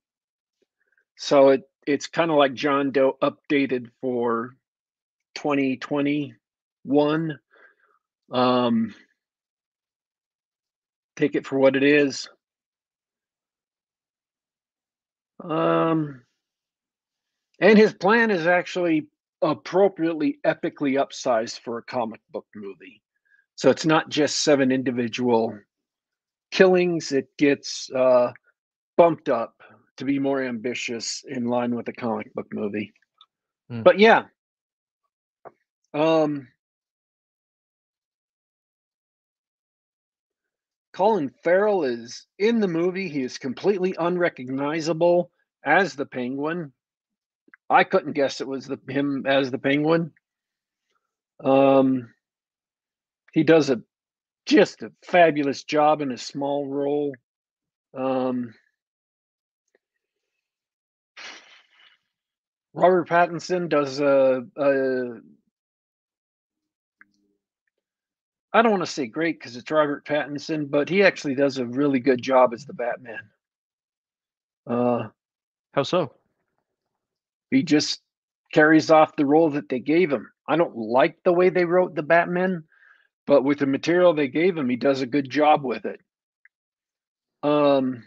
so 1.17 1.49
it 1.49 1.63
it's 1.87 2.07
kind 2.07 2.29
of 2.29 2.37
like 2.37 2.53
John 2.53 2.91
Doe 2.91 3.17
updated 3.21 3.89
for 4.01 4.57
2021. 5.35 7.39
Um, 8.29 8.93
take 11.15 11.35
it 11.35 11.47
for 11.47 11.57
what 11.57 11.77
it 11.77 11.83
is. 11.83 12.27
Um, 15.41 16.23
and 17.61 17.77
his 17.77 17.93
plan 17.93 18.31
is 18.31 18.47
actually 18.47 19.07
appropriately 19.41 20.39
epically 20.45 21.01
upsized 21.01 21.61
for 21.61 21.77
a 21.77 21.83
comic 21.83 22.19
book 22.31 22.47
movie. 22.53 23.01
So 23.55 23.69
it's 23.69 23.85
not 23.85 24.09
just 24.09 24.43
seven 24.43 24.73
individual 24.73 25.57
killings, 26.51 27.11
it 27.11 27.27
gets 27.37 27.91
uh, 27.91 28.31
bumped 28.97 29.29
up 29.29 29.56
to 29.97 30.05
be 30.05 30.19
more 30.19 30.41
ambitious 30.41 31.23
in 31.27 31.45
line 31.45 31.75
with 31.75 31.85
the 31.85 31.93
comic 31.93 32.33
book 32.33 32.47
movie. 32.53 32.93
Mm. 33.71 33.83
But 33.83 33.99
yeah. 33.99 34.23
Um 35.93 36.47
Colin 40.97 41.31
Farrell 41.43 41.83
is 41.83 42.25
in 42.39 42.59
the 42.59 42.67
movie. 42.67 43.07
He 43.07 43.21
is 43.21 43.37
completely 43.37 43.95
unrecognizable 43.99 45.29
as 45.63 45.93
the 45.93 46.07
Penguin. 46.07 46.73
I 47.69 47.83
couldn't 47.83 48.13
guess 48.13 48.41
it 48.41 48.47
was 48.47 48.65
the 48.65 48.79
him 48.89 49.25
as 49.27 49.51
the 49.51 49.59
Penguin. 49.59 50.11
Um, 51.43 52.13
he 53.31 53.43
does 53.43 53.69
a 53.69 53.81
just 54.47 54.81
a 54.81 54.91
fabulous 55.05 55.63
job 55.63 56.01
in 56.01 56.11
a 56.11 56.17
small 56.17 56.67
role. 56.67 57.13
Um, 57.95 58.55
Robert 62.73 63.07
Pattinson 63.07 63.69
does 63.69 63.99
a, 63.99 64.45
a 64.55 65.19
I 68.53 68.61
don't 68.61 68.71
want 68.71 68.85
to 68.85 68.91
say 68.91 69.07
great 69.07 69.39
because 69.39 69.55
it's 69.55 69.69
Robert 69.69 70.05
Pattinson, 70.05 70.69
but 70.69 70.89
he 70.89 71.03
actually 71.03 71.35
does 71.35 71.57
a 71.57 71.65
really 71.65 71.99
good 71.99 72.21
job 72.21 72.53
as 72.53 72.65
the 72.65 72.73
Batman. 72.73 73.29
Uh, 74.65 75.09
How 75.73 75.83
so? 75.83 76.13
He 77.51 77.63
just 77.63 78.01
carries 78.53 78.89
off 78.89 79.15
the 79.15 79.25
role 79.25 79.51
that 79.51 79.69
they 79.69 79.79
gave 79.79 80.11
him. 80.11 80.31
I 80.47 80.55
don't 80.55 80.75
like 80.75 81.17
the 81.23 81.33
way 81.33 81.49
they 81.49 81.65
wrote 81.65 81.95
the 81.95 82.03
Batman, 82.03 82.63
but 83.25 83.43
with 83.43 83.59
the 83.59 83.65
material 83.65 84.13
they 84.13 84.27
gave 84.27 84.57
him, 84.57 84.69
he 84.69 84.75
does 84.75 85.01
a 85.01 85.05
good 85.07 85.29
job 85.29 85.63
with 85.63 85.85
it. 85.85 85.99
Um, 87.43 88.03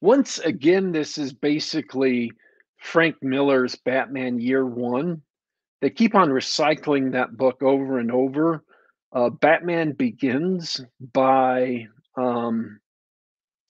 once 0.00 0.38
again, 0.38 0.92
this 0.92 1.18
is 1.18 1.32
basically 1.32 2.32
Frank 2.78 3.16
Miller's 3.22 3.76
Batman 3.76 4.40
Year 4.40 4.64
One. 4.64 5.22
They 5.80 5.90
keep 5.90 6.14
on 6.14 6.30
recycling 6.30 7.12
that 7.12 7.36
book 7.36 7.62
over 7.62 7.98
and 7.98 8.10
over. 8.10 8.64
Uh, 9.12 9.30
Batman 9.30 9.92
Begins 9.92 10.80
by 11.12 11.86
um, 12.16 12.80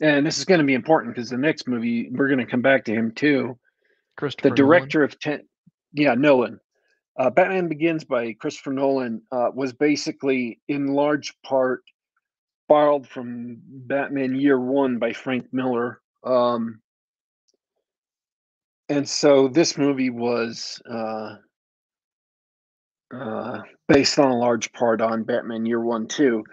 and 0.00 0.26
this 0.26 0.38
is 0.38 0.44
going 0.44 0.60
to 0.60 0.66
be 0.66 0.74
important 0.74 1.14
because 1.14 1.30
the 1.30 1.36
next 1.36 1.68
movie 1.68 2.08
we're 2.10 2.28
going 2.28 2.38
to 2.38 2.46
come 2.46 2.62
back 2.62 2.84
to 2.84 2.94
him 2.94 3.12
too. 3.12 3.58
Christopher 4.16 4.50
The 4.50 4.54
director 4.54 5.02
of 5.02 5.18
ten, 5.18 5.42
yeah, 5.92 6.14
Nolan. 6.14 6.60
Uh, 7.18 7.30
Batman 7.30 7.68
Begins 7.68 8.04
by 8.04 8.32
Christopher 8.34 8.72
Nolan 8.72 9.22
uh, 9.30 9.50
was 9.54 9.72
basically 9.72 10.60
in 10.68 10.88
large 10.88 11.34
part 11.42 11.82
borrowed 12.68 13.06
from 13.06 13.58
Batman 13.66 14.36
Year 14.36 14.58
One 14.58 14.98
by 14.98 15.12
Frank 15.12 15.46
Miller. 15.52 16.00
Um, 16.24 16.80
and 18.88 19.08
so 19.08 19.48
this 19.48 19.78
movie 19.78 20.10
was 20.10 20.82
uh, 20.90 21.36
uh, 23.14 23.62
based 23.88 24.18
on 24.18 24.30
a 24.30 24.38
large 24.38 24.72
part 24.72 25.00
on 25.00 25.24
Batman 25.24 25.66
Year 25.66 25.80
One 25.80 26.06
too. 26.06 26.44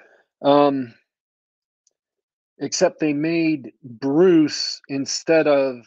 Um, 0.41 0.93
except 2.59 2.99
they 2.99 3.13
made 3.13 3.73
Bruce 3.83 4.81
instead 4.87 5.47
of 5.47 5.77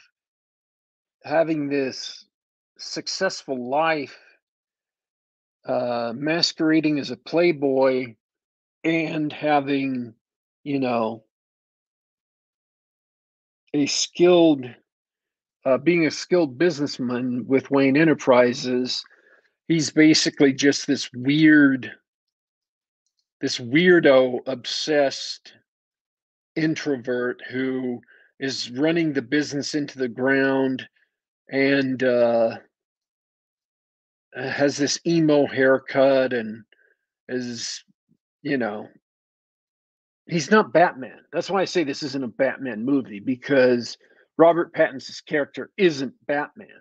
having 1.25 1.69
this 1.69 2.27
successful 2.79 3.71
life, 3.71 4.19
uh, 5.67 6.13
masquerading 6.17 6.99
as 6.99 7.11
a 7.11 7.17
playboy 7.17 8.15
and 8.85 9.33
having, 9.33 10.15
you 10.65 10.81
know, 10.81 11.25
a 13.75 13.87
skilled, 13.87 14.67
uh, 15.65 15.79
being 15.79 16.07
a 16.07 16.11
skilled 16.11 16.59
businessman 16.59 17.45
with 17.47 17.71
Wayne 17.71 17.97
Enterprises. 17.97 19.03
He's 19.69 19.91
basically 19.91 20.53
just 20.53 20.87
this 20.87 21.11
weird, 21.15 21.93
this 23.41 23.59
weirdo 23.59 24.41
obsessed 24.47 25.53
introvert 26.57 27.41
who 27.51 28.01
is 28.41 28.71
running 28.71 29.13
the 29.13 29.23
business 29.23 29.75
into 29.75 29.99
the 29.99 30.09
ground 30.09 30.87
and 31.51 32.03
uh, 32.03 32.57
has 34.35 34.77
this 34.77 34.99
emo 35.07 35.47
haircut 35.47 36.33
and 36.33 36.65
is, 37.29 37.85
you 38.43 38.57
know, 38.57 38.89
he's 40.31 40.51
not 40.51 40.73
Batman. 40.73 41.21
That's 41.33 41.51
why 41.51 41.61
I 41.63 41.65
say 41.65 41.85
this 41.85 42.03
isn't 42.03 42.25
a 42.25 42.29
Batman 42.29 42.85
movie 42.85 43.21
because 43.21 43.97
Robert 44.39 44.73
Pattinson's 44.73 45.21
character 45.21 45.71
isn't 45.77 46.15
Batman. 46.27 46.81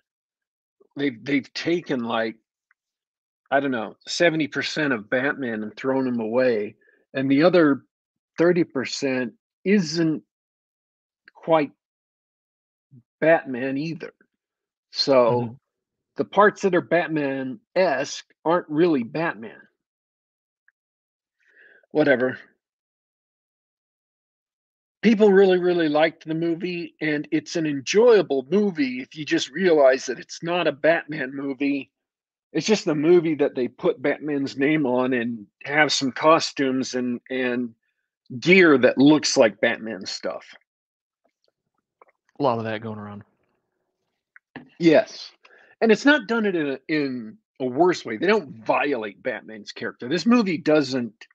They've 0.95 1.23
they've 1.23 1.51
taken 1.53 2.03
like 2.03 2.35
I 3.51 3.59
don't 3.59 3.71
know 3.71 3.95
seventy 4.07 4.47
percent 4.47 4.93
of 4.93 5.09
Batman 5.09 5.63
and 5.63 5.75
thrown 5.75 6.07
him 6.07 6.19
away, 6.19 6.75
and 7.13 7.29
the 7.29 7.43
other 7.43 7.83
thirty 8.37 8.63
percent 8.63 9.33
isn't 9.65 10.23
quite 11.33 11.71
Batman 13.19 13.77
either. 13.77 14.13
So 14.91 15.41
Mhm. 15.41 15.59
the 16.17 16.25
parts 16.25 16.61
that 16.61 16.75
are 16.75 16.81
Batman 16.81 17.59
esque 17.75 18.25
aren't 18.45 18.69
really 18.69 19.03
Batman. 19.03 19.61
Whatever. 21.91 22.37
People 25.01 25.31
really, 25.31 25.59
really 25.59 25.87
liked 25.87 26.25
the 26.25 26.33
movie, 26.33 26.95
and 26.99 27.27
it's 27.31 27.55
an 27.55 27.65
enjoyable 27.65 28.45
movie 28.51 28.99
if 28.99 29.15
you 29.15 29.23
just 29.23 29.49
realize 29.49 30.05
that 30.07 30.19
it's 30.19 30.43
not 30.43 30.67
a 30.67 30.73
Batman 30.73 31.33
movie. 31.33 31.89
It's 32.51 32.67
just 32.67 32.87
a 32.87 32.95
movie 32.95 33.35
that 33.35 33.55
they 33.55 33.67
put 33.69 34.01
Batman's 34.01 34.57
name 34.57 34.85
on 34.85 35.13
and 35.13 35.45
have 35.63 35.93
some 35.93 36.11
costumes 36.11 36.95
and 36.95 37.21
and 37.29 37.73
gear 38.39 38.77
that 38.77 38.97
looks 38.97 39.37
like 39.37 39.61
Batman 39.61 40.05
stuff. 40.05 40.53
A 42.39 42.43
lot 42.43 42.57
of 42.57 42.65
that 42.65 42.81
going 42.81 42.99
around. 42.99 43.23
Yes, 44.79 45.31
and 45.81 45.91
it's 45.91 46.05
not 46.05 46.27
done 46.27 46.45
it 46.45 46.55
in 46.55 46.67
a, 46.67 46.79
in 46.87 47.37
a 47.59 47.65
worse 47.65 48.05
way. 48.05 48.17
They 48.17 48.27
don't 48.27 48.65
violate 48.65 49.21
Batman's 49.23 49.71
character. 49.71 50.09
This 50.09 50.25
movie 50.25 50.57
doesn't, 50.57 51.27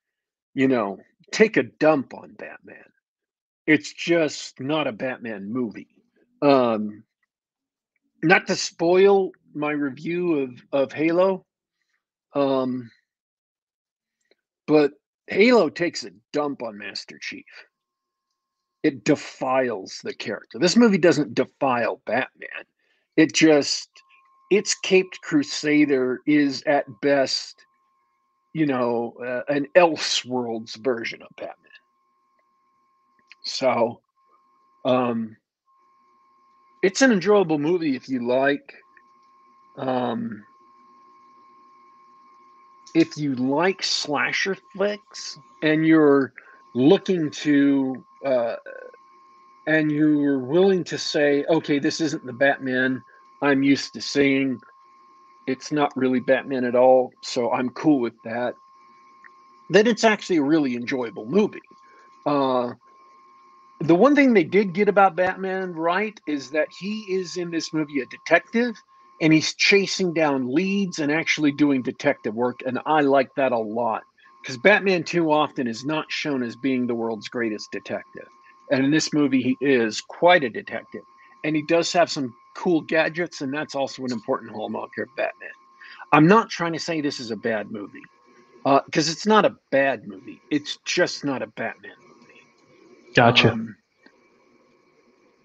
you 0.55 0.69
know, 0.69 0.99
take 1.31 1.57
a 1.57 1.63
dump 1.63 2.15
on 2.15 2.35
Batman. 2.35 2.85
It's 3.67 3.93
just 3.93 4.61
not 4.61 4.87
a 4.87 4.93
Batman 4.93 5.51
movie. 5.51 5.89
Um, 6.43 7.05
not 8.23 8.47
to 8.49 8.57
spoil 8.57 9.33
my 9.55 9.71
review 9.71 10.39
of 10.41 10.63
of 10.73 10.93
Halo, 10.93 11.47
um, 12.35 12.91
but 14.67 14.93
Halo 15.29 15.71
takes 15.71 16.05
a 16.05 16.11
dump 16.33 16.63
on 16.63 16.77
Master 16.77 17.19
Chief. 17.21 17.45
It 18.83 19.05
defiles 19.05 20.01
the 20.05 20.13
character. 20.13 20.59
This 20.59 20.77
movie 20.77 20.99
doesn't 20.99 21.35
defile 21.35 22.03
Batman. 22.05 22.67
It 23.17 23.33
just 23.33 23.89
its 24.51 24.75
caped 24.75 25.21
crusader 25.23 26.21
is 26.27 26.63
at 26.65 26.85
best, 27.01 27.65
you 28.53 28.67
know, 28.67 29.15
uh, 29.25 29.53
an 29.53 29.67
Elseworlds 29.75 30.77
version 30.77 31.23
of 31.23 31.29
Batman. 31.37 31.57
So, 33.45 34.01
um, 34.85 35.37
it's 36.83 37.03
an 37.03 37.13
enjoyable 37.13 37.59
movie 37.59 37.97
if 37.97 38.09
you 38.09 38.27
like. 38.27 38.75
Um, 39.77 40.45
if 42.95 43.17
you 43.17 43.35
like 43.35 43.83
slasher 43.83 44.57
flicks 44.73 45.39
and 45.63 45.87
you're 45.87 46.33
looking 46.75 47.31
to 47.31 48.05
uh, 48.25 48.57
and 49.67 49.91
you're 49.91 50.39
willing 50.39 50.85
to 50.85 50.99
say, 50.99 51.45
okay, 51.49 51.79
this 51.79 52.01
isn't 52.01 52.25
the 52.27 52.33
Batman 52.33 53.03
I'm 53.43 53.63
used 53.63 53.95
to 53.95 54.01
seeing. 54.01 54.61
It's 55.47 55.73
not 55.73 55.97
really 55.97 56.21
Batman 56.21 56.65
at 56.65 56.75
all, 56.75 57.13
so 57.23 57.53
I'm 57.53 57.71
cool 57.71 58.01
with 58.01 58.15
that. 58.25 58.55
Then 59.71 59.87
it's 59.87 60.05
actually 60.05 60.37
a 60.37 60.43
really 60.43 60.77
enjoyable 60.77 61.27
movie. 61.27 61.61
Uh, 62.27 62.73
the 63.81 63.95
one 63.95 64.15
thing 64.15 64.33
they 64.33 64.45
did 64.45 64.73
get 64.73 64.89
about 64.89 65.17
Batman 65.17 65.73
right 65.73 66.19
is 66.27 66.51
that 66.51 66.69
he 66.79 67.01
is 67.09 67.37
in 67.37 67.51
this 67.51 67.73
movie 67.73 68.01
a 68.01 68.07
detective 68.07 68.75
and 69.21 69.33
he's 69.33 69.55
chasing 69.55 70.13
down 70.13 70.53
leads 70.53 70.99
and 70.99 71.11
actually 71.13 71.53
doing 71.53 71.83
detective 71.83 72.35
work. 72.35 72.61
And 72.67 72.79
I 72.87 73.01
like 73.01 73.35
that 73.37 73.53
a 73.53 73.59
lot 73.59 74.03
because 74.43 74.57
Batman 74.59 75.05
too 75.05 75.33
often 75.33 75.67
is 75.67 75.85
not 75.85 76.11
shown 76.11 76.43
as 76.43 76.57
being 76.57 76.87
the 76.87 76.95
world's 76.95 77.29
greatest 77.29 77.71
detective. 77.73 78.29
And 78.71 78.85
in 78.85 78.91
this 78.91 79.13
movie, 79.13 79.43
he 79.43 79.57
is 79.61 80.01
quite 80.01 80.45
a 80.45 80.51
detective. 80.51 81.03
And 81.45 81.55
he 81.55 81.63
does 81.63 81.93
have 81.93 82.11
some 82.11 82.35
cool 82.55 82.81
gadgets, 82.81 83.41
and 83.41 83.53
that's 83.53 83.75
also 83.75 84.05
an 84.05 84.13
important 84.13 84.53
hallmark 84.53 84.91
of 84.99 85.09
Batman. 85.17 85.51
I'm 86.13 86.27
not 86.27 86.49
trying 86.49 86.73
to 86.73 86.79
say 86.79 87.01
this 87.01 87.21
is 87.21 87.31
a 87.31 87.37
bad 87.37 87.71
movie 87.71 88.03
uh, 88.65 88.81
because 88.87 89.09
it's 89.09 89.27
not 89.27 89.45
a 89.45 89.57
bad 89.71 90.07
movie. 90.07 90.41
It's 90.51 90.79
just 90.85 91.25
not 91.25 91.43
a 91.43 91.47
Batman. 91.49 91.93
Gotcha. 93.15 93.53
Um, 93.53 93.77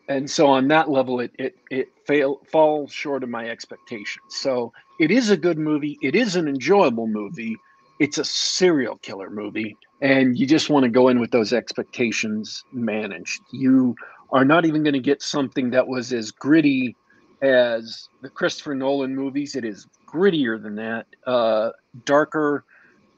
and 0.10 0.29
so 0.29 0.47
on 0.47 0.67
that 0.69 0.89
level, 0.89 1.19
it 1.19 1.32
it 1.38 1.55
it 1.69 1.88
fail 2.05 2.41
falls 2.51 2.91
short 2.91 3.23
of 3.23 3.29
my 3.29 3.47
expectations. 3.47 4.25
So 4.29 4.73
it 4.99 5.12
is 5.12 5.29
a 5.29 5.38
good 5.38 5.58
movie. 5.58 5.97
It 6.01 6.15
is 6.15 6.36
an 6.36 6.47
enjoyable 6.47 7.08
movie. 7.08 7.55
It's 7.99 8.17
a 8.17 8.23
serial 8.23 8.97
killer 8.97 9.29
movie, 9.29 9.77
and 10.01 10.38
you 10.38 10.47
just 10.47 10.69
want 10.69 10.84
to 10.84 10.89
go 10.89 11.10
in 11.10 11.19
with 11.19 11.32
those 11.32 11.53
expectations 11.53 12.63
managed. 12.73 13.41
You 13.53 13.95
are 14.32 14.45
not 14.45 14.65
even 14.65 14.84
going 14.84 14.93
to 14.93 14.99
get 14.99 15.21
something 15.21 15.69
that 15.71 15.88
was 15.88 16.12
as 16.12 16.32
gritty 16.32 16.95
as 17.41 18.10
the 18.21 18.29
Christopher 18.29 18.73
Nolan 18.73 19.15
movies. 19.15 19.55
It 19.55 19.63
is 19.63 19.86
grittier 20.08 20.62
than 20.62 20.75
that, 20.75 21.05
uh, 21.27 21.69
darker, 22.05 22.65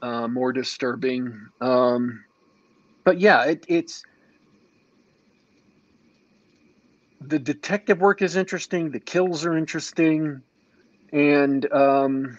uh, 0.02 0.28
more 0.28 0.52
disturbing. 0.52 1.40
Um, 1.62 2.24
but 3.04 3.20
yeah, 3.20 3.46
it, 3.46 3.66
it's 3.68 4.04
the 7.28 7.40
detective 7.40 8.00
work 8.02 8.22
is 8.22 8.36
interesting. 8.36 8.92
The 8.92 9.00
kills 9.00 9.46
are 9.46 9.58
interesting, 9.58 10.42
and 11.14 11.72
um, 11.72 12.38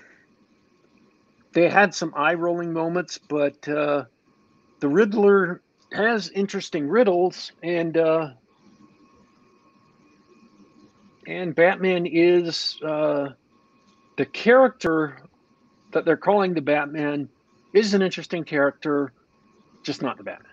they 1.52 1.68
had 1.68 1.94
some 1.94 2.12
eye 2.16 2.34
rolling 2.34 2.72
moments. 2.72 3.18
But 3.18 3.66
uh, 3.68 4.04
the 4.80 4.88
Riddler 4.88 5.62
has 5.92 6.30
interesting 6.30 6.88
riddles, 6.88 7.52
and 7.62 7.96
uh, 7.96 8.30
and 11.26 11.54
Batman 11.54 12.06
is 12.06 12.78
uh, 12.82 13.30
the 14.16 14.26
character 14.26 15.18
that 15.92 16.04
they're 16.04 16.16
calling 16.16 16.54
the 16.54 16.62
Batman 16.62 17.28
is 17.72 17.94
an 17.94 18.02
interesting 18.02 18.44
character, 18.44 19.12
just 19.82 20.02
not 20.02 20.16
the 20.16 20.24
Batman. 20.24 20.52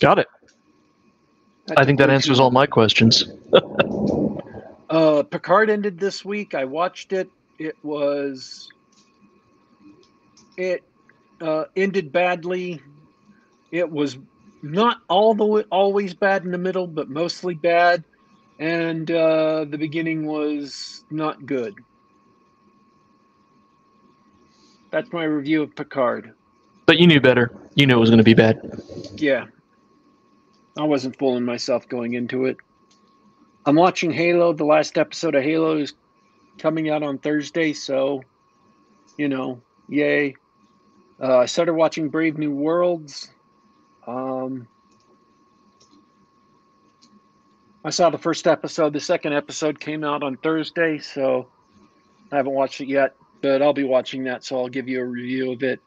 Got 0.00 0.18
it. 0.18 0.26
I 1.76 1.84
think 1.84 1.98
that 1.98 2.10
answers 2.10 2.40
all 2.40 2.50
my 2.50 2.66
questions. 2.66 3.24
Uh, 4.92 5.22
Picard 5.22 5.70
ended 5.70 5.98
this 5.98 6.22
week. 6.22 6.54
I 6.54 6.66
watched 6.66 7.14
it. 7.14 7.30
It 7.58 7.74
was. 7.82 8.68
It 10.58 10.82
uh, 11.40 11.64
ended 11.74 12.12
badly. 12.12 12.82
It 13.70 13.90
was 13.90 14.18
not 14.62 14.98
all 15.08 15.34
the 15.34 15.46
way 15.46 15.64
always 15.70 16.12
bad 16.12 16.44
in 16.44 16.50
the 16.50 16.58
middle, 16.58 16.86
but 16.86 17.08
mostly 17.08 17.54
bad. 17.54 18.04
And 18.58 19.10
uh, 19.10 19.64
the 19.64 19.78
beginning 19.78 20.26
was 20.26 21.02
not 21.10 21.46
good. 21.46 21.74
That's 24.90 25.10
my 25.10 25.24
review 25.24 25.62
of 25.62 25.74
Picard. 25.74 26.34
But 26.84 26.98
you 26.98 27.06
knew 27.06 27.20
better. 27.20 27.50
You 27.74 27.86
knew 27.86 27.96
it 27.96 28.00
was 28.00 28.10
going 28.10 28.18
to 28.18 28.24
be 28.24 28.34
bad. 28.34 28.60
Yeah. 29.16 29.46
I 30.78 30.84
wasn't 30.84 31.18
fooling 31.18 31.44
myself 31.44 31.88
going 31.88 32.14
into 32.14 32.46
it. 32.46 32.56
I'm 33.66 33.76
watching 33.76 34.10
Halo. 34.10 34.52
The 34.52 34.64
last 34.64 34.98
episode 34.98 35.34
of 35.34 35.42
Halo 35.44 35.76
is 35.76 35.94
coming 36.58 36.90
out 36.90 37.02
on 37.02 37.18
Thursday, 37.18 37.72
so 37.72 38.22
you 39.16 39.28
know, 39.28 39.60
yay. 39.88 40.36
Uh, 41.20 41.38
I 41.38 41.46
started 41.46 41.74
watching 41.74 42.08
Brave 42.08 42.38
New 42.38 42.50
Worlds. 42.50 43.30
Um, 44.06 44.66
I 47.84 47.90
saw 47.90 48.10
the 48.10 48.18
first 48.18 48.46
episode. 48.46 48.92
The 48.92 49.00
second 49.00 49.32
episode 49.32 49.78
came 49.78 50.04
out 50.04 50.22
on 50.22 50.36
Thursday, 50.36 50.98
so 50.98 51.48
I 52.30 52.36
haven't 52.36 52.54
watched 52.54 52.80
it 52.80 52.88
yet, 52.88 53.14
but 53.40 53.62
I'll 53.62 53.72
be 53.72 53.84
watching 53.84 54.24
that, 54.24 54.44
so 54.44 54.58
I'll 54.58 54.68
give 54.68 54.88
you 54.88 55.00
a 55.00 55.04
review 55.04 55.52
of 55.52 55.62
it. 55.62 55.80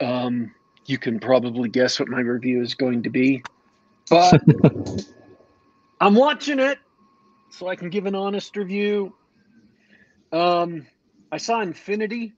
Um, 0.00 0.54
you 0.86 0.98
can 0.98 1.18
probably 1.18 1.68
guess 1.68 1.98
what 1.98 2.08
my 2.08 2.20
review 2.20 2.62
is 2.62 2.74
going 2.74 3.02
to 3.04 3.10
be, 3.10 3.42
but 4.08 4.42
I'm 6.00 6.14
watching 6.14 6.58
it 6.58 6.78
so 7.50 7.68
I 7.68 7.76
can 7.76 7.90
give 7.90 8.06
an 8.06 8.14
honest 8.14 8.56
review. 8.56 9.14
Um, 10.32 10.86
I 11.30 11.36
saw 11.36 11.62
Infinite 11.62 12.32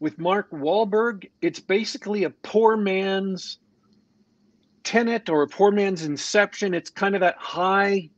with 0.00 0.18
Mark 0.18 0.50
Wahlberg. 0.50 1.30
It's 1.40 1.60
basically 1.60 2.24
a 2.24 2.30
poor 2.30 2.76
man's 2.76 3.58
Tenet 4.82 5.30
or 5.30 5.42
a 5.42 5.48
poor 5.48 5.70
man's 5.70 6.04
Inception. 6.04 6.74
It's 6.74 6.90
kind 6.90 7.14
of 7.14 7.20
that 7.22 7.36
high 7.38 8.10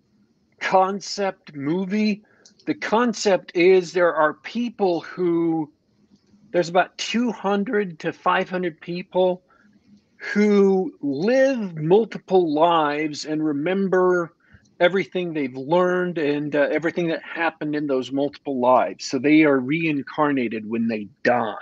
concept 0.59 1.55
movie. 1.55 2.25
The 2.67 2.75
concept 2.75 3.53
is 3.55 3.93
there 3.93 4.15
are 4.15 4.35
people 4.35 5.01
who, 5.01 5.73
there's 6.51 6.69
about 6.69 6.99
200 6.99 8.01
to 8.01 8.13
500 8.13 8.81
people 8.81 9.43
who 10.33 10.93
live 11.01 11.77
multiple 11.77 12.53
lives 12.53 13.25
and 13.25 13.45
remember 13.45 14.33
everything 14.81 15.33
they've 15.33 15.57
learned 15.57 16.19
and 16.19 16.57
uh, 16.57 16.69
everything 16.73 17.09
that 17.09 17.23
happened 17.23 17.77
in 17.77 17.87
those 17.87 18.11
multiple 18.11 18.59
lives. 18.59 19.05
So 19.05 19.19
they 19.19 19.45
are 19.45 19.59
reincarnated 19.59 20.69
when 20.69 20.89
they 20.89 21.09
die. 21.23 21.55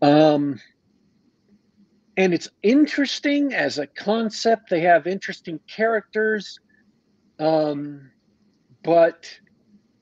Um, 0.00 0.60
and 2.16 2.32
it's 2.32 2.48
interesting 2.62 3.52
as 3.52 3.78
a 3.78 3.86
concept. 3.86 4.70
They 4.70 4.80
have 4.82 5.06
interesting 5.06 5.58
characters. 5.66 6.60
Um, 7.40 8.12
but, 8.84 9.28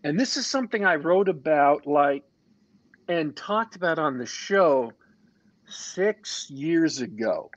and 0.04 0.20
this 0.20 0.36
is 0.36 0.46
something 0.46 0.84
I 0.84 0.96
wrote 0.96 1.28
about, 1.28 1.86
like, 1.86 2.24
and 3.08 3.34
talked 3.34 3.74
about 3.74 3.98
on 3.98 4.18
the 4.18 4.26
show 4.26 4.92
six 5.66 6.50
years 6.50 7.00
ago 7.00 7.50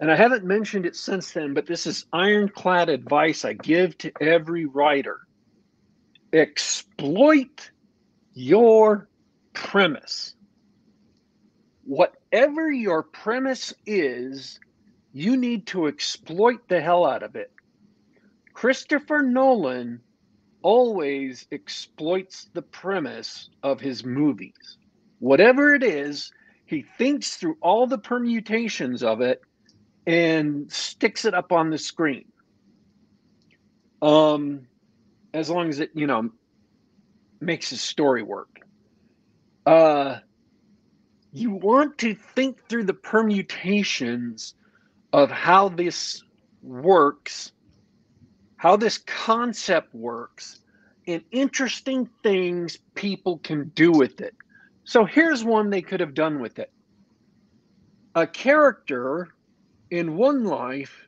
and 0.00 0.10
I 0.10 0.16
haven't 0.16 0.44
mentioned 0.44 0.86
it 0.86 0.96
since 0.96 1.32
then, 1.32 1.54
but 1.54 1.66
this 1.66 1.86
is 1.86 2.06
ironclad 2.12 2.88
advice 2.88 3.44
I 3.44 3.52
give 3.54 3.96
to 3.98 4.12
every 4.20 4.66
writer 4.66 5.20
exploit 6.34 7.70
your 8.34 9.08
premise. 9.52 10.34
Whatever 11.84 12.70
your 12.70 13.02
premise 13.04 13.72
is, 13.86 14.58
you 15.12 15.36
need 15.36 15.66
to 15.68 15.86
exploit 15.86 16.66
the 16.68 16.80
hell 16.80 17.06
out 17.06 17.22
of 17.22 17.36
it. 17.36 17.52
Christopher 18.52 19.22
Nolan 19.22 20.00
always 20.62 21.46
exploits 21.52 22.48
the 22.52 22.62
premise 22.62 23.50
of 23.62 23.80
his 23.80 24.04
movies. 24.04 24.78
Whatever 25.20 25.74
it 25.74 25.82
is, 25.82 26.32
he 26.66 26.82
thinks 26.82 27.36
through 27.36 27.58
all 27.60 27.86
the 27.86 27.98
permutations 27.98 29.02
of 29.02 29.20
it 29.20 29.42
and 30.06 30.70
sticks 30.70 31.24
it 31.24 31.34
up 31.34 31.52
on 31.52 31.70
the 31.70 31.78
screen. 31.78 32.26
Um, 34.02 34.66
as 35.32 35.48
long 35.48 35.68
as 35.68 35.80
it, 35.80 35.90
you 35.94 36.06
know, 36.06 36.30
makes 37.40 37.70
the 37.70 37.76
story 37.76 38.22
work. 38.22 38.60
Uh, 39.66 40.18
you 41.32 41.50
want 41.50 41.98
to 41.98 42.14
think 42.14 42.68
through 42.68 42.84
the 42.84 42.94
permutations 42.94 44.54
of 45.12 45.30
how 45.30 45.68
this 45.68 46.22
works, 46.62 47.52
how 48.56 48.76
this 48.76 48.98
concept 48.98 49.94
works, 49.94 50.60
and 51.06 51.22
interesting 51.30 52.08
things 52.22 52.78
people 52.94 53.38
can 53.38 53.70
do 53.74 53.90
with 53.90 54.20
it. 54.20 54.34
So 54.84 55.04
here's 55.04 55.44
one 55.44 55.70
they 55.70 55.82
could 55.82 56.00
have 56.00 56.14
done 56.14 56.40
with 56.40 56.58
it. 56.58 56.70
A 58.14 58.26
character 58.26 59.34
in 59.94 60.16
one 60.16 60.44
life 60.44 61.06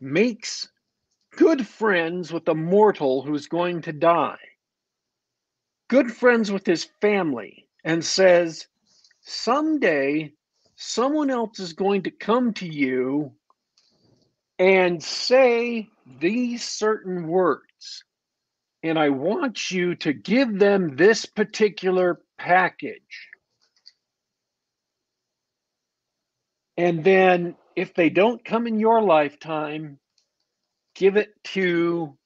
makes 0.00 0.68
good 1.36 1.66
friends 1.66 2.32
with 2.32 2.48
a 2.48 2.54
mortal 2.54 3.20
who's 3.20 3.46
going 3.46 3.82
to 3.82 3.92
die, 3.92 4.38
good 5.88 6.10
friends 6.10 6.50
with 6.50 6.64
his 6.64 6.84
family, 7.02 7.68
and 7.84 8.02
says, 8.02 8.66
Someday 9.20 10.32
someone 10.74 11.30
else 11.30 11.58
is 11.58 11.74
going 11.74 12.02
to 12.02 12.10
come 12.10 12.54
to 12.54 12.66
you 12.66 13.32
and 14.58 15.02
say 15.02 15.88
these 16.18 16.64
certain 16.64 17.28
words. 17.28 18.04
And 18.82 18.98
I 18.98 19.10
want 19.10 19.70
you 19.70 19.94
to 19.96 20.12
give 20.12 20.58
them 20.58 20.96
this 20.96 21.26
particular 21.26 22.20
package. 22.38 23.28
And 26.76 27.04
then 27.04 27.56
if 27.76 27.94
they 27.94 28.10
don't 28.10 28.44
come 28.44 28.66
in 28.66 28.78
your 28.78 29.02
lifetime, 29.02 29.98
give 30.94 31.16
it 31.16 31.30
to 31.44 32.16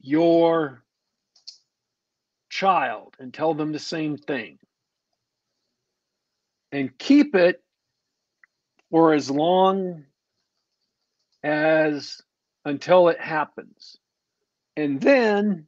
your 0.00 0.82
child 2.48 3.14
and 3.18 3.34
tell 3.34 3.54
them 3.54 3.72
the 3.72 3.78
same 3.78 4.16
thing. 4.16 4.58
And 6.72 6.96
keep 6.98 7.34
it 7.34 7.62
for 8.90 9.14
as 9.14 9.30
long 9.30 10.04
as 11.42 12.20
until 12.64 13.08
it 13.08 13.20
happens. 13.20 13.96
And 14.76 15.00
then 15.00 15.66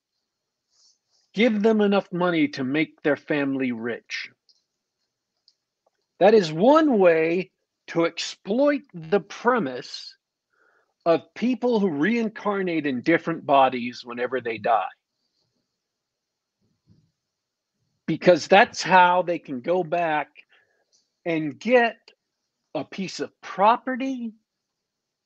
give 1.35 1.63
them 1.63 1.81
enough 1.81 2.13
money 2.13 2.49
to 2.49 2.65
make 2.65 3.03
their 3.03 3.17
family 3.17 3.73
rich. 3.73 4.31
That 6.19 6.35
is 6.35 6.53
one 6.53 6.99
way 6.99 7.53
to 7.89 8.05
exploit 8.05 8.83
the 8.93 9.21
premise 9.21 10.15
of 11.07 11.23
people 11.35 11.81
who 11.81 11.89
reincarnate 11.89 12.87
in 12.87 13.01
different 13.01 13.47
bodies 13.47 14.03
whenever 14.05 14.41
they 14.41 14.59
die. 14.59 14.85
Because 18.07 18.47
that's 18.47 18.83
how 18.83 19.23
they 19.23 19.39
can 19.39 19.61
go 19.61 19.83
back 19.83 20.29
and 21.25 21.59
get 21.59 21.97
a 22.75 22.85
piece 22.85 23.21
of 23.21 23.31
property, 23.41 24.33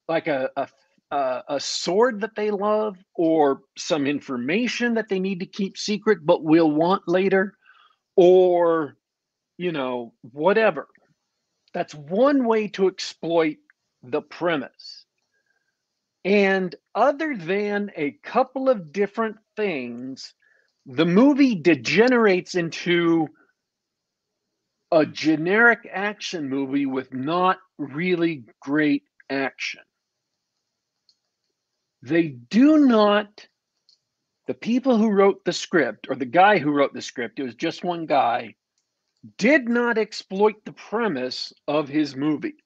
like 0.08 0.28
a, 0.28 0.50
a, 0.56 0.68
a, 1.10 1.42
a 1.48 1.60
sword 1.60 2.20
that 2.20 2.36
they 2.36 2.50
love, 2.50 2.96
or 3.14 3.62
some 3.76 4.06
information 4.06 4.94
that 4.94 5.08
they 5.08 5.18
need 5.20 5.40
to 5.40 5.46
keep 5.46 5.76
secret 5.76 6.18
but 6.24 6.44
will 6.44 6.70
want 6.70 7.02
later, 7.08 7.54
or, 8.16 8.96
you 9.58 9.72
know, 9.72 10.12
whatever 10.22 10.86
that's 11.72 11.94
one 11.94 12.44
way 12.46 12.68
to 12.68 12.88
exploit 12.88 13.56
the 14.02 14.22
premise. 14.22 15.04
And 16.24 16.74
other 16.94 17.36
than 17.36 17.90
a 17.96 18.12
couple 18.22 18.68
of 18.68 18.92
different 18.92 19.36
things, 19.56 20.34
the 20.86 21.06
movie 21.06 21.54
degenerates 21.54 22.54
into 22.54 23.28
a 24.92 25.06
generic 25.06 25.88
action 25.90 26.48
movie 26.48 26.86
with 26.86 27.12
not 27.14 27.58
really 27.78 28.44
great 28.60 29.04
action. 29.30 29.80
They 32.02 32.28
do 32.28 32.78
not, 32.78 33.46
the 34.46 34.54
people 34.54 34.96
who 34.96 35.10
wrote 35.10 35.44
the 35.44 35.52
script, 35.52 36.08
or 36.10 36.16
the 36.16 36.26
guy 36.26 36.58
who 36.58 36.72
wrote 36.72 36.92
the 36.92 37.00
script, 37.00 37.38
it 37.38 37.44
was 37.44 37.54
just 37.54 37.84
one 37.84 38.06
guy, 38.06 38.54
did 39.38 39.68
not 39.68 39.98
exploit 39.98 40.64
the 40.64 40.72
premise 40.72 41.52
of 41.68 41.88
his 41.88 42.16
movie. 42.16 42.56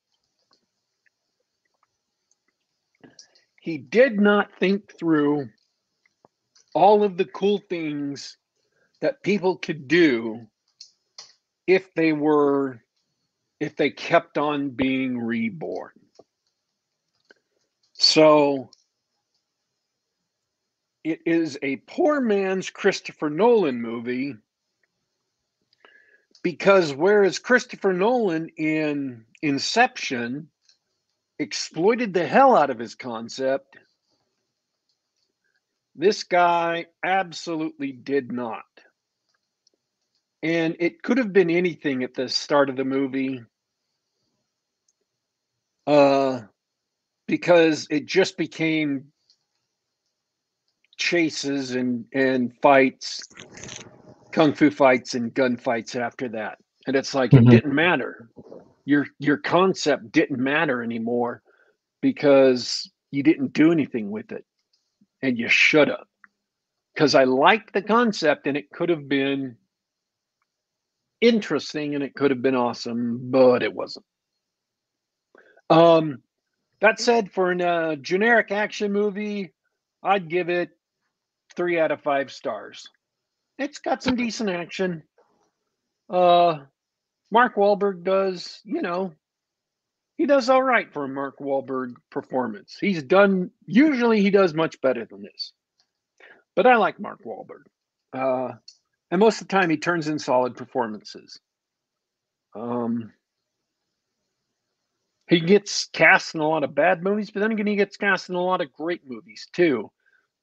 He 3.61 3.79
did 3.79 4.21
not 4.21 4.51
think 4.59 4.97
through 4.99 5.49
all 6.75 7.03
of 7.03 7.17
the 7.17 7.25
cool 7.25 7.59
things 7.69 8.37
that 9.01 9.23
people 9.23 9.57
could 9.57 9.89
do 9.89 10.47
if 11.67 11.93
they 11.95 12.13
were 12.13 12.81
if 13.59 13.77
they 13.77 13.91
kept 13.91 14.37
on 14.37 14.71
being 14.71 15.19
reborn. 15.19 15.93
So 17.95 18.71
it 21.03 21.21
is 21.25 21.59
a 21.63 21.77
poor 21.77 22.21
man's 22.21 22.69
Christopher 22.69 23.31
Nolan 23.31 23.81
movie 23.81 24.37
because 26.47 26.95
whereas 26.95 27.41
Christopher 27.41 27.93
Nolan 27.93 28.51
in 28.57 29.25
Inception 29.43 30.49
exploited 31.41 32.15
the 32.15 32.25
hell 32.25 32.57
out 32.57 32.71
of 32.71 32.79
his 32.79 32.95
concept, 32.95 33.77
this 35.97 36.23
guy 36.23 36.87
absolutely 37.03 37.91
did 37.91 38.31
not. 38.31 38.63
And 40.41 40.77
it 40.79 41.03
could 41.03 41.19
have 41.19 41.33
been 41.33 41.51
anything 41.51 42.05
at 42.05 42.15
the 42.15 42.29
start 42.29 42.71
of 42.71 42.77
the 42.77 42.85
movie. 42.85 43.43
Uh, 45.85 46.43
because 47.27 47.89
it 47.91 48.07
just 48.07 48.37
became 48.39 49.07
chases 50.97 51.75
and 51.75 52.05
and 52.13 52.53
fights, 52.63 53.25
kung 54.37 54.53
fu 54.53 54.71
fights 54.71 55.15
and 55.15 55.35
gunfights 55.35 55.97
after 55.97 56.29
that. 56.29 56.59
And 56.87 56.95
it's 56.95 57.15
like 57.15 57.33
Mhm. 57.33 57.39
it 57.39 57.49
didn't 57.49 57.75
matter. 57.75 58.29
Your 58.85 59.07
your 59.19 59.39
concept 59.39 60.13
didn't 60.13 60.39
matter 60.39 60.83
anymore 60.83 61.43
because 62.03 62.93
you 63.11 63.23
didn't 63.23 63.55
do 63.55 63.73
anything 63.73 64.11
with 64.11 64.33
it. 64.33 64.45
And 65.23 65.39
you 65.39 65.49
should 65.49 65.89
have. 65.89 66.07
Because 66.95 67.15
I 67.15 67.25
liked 67.25 67.73
the 67.73 67.81
concept 67.81 68.47
and 68.47 68.59
it 68.59 68.71
could 68.71 68.91
have 68.91 69.09
been 69.09 69.57
interesting 71.23 71.95
and 71.95 72.05
it 72.05 72.15
could 72.15 72.31
have 72.31 72.43
been 72.43 72.55
awesome, 72.55 73.31
but 73.31 73.63
it 73.63 73.73
wasn't. 73.75 74.05
Um 75.71 76.23
that 76.81 77.01
said, 77.01 77.33
for 77.33 77.53
a 77.53 77.63
uh, 77.65 77.97
generic 77.97 78.53
action 78.53 78.93
movie, 78.93 79.55
I'd 80.03 80.29
give 80.29 80.51
it 80.51 80.69
three 81.57 81.81
out 81.81 81.91
of 81.91 82.03
five 82.03 82.31
stars. 82.31 82.87
It's 83.59 83.79
got 83.79 84.03
some 84.03 84.17
decent 84.17 84.51
action. 84.51 85.03
Uh, 86.11 86.59
Mark 87.31 87.57
Wahlberg 87.57 88.05
does, 88.05 88.61
you 88.65 88.83
know, 88.83 89.13
he 90.17 90.27
does 90.27 90.49
all 90.49 90.63
right 90.63 90.93
for 90.93 91.05
a 91.05 91.09
Mark 91.09 91.39
Wahlberg 91.39 91.95
performance. 92.11 92.77
He's 92.81 93.03
done, 93.03 93.51
usually, 93.67 94.23
he 94.23 94.31
does 94.31 94.55
much 94.55 94.81
better 94.81 95.05
than 95.05 95.23
this. 95.23 95.53
But 96.55 96.67
I 96.67 96.77
like 96.77 96.99
Mark 96.99 97.23
Wahlberg. 97.25 97.65
Uh, 98.13 98.55
and 99.11 99.21
most 99.21 99.41
of 99.41 99.49
the 99.49 99.53
time, 99.53 99.69
he 99.69 99.77
turns 99.77 100.09
in 100.09 100.19
solid 100.19 100.57
performances. 100.57 101.39
Um, 102.55 103.13
he 105.29 105.41
gets 105.41 105.87
cast 105.93 106.35
in 106.35 106.41
a 106.41 106.49
lot 106.49 106.65
of 106.65 106.75
bad 106.75 107.03
movies, 107.03 107.31
but 107.31 107.41
then 107.41 107.53
again, 107.53 107.67
he 107.67 107.77
gets 107.77 107.97
cast 107.97 108.31
in 108.31 108.37
a 108.37 108.41
lot 108.43 108.61
of 108.61 108.73
great 108.73 109.03
movies 109.07 109.47
too. 109.53 109.91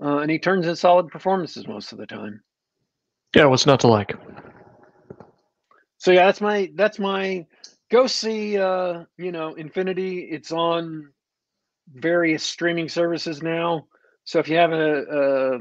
Uh, 0.03 0.17
and 0.17 0.29
he 0.29 0.37
turns 0.37 0.67
in 0.67 0.75
solid 0.75 1.07
performances 1.07 1.67
most 1.67 1.93
of 1.93 1.97
the 1.97 2.05
time. 2.05 2.41
Yeah, 3.35 3.45
what's 3.45 3.65
not 3.65 3.79
to 3.81 3.87
like? 3.87 4.15
So 5.97 6.11
yeah, 6.11 6.25
that's 6.25 6.41
my 6.41 6.71
that's 6.75 6.99
my 6.99 7.45
go 7.91 8.07
see 8.07 8.57
uh, 8.57 9.03
you 9.17 9.31
know, 9.31 9.57
Infinite. 9.57 9.97
It's 9.99 10.51
on 10.51 11.09
various 11.93 12.43
streaming 12.43 12.89
services 12.89 13.41
now. 13.41 13.87
So 14.25 14.39
if 14.39 14.47
you 14.47 14.57
have 14.57 14.71
a, 14.71 15.01
a 15.01 15.59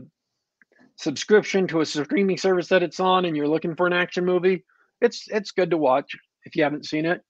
subscription 0.96 1.66
to 1.68 1.80
a 1.80 1.86
streaming 1.86 2.36
service 2.36 2.68
that 2.68 2.82
it's 2.82 3.00
on 3.00 3.24
and 3.24 3.36
you're 3.36 3.48
looking 3.48 3.74
for 3.74 3.86
an 3.86 3.92
action 3.92 4.24
movie, 4.24 4.64
it's 5.00 5.26
it's 5.28 5.52
good 5.52 5.70
to 5.70 5.78
watch 5.78 6.12
if 6.44 6.56
you 6.56 6.64
haven't 6.64 6.86
seen 6.86 7.06
it. 7.06 7.22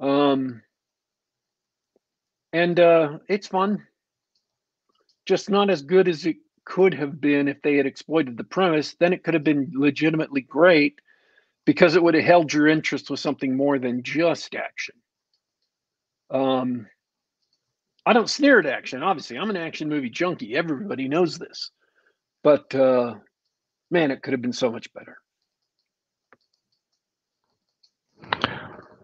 Um 0.00 0.62
and 2.52 2.80
uh 2.80 3.18
it's 3.28 3.48
fun. 3.48 3.86
Just 5.26 5.50
not 5.50 5.68
as 5.68 5.82
good 5.82 6.08
as 6.08 6.24
it 6.24 6.36
could 6.68 6.92
have 6.92 7.18
been 7.18 7.48
if 7.48 7.62
they 7.62 7.76
had 7.76 7.86
exploited 7.86 8.36
the 8.36 8.44
premise. 8.44 8.94
Then 9.00 9.14
it 9.14 9.24
could 9.24 9.32
have 9.32 9.42
been 9.42 9.72
legitimately 9.74 10.42
great 10.42 11.00
because 11.64 11.96
it 11.96 12.02
would 12.02 12.14
have 12.14 12.24
held 12.24 12.52
your 12.52 12.68
interest 12.68 13.08
with 13.08 13.20
something 13.20 13.56
more 13.56 13.78
than 13.78 14.02
just 14.02 14.54
action. 14.54 14.94
Um, 16.30 16.86
I 18.04 18.12
don't 18.12 18.28
sneer 18.28 18.60
at 18.60 18.66
action. 18.66 19.02
Obviously, 19.02 19.38
I'm 19.38 19.48
an 19.48 19.56
action 19.56 19.88
movie 19.88 20.10
junkie. 20.10 20.56
Everybody 20.56 21.08
knows 21.08 21.38
this, 21.38 21.70
but 22.44 22.74
uh, 22.74 23.14
man, 23.90 24.10
it 24.10 24.22
could 24.22 24.32
have 24.32 24.42
been 24.42 24.52
so 24.52 24.70
much 24.70 24.92
better. 24.92 25.16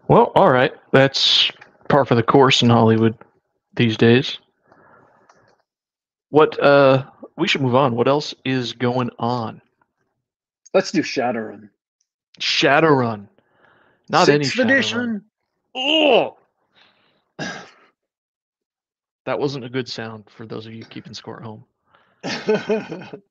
Well, 0.07 0.31
all 0.35 0.51
right. 0.51 0.73
That's 0.91 1.51
par 1.89 2.05
for 2.05 2.13
the 2.13 2.21
course 2.21 2.61
in 2.61 2.69
Hollywood 2.69 3.17
these 3.75 3.97
days. 3.97 4.37
What 6.29 6.61
uh 6.61 7.05
we 7.37 7.47
should 7.47 7.61
move 7.61 7.75
on. 7.75 7.95
What 7.95 8.07
else 8.07 8.33
is 8.45 8.73
going 8.73 9.09
on? 9.19 9.61
Let's 10.73 10.91
do 10.91 11.01
Shadowrun. 11.01 11.69
Shadowrun. 12.39 13.27
Not 14.09 14.29
any 14.29 14.45
Shadowrun. 14.45 14.63
edition. 14.65 15.25
Oh. 15.75 16.37
That 19.25 19.39
wasn't 19.39 19.65
a 19.65 19.69
good 19.69 19.89
sound 19.89 20.25
for 20.29 20.45
those 20.45 20.67
of 20.67 20.73
you 20.73 20.85
keeping 20.85 21.15
score 21.15 21.37
at 21.37 21.43
home. 21.43 21.65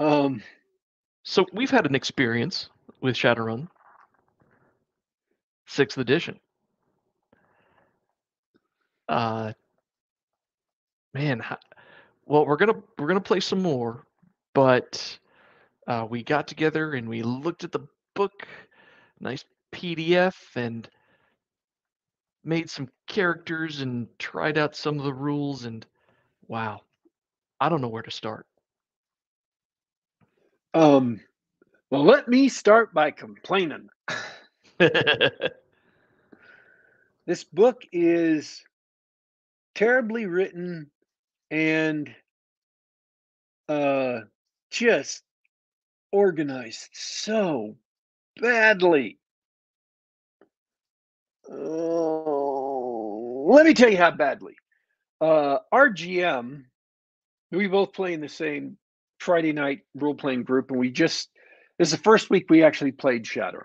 um, 0.00 0.42
So 1.22 1.46
we've 1.52 1.70
had 1.70 1.86
an 1.86 1.94
experience 1.94 2.70
with 3.00 3.14
Shadowrun. 3.14 3.68
Sixth 5.66 5.96
edition. 5.98 6.40
Uh 9.08 9.52
man, 11.14 11.42
well 12.26 12.46
we're 12.46 12.56
gonna 12.56 12.82
we're 12.98 13.08
gonna 13.08 13.20
play 13.20 13.40
some 13.40 13.62
more, 13.62 14.06
but 14.54 15.18
uh, 15.86 16.06
we 16.08 16.22
got 16.22 16.46
together 16.46 16.94
and 16.94 17.08
we 17.08 17.22
looked 17.22 17.64
at 17.64 17.72
the 17.72 17.86
book, 18.14 18.46
nice 19.20 19.44
PDF, 19.72 20.36
and 20.56 20.88
made 22.44 22.70
some 22.70 22.88
characters 23.06 23.80
and 23.80 24.08
tried 24.18 24.58
out 24.58 24.76
some 24.76 24.98
of 24.98 25.04
the 25.04 25.12
rules 25.12 25.64
and 25.64 25.86
wow, 26.46 26.80
I 27.60 27.68
don't 27.68 27.80
know 27.80 27.88
where 27.88 28.02
to 28.02 28.10
start. 28.10 28.46
um, 30.74 31.20
well, 31.90 32.04
let 32.04 32.28
me 32.28 32.48
start 32.48 32.92
by 32.94 33.10
complaining. 33.10 33.88
This 37.28 37.44
book 37.44 37.82
is 37.92 38.64
terribly 39.74 40.24
written 40.24 40.90
and 41.50 42.14
uh, 43.68 44.20
just 44.70 45.22
organized 46.12 46.88
so 46.92 47.76
badly. 48.40 49.18
Oh, 51.50 53.46
let 53.50 53.66
me 53.66 53.74
tell 53.74 53.90
you 53.90 53.96
how 53.96 54.10
badly. 54.10 54.54
Uh, 55.20 55.58
our 55.72 55.90
GM, 55.90 56.64
we 57.50 57.66
both 57.66 57.92
play 57.92 58.12
in 58.12 58.20
the 58.20 58.28
same 58.28 58.76
Friday 59.18 59.52
night 59.52 59.80
role 59.94 60.14
playing 60.14 60.44
group, 60.44 60.70
and 60.70 60.78
we 60.78 60.90
just 60.90 61.28
this 61.78 61.88
is 61.88 61.92
the 61.92 62.02
first 62.02 62.30
week 62.30 62.46
we 62.50 62.62
actually 62.62 62.92
played 62.92 63.24
Shadowrun. 63.24 63.62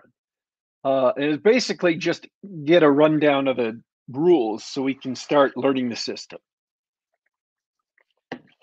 Uh, 0.84 1.12
and 1.16 1.24
it's 1.24 1.42
basically 1.42 1.96
just 1.96 2.26
get 2.64 2.82
a 2.82 2.90
rundown 2.90 3.48
of 3.48 3.56
the 3.56 3.80
rules 4.10 4.64
so 4.64 4.82
we 4.82 4.94
can 4.94 5.14
start 5.14 5.56
learning 5.56 5.88
the 5.88 5.96
system. 5.96 6.38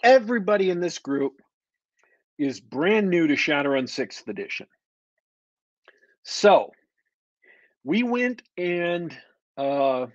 Everybody 0.03 0.69
in 0.69 0.79
this 0.79 0.99
group 0.99 1.41
is 2.37 2.59
brand 2.59 3.09
new 3.09 3.27
to 3.27 3.35
Shadowrun 3.35 3.83
6th 3.83 4.27
edition. 4.27 4.67
So 6.23 6.71
we 7.83 8.03
went 8.03 8.41
and 8.57 9.15
uh, 9.57 10.07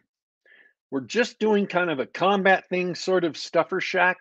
we're 0.91 1.01
just 1.01 1.39
doing 1.39 1.67
kind 1.67 1.91
of 1.91 2.01
a 2.01 2.07
combat 2.07 2.69
thing, 2.69 2.95
sort 2.95 3.25
of 3.25 3.37
Stuffer 3.37 3.81
Shack, 3.81 4.19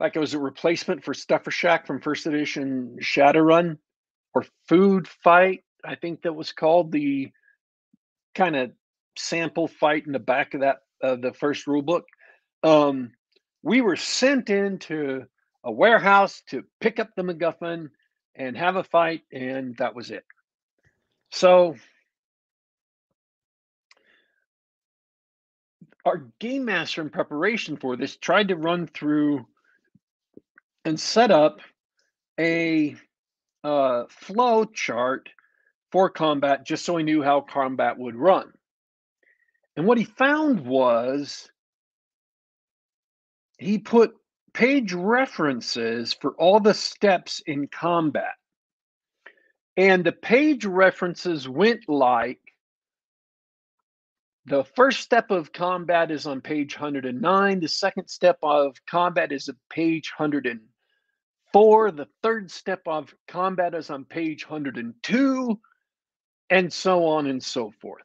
like 0.00 0.16
it 0.16 0.20
was 0.20 0.34
a 0.34 0.38
replacement 0.38 1.04
for 1.04 1.14
Stuffer 1.14 1.50
Shack 1.50 1.86
from 1.86 2.00
first 2.00 2.26
edition 2.26 2.98
Shadowrun 3.00 3.78
or 4.34 4.44
Food 4.68 5.06
Fight, 5.06 5.64
I 5.84 5.94
think 5.96 6.22
that 6.22 6.34
was 6.34 6.52
called 6.52 6.92
the 6.92 7.30
kind 8.34 8.56
of 8.56 8.72
sample 9.16 9.68
fight 9.68 10.06
in 10.06 10.12
the 10.12 10.18
back 10.18 10.54
of 10.54 10.62
that 10.62 10.78
uh, 11.02 11.16
the 11.16 11.32
first 11.32 11.66
rule 11.66 11.82
book. 11.82 12.04
Um, 12.62 13.12
we 13.64 13.80
were 13.80 13.96
sent 13.96 14.50
into 14.50 15.24
a 15.64 15.72
warehouse 15.72 16.42
to 16.50 16.64
pick 16.80 17.00
up 17.00 17.08
the 17.16 17.22
MacGuffin 17.22 17.88
and 18.36 18.56
have 18.58 18.76
a 18.76 18.84
fight, 18.84 19.22
and 19.32 19.74
that 19.78 19.94
was 19.94 20.10
it. 20.10 20.24
So 21.30 21.74
our 26.04 26.26
game 26.38 26.66
master 26.66 27.00
in 27.00 27.08
preparation 27.08 27.78
for 27.78 27.96
this 27.96 28.16
tried 28.18 28.48
to 28.48 28.56
run 28.56 28.86
through 28.86 29.46
and 30.84 31.00
set 31.00 31.30
up 31.30 31.60
a 32.38 32.94
uh, 33.64 34.04
flow 34.10 34.66
chart 34.66 35.30
for 35.90 36.10
combat 36.10 36.66
just 36.66 36.84
so 36.84 36.98
he 36.98 37.04
knew 37.04 37.22
how 37.22 37.40
combat 37.40 37.96
would 37.96 38.14
run. 38.14 38.52
And 39.74 39.86
what 39.86 39.96
he 39.96 40.04
found 40.04 40.66
was 40.66 41.48
he 43.58 43.78
put 43.78 44.14
page 44.52 44.92
references 44.92 46.12
for 46.12 46.32
all 46.32 46.60
the 46.60 46.74
steps 46.74 47.42
in 47.46 47.66
combat. 47.68 48.34
And 49.76 50.04
the 50.04 50.12
page 50.12 50.64
references 50.64 51.48
went 51.48 51.88
like 51.88 52.38
the 54.46 54.64
first 54.76 55.00
step 55.00 55.30
of 55.30 55.52
combat 55.52 56.10
is 56.10 56.26
on 56.26 56.42
page 56.42 56.78
109. 56.78 57.60
The 57.60 57.68
second 57.68 58.08
step 58.08 58.38
of 58.42 58.76
combat 58.86 59.32
is 59.32 59.48
at 59.48 59.56
page 59.70 60.12
104. 60.16 61.90
The 61.90 62.08
third 62.22 62.50
step 62.50 62.82
of 62.86 63.14
combat 63.26 63.74
is 63.74 63.88
on 63.88 64.04
page 64.04 64.48
102, 64.48 65.60
and 66.50 66.72
so 66.72 67.06
on 67.06 67.26
and 67.26 67.42
so 67.42 67.72
forth. 67.80 68.04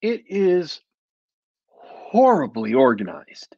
It 0.00 0.22
is 0.28 0.80
horribly 1.66 2.74
organized, 2.74 3.56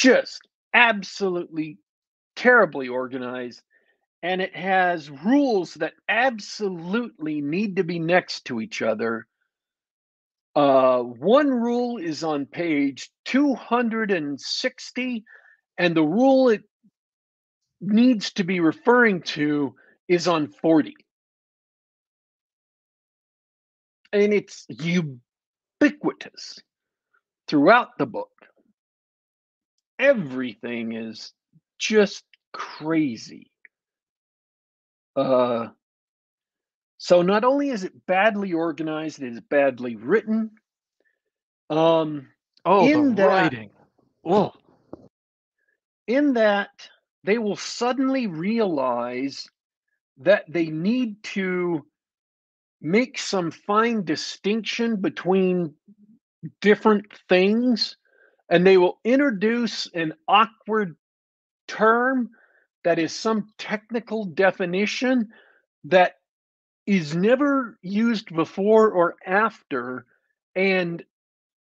just 0.00 0.48
absolutely 0.72 1.78
terribly 2.34 2.88
organized. 2.88 3.62
And 4.22 4.40
it 4.40 4.56
has 4.56 5.10
rules 5.10 5.74
that 5.74 5.92
absolutely 6.08 7.42
need 7.42 7.76
to 7.76 7.84
be 7.84 7.98
next 7.98 8.46
to 8.46 8.60
each 8.62 8.80
other. 8.80 9.26
Uh, 10.56 11.00
one 11.00 11.50
rule 11.50 11.98
is 11.98 12.24
on 12.24 12.46
page 12.46 13.10
260, 13.26 15.24
and 15.78 15.94
the 15.94 16.02
rule 16.02 16.48
it 16.48 16.62
needs 17.80 18.32
to 18.32 18.44
be 18.44 18.60
referring 18.60 19.22
to 19.22 19.74
is 20.08 20.26
on 20.28 20.48
40. 20.48 20.94
And 24.12 24.32
it's 24.34 24.66
ubiquitous 25.80 26.58
throughout 27.48 27.96
the 27.98 28.06
book. 28.06 28.30
Everything 30.00 30.92
is 30.92 31.32
just 31.78 32.24
crazy. 32.52 33.50
Uh, 35.14 35.68
so 36.98 37.22
not 37.22 37.44
only 37.44 37.68
is 37.68 37.84
it 37.84 38.06
badly 38.06 38.52
organized, 38.54 39.22
it 39.22 39.32
is 39.32 39.40
badly 39.42 39.96
written. 39.96 40.52
Um, 41.68 42.28
Oh, 42.64 42.86
In 42.86 43.10
the 43.10 43.22
that- 43.22 43.26
writing. 43.26 43.70
Oh, 44.24 44.52
in 46.06 46.34
that 46.34 46.68
they 47.24 47.38
will 47.38 47.56
suddenly 47.56 48.26
realize 48.26 49.46
that 50.18 50.44
they 50.46 50.66
need 50.66 51.22
to 51.22 51.86
make 52.82 53.16
some 53.18 53.50
fine 53.50 54.04
distinction 54.04 55.00
between 55.00 55.74
different 56.60 57.06
things 57.30 57.96
and 58.50 58.66
they 58.66 58.76
will 58.76 58.98
introduce 59.04 59.86
an 59.94 60.12
awkward 60.28 60.96
term 61.68 62.30
that 62.84 62.98
is 62.98 63.12
some 63.12 63.48
technical 63.56 64.24
definition 64.24 65.28
that 65.84 66.16
is 66.86 67.14
never 67.14 67.78
used 67.82 68.34
before 68.34 68.90
or 68.90 69.14
after 69.24 70.04
and 70.56 71.04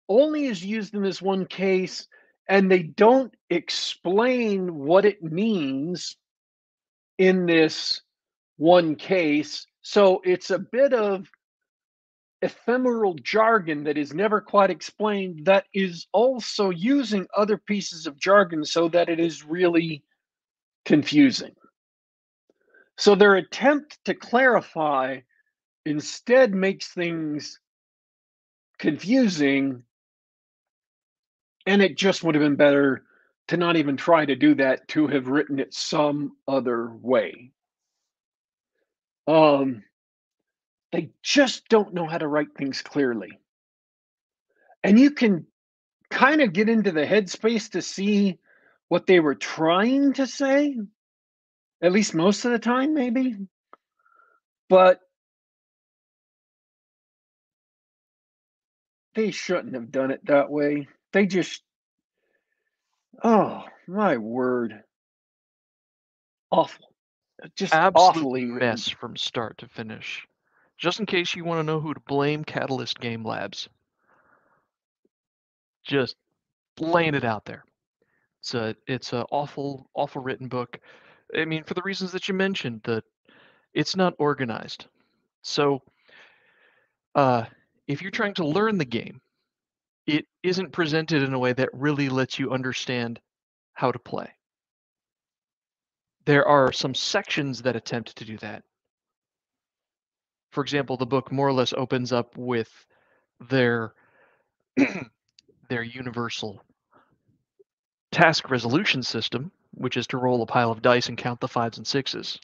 only 0.08 0.46
is 0.46 0.64
used 0.64 0.94
in 0.94 1.02
this 1.02 1.20
one 1.20 1.44
case 1.44 2.08
and 2.48 2.70
they 2.70 2.82
don't 2.82 3.34
explain 3.50 4.74
what 4.74 5.04
it 5.04 5.22
means 5.22 6.16
in 7.18 7.44
this 7.44 8.00
one 8.56 8.94
case. 8.96 9.66
So 9.82 10.22
it's 10.24 10.50
a 10.50 10.58
bit 10.58 10.94
of 10.94 11.28
ephemeral 12.42 13.14
jargon 13.14 13.84
that 13.84 13.98
is 13.98 14.14
never 14.14 14.40
quite 14.40 14.70
explained, 14.70 15.44
that 15.46 15.66
is 15.74 16.06
also 16.12 16.70
using 16.70 17.26
other 17.36 17.58
pieces 17.58 18.06
of 18.06 18.18
jargon 18.18 18.64
so 18.64 18.88
that 18.88 19.08
it 19.08 19.18
is 19.18 19.44
really 19.44 20.04
confusing. 20.84 21.54
So 22.96 23.14
their 23.14 23.36
attempt 23.36 23.98
to 24.04 24.14
clarify 24.14 25.20
instead 25.84 26.54
makes 26.54 26.88
things 26.88 27.58
confusing 28.78 29.82
and 31.66 31.82
it 31.82 31.96
just 31.98 32.24
would 32.24 32.34
have 32.34 32.42
been 32.42 32.56
better 32.56 33.04
to 33.48 33.56
not 33.56 33.76
even 33.76 33.96
try 33.96 34.24
to 34.24 34.34
do 34.34 34.54
that, 34.54 34.88
to 34.88 35.06
have 35.06 35.28
written 35.28 35.58
it 35.58 35.74
some 35.74 36.32
other 36.46 36.90
way. 36.90 37.52
Um, 39.26 39.84
they 40.92 41.10
just 41.22 41.68
don't 41.68 41.94
know 41.94 42.06
how 42.06 42.18
to 42.18 42.28
write 42.28 42.54
things 42.56 42.82
clearly. 42.82 43.38
And 44.82 44.98
you 44.98 45.10
can 45.10 45.46
kind 46.10 46.40
of 46.40 46.52
get 46.52 46.68
into 46.68 46.92
the 46.92 47.04
headspace 47.04 47.72
to 47.72 47.82
see 47.82 48.38
what 48.88 49.06
they 49.06 49.20
were 49.20 49.34
trying 49.34 50.14
to 50.14 50.26
say, 50.26 50.78
at 51.82 51.92
least 51.92 52.14
most 52.14 52.44
of 52.44 52.52
the 52.52 52.58
time, 52.58 52.94
maybe. 52.94 53.36
But 54.68 55.00
they 59.14 59.30
shouldn't 59.30 59.74
have 59.74 59.90
done 59.90 60.10
it 60.10 60.24
that 60.26 60.50
way. 60.50 60.88
They 61.12 61.26
just, 61.26 61.62
oh 63.22 63.64
my 63.86 64.16
word, 64.16 64.82
awful, 66.50 66.92
just 67.56 67.74
absolute 67.74 68.08
awfully 68.08 68.44
written. 68.44 68.68
mess 68.68 68.88
from 68.88 69.16
start 69.16 69.58
to 69.58 69.68
finish. 69.68 70.27
Just 70.78 71.00
in 71.00 71.06
case 71.06 71.34
you 71.34 71.44
want 71.44 71.58
to 71.58 71.64
know 71.64 71.80
who 71.80 71.92
to 71.92 72.00
blame, 72.00 72.44
Catalyst 72.44 73.00
Game 73.00 73.24
Labs. 73.24 73.68
Just 75.84 76.16
laying 76.78 77.14
it 77.14 77.24
out 77.24 77.44
there. 77.44 77.64
It's 78.40 78.54
a 78.54 78.76
it's 78.86 79.12
a 79.12 79.24
awful 79.32 79.90
awful 79.94 80.22
written 80.22 80.48
book. 80.48 80.78
I 81.36 81.44
mean, 81.44 81.64
for 81.64 81.74
the 81.74 81.82
reasons 81.82 82.12
that 82.12 82.28
you 82.28 82.34
mentioned, 82.34 82.80
that 82.84 83.04
it's 83.74 83.96
not 83.96 84.14
organized. 84.18 84.86
So, 85.42 85.82
uh, 87.14 87.44
if 87.88 88.00
you're 88.00 88.10
trying 88.10 88.34
to 88.34 88.46
learn 88.46 88.78
the 88.78 88.84
game, 88.84 89.20
it 90.06 90.26
isn't 90.42 90.72
presented 90.72 91.22
in 91.22 91.34
a 91.34 91.38
way 91.38 91.52
that 91.52 91.68
really 91.72 92.08
lets 92.08 92.38
you 92.38 92.50
understand 92.50 93.20
how 93.74 93.90
to 93.90 93.98
play. 93.98 94.30
There 96.24 96.46
are 96.46 96.72
some 96.72 96.94
sections 96.94 97.62
that 97.62 97.76
attempt 97.76 98.16
to 98.16 98.24
do 98.24 98.36
that. 98.38 98.62
For 100.50 100.62
example, 100.62 100.96
the 100.96 101.06
book 101.06 101.30
more 101.30 101.48
or 101.48 101.52
less 101.52 101.72
opens 101.72 102.12
up 102.12 102.36
with 102.36 102.70
their 103.48 103.94
their 105.68 105.82
universal 105.82 106.62
task 108.10 108.50
resolution 108.50 109.02
system, 109.02 109.52
which 109.72 109.96
is 109.96 110.06
to 110.08 110.16
roll 110.18 110.42
a 110.42 110.46
pile 110.46 110.70
of 110.70 110.82
dice 110.82 111.08
and 111.08 111.18
count 111.18 111.40
the 111.40 111.48
fives 111.48 111.78
and 111.78 111.86
sixes. 111.86 112.38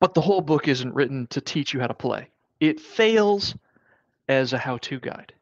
But 0.00 0.14
the 0.14 0.20
whole 0.20 0.40
book 0.40 0.68
isn't 0.68 0.94
written 0.94 1.26
to 1.28 1.40
teach 1.40 1.72
you 1.74 1.80
how 1.80 1.86
to 1.88 1.94
play. 1.94 2.30
It 2.60 2.80
fails 2.80 3.54
as 4.28 4.52
a 4.52 4.58
how 4.58 4.78
to 4.78 5.00
guide, 5.00 5.32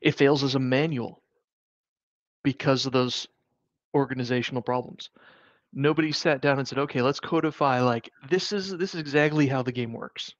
it 0.00 0.12
fails 0.12 0.44
as 0.44 0.54
a 0.54 0.60
manual 0.60 1.22
because 2.42 2.86
of 2.86 2.92
those 2.92 3.26
organizational 3.94 4.62
problems. 4.62 5.10
Nobody 5.78 6.12
sat 6.12 6.42
down 6.42 6.58
and 6.58 6.68
said, 6.68 6.78
"Okay, 6.78 7.00
let's 7.02 7.20
codify 7.20 7.80
like 7.80 8.10
this 8.28 8.52
is 8.52 8.76
this 8.76 8.94
is 8.94 9.00
exactly 9.00 9.46
how 9.46 9.62
the 9.62 9.72
game 9.72 9.94
works." 9.94 10.34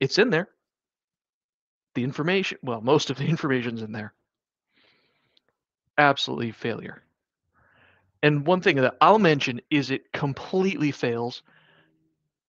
It's 0.00 0.18
in 0.18 0.30
there. 0.30 0.48
The 1.94 2.04
information, 2.04 2.58
well, 2.62 2.80
most 2.80 3.10
of 3.10 3.18
the 3.18 3.26
information's 3.28 3.82
in 3.82 3.92
there. 3.92 4.14
Absolutely 5.98 6.52
failure. 6.52 7.02
And 8.22 8.46
one 8.46 8.62
thing 8.62 8.76
that 8.76 8.96
I'll 9.00 9.18
mention 9.18 9.60
is 9.70 9.90
it 9.90 10.12
completely 10.12 10.90
fails 10.92 11.42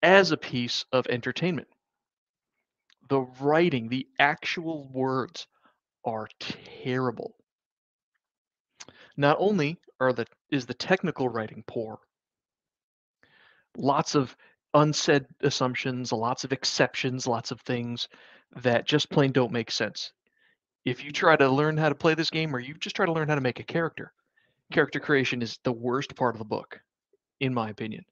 as 0.04 0.32
a 0.32 0.38
piece 0.38 0.86
of 0.92 1.08
entertainment. 1.08 1.68
The 3.10 3.22
writing, 3.22 3.90
the 3.90 4.08
actual 4.20 4.88
words 4.88 5.48
are 6.06 6.30
terrible. 6.40 7.36
Not 9.18 9.38
only 9.40 9.80
are 10.00 10.14
the 10.14 10.26
is 10.52 10.66
the 10.66 10.74
technical 10.74 11.30
writing 11.30 11.64
poor, 11.68 12.00
lots 13.78 14.16
of 14.16 14.36
unsaid 14.74 15.26
assumptions, 15.42 16.12
lots 16.12 16.44
of 16.44 16.52
exceptions, 16.52 17.28
lots 17.28 17.52
of 17.52 17.62
things 17.62 18.08
that 18.56 18.88
just 18.88 19.10
plain 19.10 19.32
don't 19.32 19.52
make 19.52 19.72
sense. 19.72 20.12
If 20.86 21.04
you 21.04 21.12
try 21.12 21.36
to 21.36 21.50
learn 21.50 21.78
how 21.78 21.90
to 21.90 21.96
play 21.96 22.16
this 22.16 22.30
game 22.30 22.56
or 22.56 22.60
you 22.60 22.74
just 22.76 22.96
try 22.96 23.06
to 23.06 23.12
learn 23.12 23.28
how 23.28 23.36
to 23.36 23.42
make 23.42 23.60
a 23.60 23.64
character, 23.64 24.14
character 24.72 25.00
creation 25.00 25.42
is 25.42 25.60
the 25.64 25.72
worst 25.72 26.16
part 26.16 26.36
of 26.36 26.40
the 26.40 26.46
book, 26.46 26.80
in 27.40 27.54
my 27.54 27.70
opinion. 27.70 28.06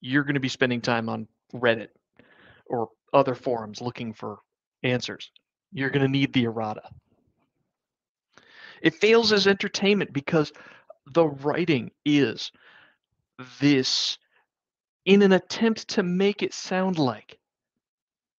You're 0.00 0.24
going 0.24 0.34
to 0.34 0.40
be 0.40 0.48
spending 0.48 0.80
time 0.80 1.08
on 1.08 1.26
Reddit 1.54 1.88
or 2.66 2.88
other 3.12 3.34
forums 3.34 3.80
looking 3.80 4.12
for 4.12 4.38
answers. 4.82 5.30
You're 5.72 5.90
going 5.90 6.04
to 6.04 6.10
need 6.10 6.32
the 6.32 6.44
errata. 6.44 6.82
It 8.82 8.94
fails 8.94 9.32
as 9.32 9.46
entertainment 9.46 10.12
because 10.12 10.52
the 11.06 11.26
writing 11.26 11.90
is 12.04 12.52
this 13.60 14.18
in 15.04 15.22
an 15.22 15.32
attempt 15.32 15.88
to 15.88 16.02
make 16.02 16.42
it 16.42 16.52
sound 16.52 16.98
like 16.98 17.38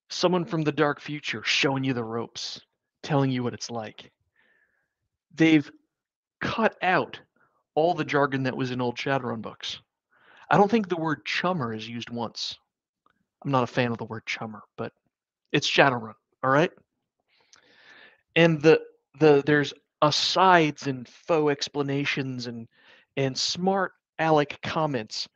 someone 0.10 0.46
from 0.46 0.64
the 0.64 0.72
dark 0.72 1.00
future 1.00 1.44
showing 1.44 1.84
you 1.84 1.94
the 1.94 2.04
ropes, 2.04 2.62
telling 3.04 3.32
you 3.32 3.44
what 3.44 3.54
it's 3.54 3.72
like. 3.72 4.12
They've 5.36 5.70
cut 6.42 6.76
out 6.82 7.20
all 7.76 7.94
the 7.94 8.06
jargon 8.06 8.44
that 8.44 8.58
was 8.58 8.72
in 8.72 8.82
old 8.82 8.98
Shadowrun 8.98 9.42
books. 9.42 9.80
I 10.50 10.58
don't 10.58 10.72
think 10.72 10.88
the 10.88 10.98
word 10.98 11.26
chummer 11.26 11.74
is 11.74 11.88
used 11.88 12.10
once. 12.10 12.58
I'm 13.44 13.52
not 13.52 13.64
a 13.64 13.68
fan 13.68 13.92
of 13.92 13.98
the 13.98 14.06
word 14.06 14.26
chummer, 14.26 14.62
but 14.78 14.94
it's 15.52 15.70
Shadowrun, 15.70 16.16
all 16.44 16.50
right? 16.50 16.72
And 18.36 18.62
the 18.62 18.82
the 19.20 19.44
there's 19.46 19.74
asides 20.02 20.88
and 20.88 21.08
faux 21.08 21.52
explanations 21.52 22.48
and 22.48 22.68
and 23.16 23.38
smart 23.38 23.94
aleck 24.20 24.60
comments 24.62 25.28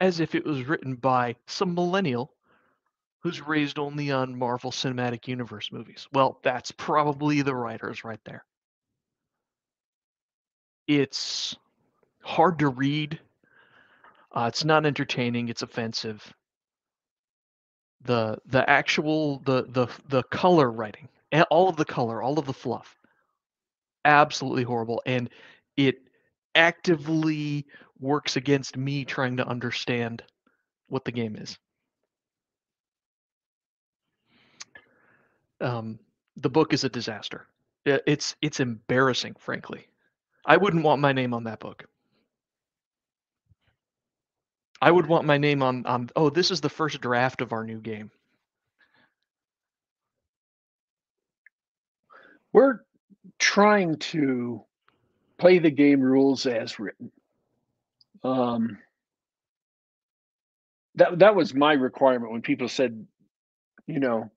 as 0.00 0.18
if 0.18 0.34
it 0.34 0.44
was 0.44 0.66
written 0.66 0.96
by 0.96 1.36
some 1.46 1.74
millennial 1.74 2.34
who's 3.20 3.40
raised 3.40 3.78
only 3.78 4.10
on 4.10 4.36
Marvel 4.36 4.72
Cinematic 4.72 5.28
Universe 5.28 5.70
movies. 5.70 6.08
Well, 6.12 6.40
that's 6.42 6.72
probably 6.72 7.42
the 7.42 7.54
writers 7.54 8.02
right 8.02 8.18
there. 8.24 8.44
It's 10.88 11.56
hard 12.22 12.58
to 12.58 12.68
read. 12.68 13.20
Uh, 14.32 14.46
it's 14.48 14.64
not 14.64 14.84
entertaining. 14.84 15.48
It's 15.48 15.62
offensive. 15.62 16.34
The 18.04 18.38
the 18.46 18.68
actual 18.68 19.38
the 19.44 19.66
the 19.68 19.86
the 20.08 20.24
color 20.24 20.68
writing, 20.72 21.08
all 21.50 21.68
of 21.68 21.76
the 21.76 21.84
color, 21.84 22.22
all 22.22 22.38
of 22.38 22.46
the 22.46 22.52
fluff, 22.52 22.96
absolutely 24.04 24.62
horrible, 24.62 25.02
and 25.06 25.30
it 25.76 25.96
actively 26.54 27.66
works 28.00 28.36
against 28.36 28.76
me 28.76 29.04
trying 29.04 29.36
to 29.38 29.46
understand 29.46 30.22
what 30.88 31.04
the 31.04 31.12
game 31.12 31.36
is. 31.36 31.58
Um, 35.60 35.98
the 36.36 36.50
book 36.50 36.72
is 36.72 36.84
a 36.84 36.88
disaster. 36.88 37.46
It's 37.84 38.36
it's 38.42 38.60
embarrassing, 38.60 39.36
frankly. 39.38 39.88
I 40.44 40.56
wouldn't 40.56 40.84
want 40.84 41.00
my 41.00 41.12
name 41.12 41.34
on 41.34 41.44
that 41.44 41.60
book. 41.60 41.84
I 44.80 44.90
would 44.90 45.06
want 45.06 45.24
my 45.24 45.38
name 45.38 45.62
on 45.62 45.86
on. 45.86 46.10
Oh, 46.16 46.30
this 46.30 46.50
is 46.50 46.60
the 46.60 46.68
first 46.68 47.00
draft 47.00 47.40
of 47.40 47.52
our 47.52 47.64
new 47.64 47.80
game. 47.80 48.10
We're 52.52 52.80
trying 53.38 53.96
to 53.98 54.64
play 55.38 55.58
the 55.58 55.70
game 55.70 56.00
rules 56.00 56.46
as 56.46 56.78
written. 56.78 57.10
Um, 58.22 58.78
that 60.96 61.18
that 61.18 61.34
was 61.34 61.54
my 61.54 61.72
requirement 61.72 62.32
when 62.32 62.42
people 62.42 62.68
said, 62.68 63.06
you 63.86 63.98
know, 63.98 64.30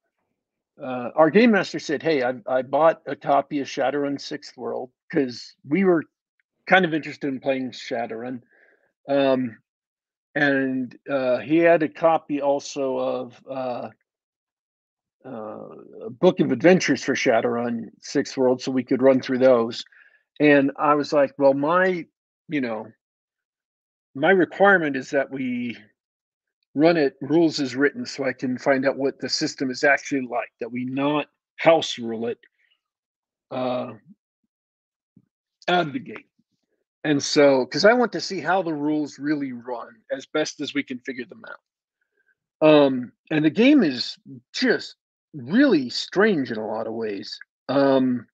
uh, 0.81 1.09
our 1.15 1.29
game 1.29 1.51
master 1.51 1.79
said, 1.79 2.01
"Hey, 2.01 2.23
I, 2.23 2.33
I 2.47 2.61
bought 2.61 3.01
a 3.05 3.15
copy 3.15 3.59
of 3.59 3.67
Shadowrun 3.67 4.19
Sixth 4.19 4.57
World 4.57 4.89
because 5.09 5.53
we 5.67 5.83
were 5.83 6.03
kind 6.67 6.85
of 6.85 6.93
interested 6.93 7.27
in 7.27 7.39
playing 7.39 7.71
Shadowrun, 7.71 8.41
um, 9.07 9.57
and 10.33 10.97
uh, 11.09 11.37
he 11.39 11.57
had 11.57 11.83
a 11.83 11.89
copy 11.89 12.41
also 12.41 12.97
of 12.97 13.41
uh, 13.49 13.89
uh, 15.25 16.05
a 16.05 16.09
book 16.09 16.39
of 16.39 16.51
adventures 16.51 17.03
for 17.03 17.15
Shadowrun 17.15 17.89
Sixth 18.01 18.37
World, 18.37 18.61
so 18.61 18.71
we 18.71 18.83
could 18.83 19.01
run 19.01 19.21
through 19.21 19.39
those." 19.39 19.83
And 20.39 20.71
I 20.77 20.95
was 20.95 21.13
like, 21.13 21.33
"Well, 21.37 21.53
my, 21.53 22.05
you 22.49 22.61
know, 22.61 22.87
my 24.15 24.31
requirement 24.31 24.95
is 24.95 25.09
that 25.11 25.31
we 25.31 25.77
run 26.75 26.97
it 26.97 27.15
rules 27.21 27.59
as 27.59 27.75
written 27.75 28.05
so 28.05 28.25
I 28.25 28.33
can 28.33 28.57
find 28.57 28.85
out 28.85 28.97
what 28.97 29.19
the 29.19 29.29
system 29.29 29.71
is 29.71 29.83
actually 29.83 30.27
like, 30.27 30.51
that 30.59 30.71
we 30.71 30.85
not 30.85 31.27
house 31.57 31.97
rule 31.97 32.27
it 32.27 32.37
uh, 33.51 33.93
out 35.67 35.87
of 35.87 35.93
the 35.93 35.99
gate. 35.99 36.27
And 37.05 37.21
so, 37.21 37.65
because 37.65 37.85
I 37.85 37.93
want 37.93 38.11
to 38.13 38.21
see 38.21 38.39
how 38.39 38.61
the 38.61 38.73
rules 38.73 39.19
really 39.19 39.53
run 39.53 39.87
as 40.11 40.25
best 40.25 40.59
as 40.59 40.73
we 40.73 40.83
can 40.83 40.99
figure 40.99 41.25
them 41.25 41.43
out. 41.47 42.67
Um, 42.67 43.11
and 43.31 43.45
the 43.45 43.49
game 43.49 43.83
is 43.83 44.17
just 44.53 44.95
really 45.35 45.89
strange 45.89 46.51
in 46.51 46.57
a 46.57 46.65
lot 46.65 46.87
of 46.87 46.93
ways. 46.93 47.39
Um, 47.67 48.27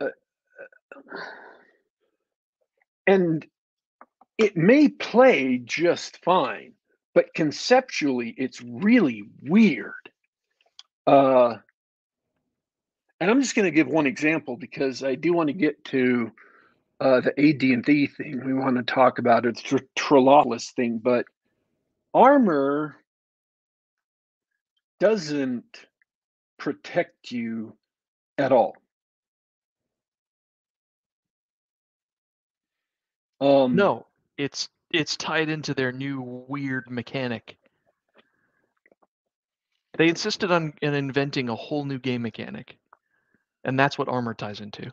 uh, 0.00 0.06
uh 0.06 1.20
and 3.06 3.44
it 4.38 4.56
may 4.56 4.88
play 4.88 5.58
just 5.58 6.22
fine, 6.24 6.72
but 7.14 7.34
conceptually, 7.34 8.34
it's 8.38 8.60
really 8.62 9.24
weird. 9.42 9.92
Uh, 11.06 11.56
and 13.20 13.30
I'm 13.30 13.40
just 13.40 13.54
going 13.54 13.66
to 13.66 13.70
give 13.70 13.88
one 13.88 14.06
example 14.06 14.56
because 14.56 15.04
I 15.04 15.14
do 15.14 15.32
want 15.32 15.48
to 15.48 15.52
get 15.52 15.84
to 15.86 16.32
uh, 17.00 17.20
the 17.20 17.30
AD&D 17.38 18.06
thing. 18.08 18.44
We 18.44 18.54
want 18.54 18.76
to 18.76 18.82
talk 18.82 19.18
about 19.18 19.44
it, 19.46 19.56
the 19.56 19.84
Trollopolis 19.96 20.72
thing, 20.72 20.98
but 20.98 21.26
armor 22.14 22.96
doesn't 25.02 25.84
protect 26.60 27.32
you 27.32 27.76
at 28.38 28.52
all. 28.52 28.76
Um, 33.40 33.74
no, 33.74 34.06
it's 34.38 34.68
it's 34.92 35.16
tied 35.16 35.48
into 35.48 35.74
their 35.74 35.90
new 35.90 36.44
weird 36.46 36.88
mechanic. 36.88 37.56
They 39.98 40.06
insisted 40.06 40.52
on, 40.52 40.72
on 40.84 40.94
inventing 40.94 41.48
a 41.48 41.56
whole 41.56 41.84
new 41.84 41.98
game 41.98 42.22
mechanic, 42.22 42.78
and 43.64 43.76
that's 43.76 43.98
what 43.98 44.08
armor 44.08 44.34
ties 44.34 44.60
into. 44.60 44.92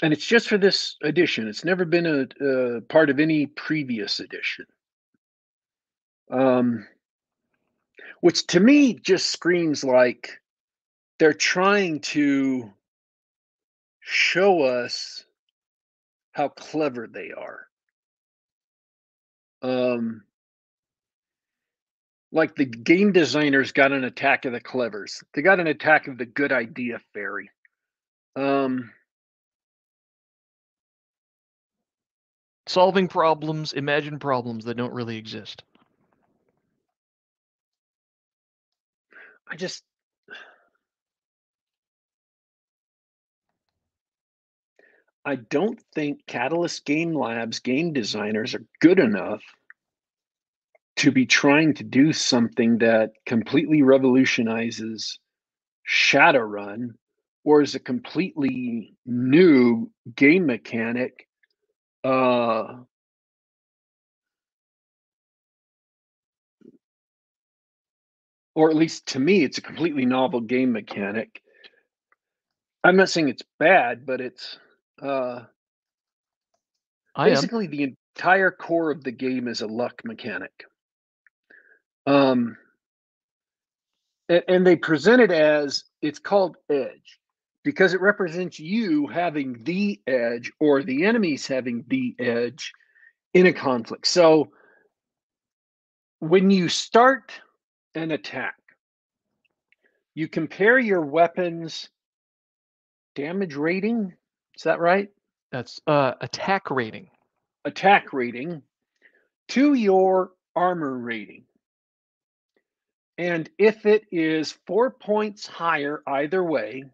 And 0.00 0.10
it's 0.14 0.24
just 0.24 0.48
for 0.48 0.56
this 0.56 0.96
edition. 1.02 1.48
It's 1.48 1.66
never 1.66 1.84
been 1.84 2.06
a, 2.06 2.26
a 2.42 2.80
part 2.80 3.10
of 3.10 3.20
any 3.20 3.44
previous 3.44 4.20
edition. 4.20 4.64
Um, 6.30 6.86
which 8.24 8.46
to 8.46 8.58
me 8.58 8.94
just 8.94 9.28
screams 9.28 9.84
like 9.84 10.40
they're 11.18 11.34
trying 11.34 12.00
to 12.00 12.72
show 14.00 14.62
us 14.62 15.26
how 16.32 16.48
clever 16.48 17.06
they 17.06 17.32
are. 17.32 17.66
Um, 19.60 20.22
like 22.32 22.54
the 22.54 22.64
game 22.64 23.12
designers 23.12 23.72
got 23.72 23.92
an 23.92 24.04
attack 24.04 24.46
of 24.46 24.52
the 24.52 24.60
clevers. 24.60 25.22
They 25.34 25.42
got 25.42 25.60
an 25.60 25.66
attack 25.66 26.08
of 26.08 26.16
the 26.16 26.24
good 26.24 26.50
idea 26.50 27.00
fairy. 27.12 27.50
Um, 28.36 28.90
solving 32.66 33.06
problems, 33.06 33.74
imagine 33.74 34.18
problems 34.18 34.64
that 34.64 34.78
don't 34.78 34.94
really 34.94 35.18
exist. 35.18 35.62
I 39.48 39.56
just 39.56 39.82
I 45.24 45.36
don't 45.36 45.80
think 45.94 46.26
Catalyst 46.26 46.84
Game 46.84 47.14
Labs 47.14 47.60
game 47.60 47.92
designers 47.92 48.54
are 48.54 48.64
good 48.80 48.98
enough 48.98 49.42
to 50.96 51.10
be 51.10 51.26
trying 51.26 51.74
to 51.74 51.84
do 51.84 52.12
something 52.12 52.78
that 52.78 53.12
completely 53.26 53.82
revolutionizes 53.82 55.18
Shadowrun 55.88 56.90
or 57.44 57.62
is 57.62 57.74
a 57.74 57.80
completely 57.80 58.94
new 59.06 59.90
game 60.14 60.46
mechanic 60.46 61.26
uh, 62.04 62.74
or 68.54 68.70
at 68.70 68.76
least 68.76 69.06
to 69.06 69.18
me 69.18 69.42
it's 69.42 69.58
a 69.58 69.62
completely 69.62 70.04
novel 70.04 70.40
game 70.40 70.72
mechanic 70.72 71.42
i'm 72.82 72.96
not 72.96 73.08
saying 73.08 73.28
it's 73.28 73.42
bad 73.58 74.06
but 74.06 74.20
it's 74.20 74.58
uh, 75.02 75.40
I 77.14 77.30
basically, 77.30 77.66
am. 77.66 77.70
the 77.70 77.96
entire 78.16 78.50
core 78.50 78.90
of 78.90 79.04
the 79.04 79.12
game 79.12 79.48
is 79.48 79.60
a 79.60 79.66
luck 79.66 80.02
mechanic. 80.04 80.64
Um, 82.06 82.56
and, 84.28 84.42
and 84.48 84.66
they 84.66 84.76
present 84.76 85.22
it 85.22 85.30
as 85.30 85.84
it's 86.02 86.18
called 86.18 86.56
edge 86.70 87.18
because 87.62 87.94
it 87.94 88.00
represents 88.00 88.58
you 88.58 89.06
having 89.06 89.62
the 89.64 90.00
edge 90.06 90.52
or 90.60 90.82
the 90.82 91.04
enemies 91.04 91.46
having 91.46 91.84
the 91.88 92.14
edge 92.18 92.72
in 93.32 93.46
a 93.46 93.52
conflict. 93.52 94.06
So 94.06 94.50
when 96.18 96.50
you 96.50 96.68
start 96.68 97.32
an 97.94 98.10
attack, 98.10 98.56
you 100.14 100.28
compare 100.28 100.78
your 100.78 101.02
weapons 101.02 101.88
damage 103.14 103.54
rating 103.54 104.14
is 104.56 104.62
that 104.62 104.80
right? 104.80 105.08
That's 105.50 105.80
uh, 105.86 106.12
attack 106.20 106.70
rating. 106.70 107.08
Attack 107.64 108.12
rating 108.12 108.62
to 109.48 109.74
your 109.74 110.30
armor 110.54 110.96
rating. 110.96 111.44
And 113.16 113.48
if 113.58 113.86
it 113.86 114.04
is 114.10 114.58
four 114.66 114.90
points 114.90 115.46
higher 115.46 116.02
either 116.06 116.42
way, 116.42 116.84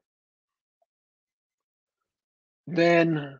then 2.66 3.38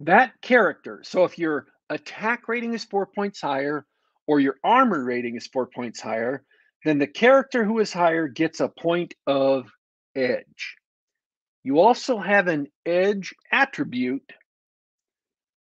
that 0.00 0.40
character, 0.40 1.00
so 1.04 1.24
if 1.24 1.38
your 1.38 1.66
attack 1.90 2.48
rating 2.48 2.74
is 2.74 2.84
four 2.84 3.06
points 3.06 3.40
higher 3.40 3.86
or 4.26 4.40
your 4.40 4.56
armor 4.64 5.04
rating 5.04 5.36
is 5.36 5.46
four 5.46 5.66
points 5.66 6.00
higher, 6.00 6.44
then 6.84 6.98
the 6.98 7.06
character 7.06 7.64
who 7.64 7.78
is 7.78 7.92
higher 7.92 8.28
gets 8.28 8.60
a 8.60 8.68
point 8.68 9.14
of 9.26 9.70
edge. 10.14 10.76
You 11.62 11.80
also 11.80 12.18
have 12.18 12.46
an 12.48 12.68
edge 12.84 13.34
attribute 13.50 14.32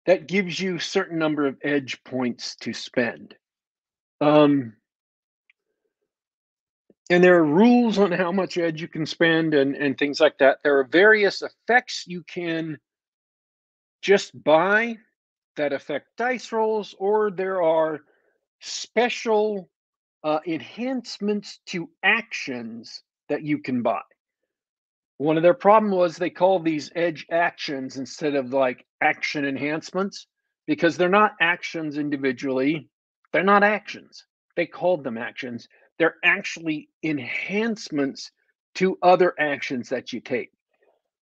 that 0.06 0.28
gives 0.28 0.58
you 0.58 0.76
a 0.76 0.80
certain 0.80 1.18
number 1.18 1.46
of 1.46 1.56
edge 1.62 2.02
points 2.04 2.56
to 2.56 2.72
spend. 2.72 3.34
Um, 4.20 4.74
and 7.10 7.22
there 7.22 7.36
are 7.36 7.44
rules 7.44 7.98
on 7.98 8.12
how 8.12 8.32
much 8.32 8.58
edge 8.58 8.80
you 8.80 8.88
can 8.88 9.06
spend 9.06 9.54
and, 9.54 9.76
and 9.76 9.96
things 9.96 10.20
like 10.20 10.38
that. 10.38 10.58
There 10.64 10.78
are 10.78 10.84
various 10.84 11.42
effects 11.42 12.04
you 12.06 12.22
can 12.22 12.78
just 14.02 14.42
buy 14.42 14.98
that 15.56 15.72
affect 15.72 16.08
dice 16.16 16.50
rolls, 16.50 16.94
or 16.98 17.30
there 17.30 17.62
are 17.62 18.00
special 18.64 19.68
uh, 20.22 20.40
enhancements 20.46 21.60
to 21.66 21.90
actions 22.02 23.02
that 23.28 23.42
you 23.42 23.58
can 23.58 23.82
buy. 23.82 24.00
One 25.18 25.36
of 25.36 25.42
their 25.42 25.54
problem 25.54 25.92
was 25.92 26.16
they 26.16 26.30
call 26.30 26.58
these 26.58 26.90
edge 26.96 27.26
actions 27.30 27.98
instead 27.98 28.34
of 28.34 28.52
like 28.52 28.84
action 29.00 29.44
enhancements 29.44 30.26
because 30.66 30.96
they're 30.96 31.08
not 31.08 31.32
actions 31.40 31.98
individually. 31.98 32.88
They're 33.32 33.44
not 33.44 33.62
actions. 33.62 34.24
They 34.56 34.66
called 34.66 35.04
them 35.04 35.18
actions. 35.18 35.68
They're 35.98 36.16
actually 36.24 36.88
enhancements 37.02 38.30
to 38.76 38.98
other 39.02 39.34
actions 39.38 39.90
that 39.90 40.12
you 40.12 40.20
take. 40.20 40.50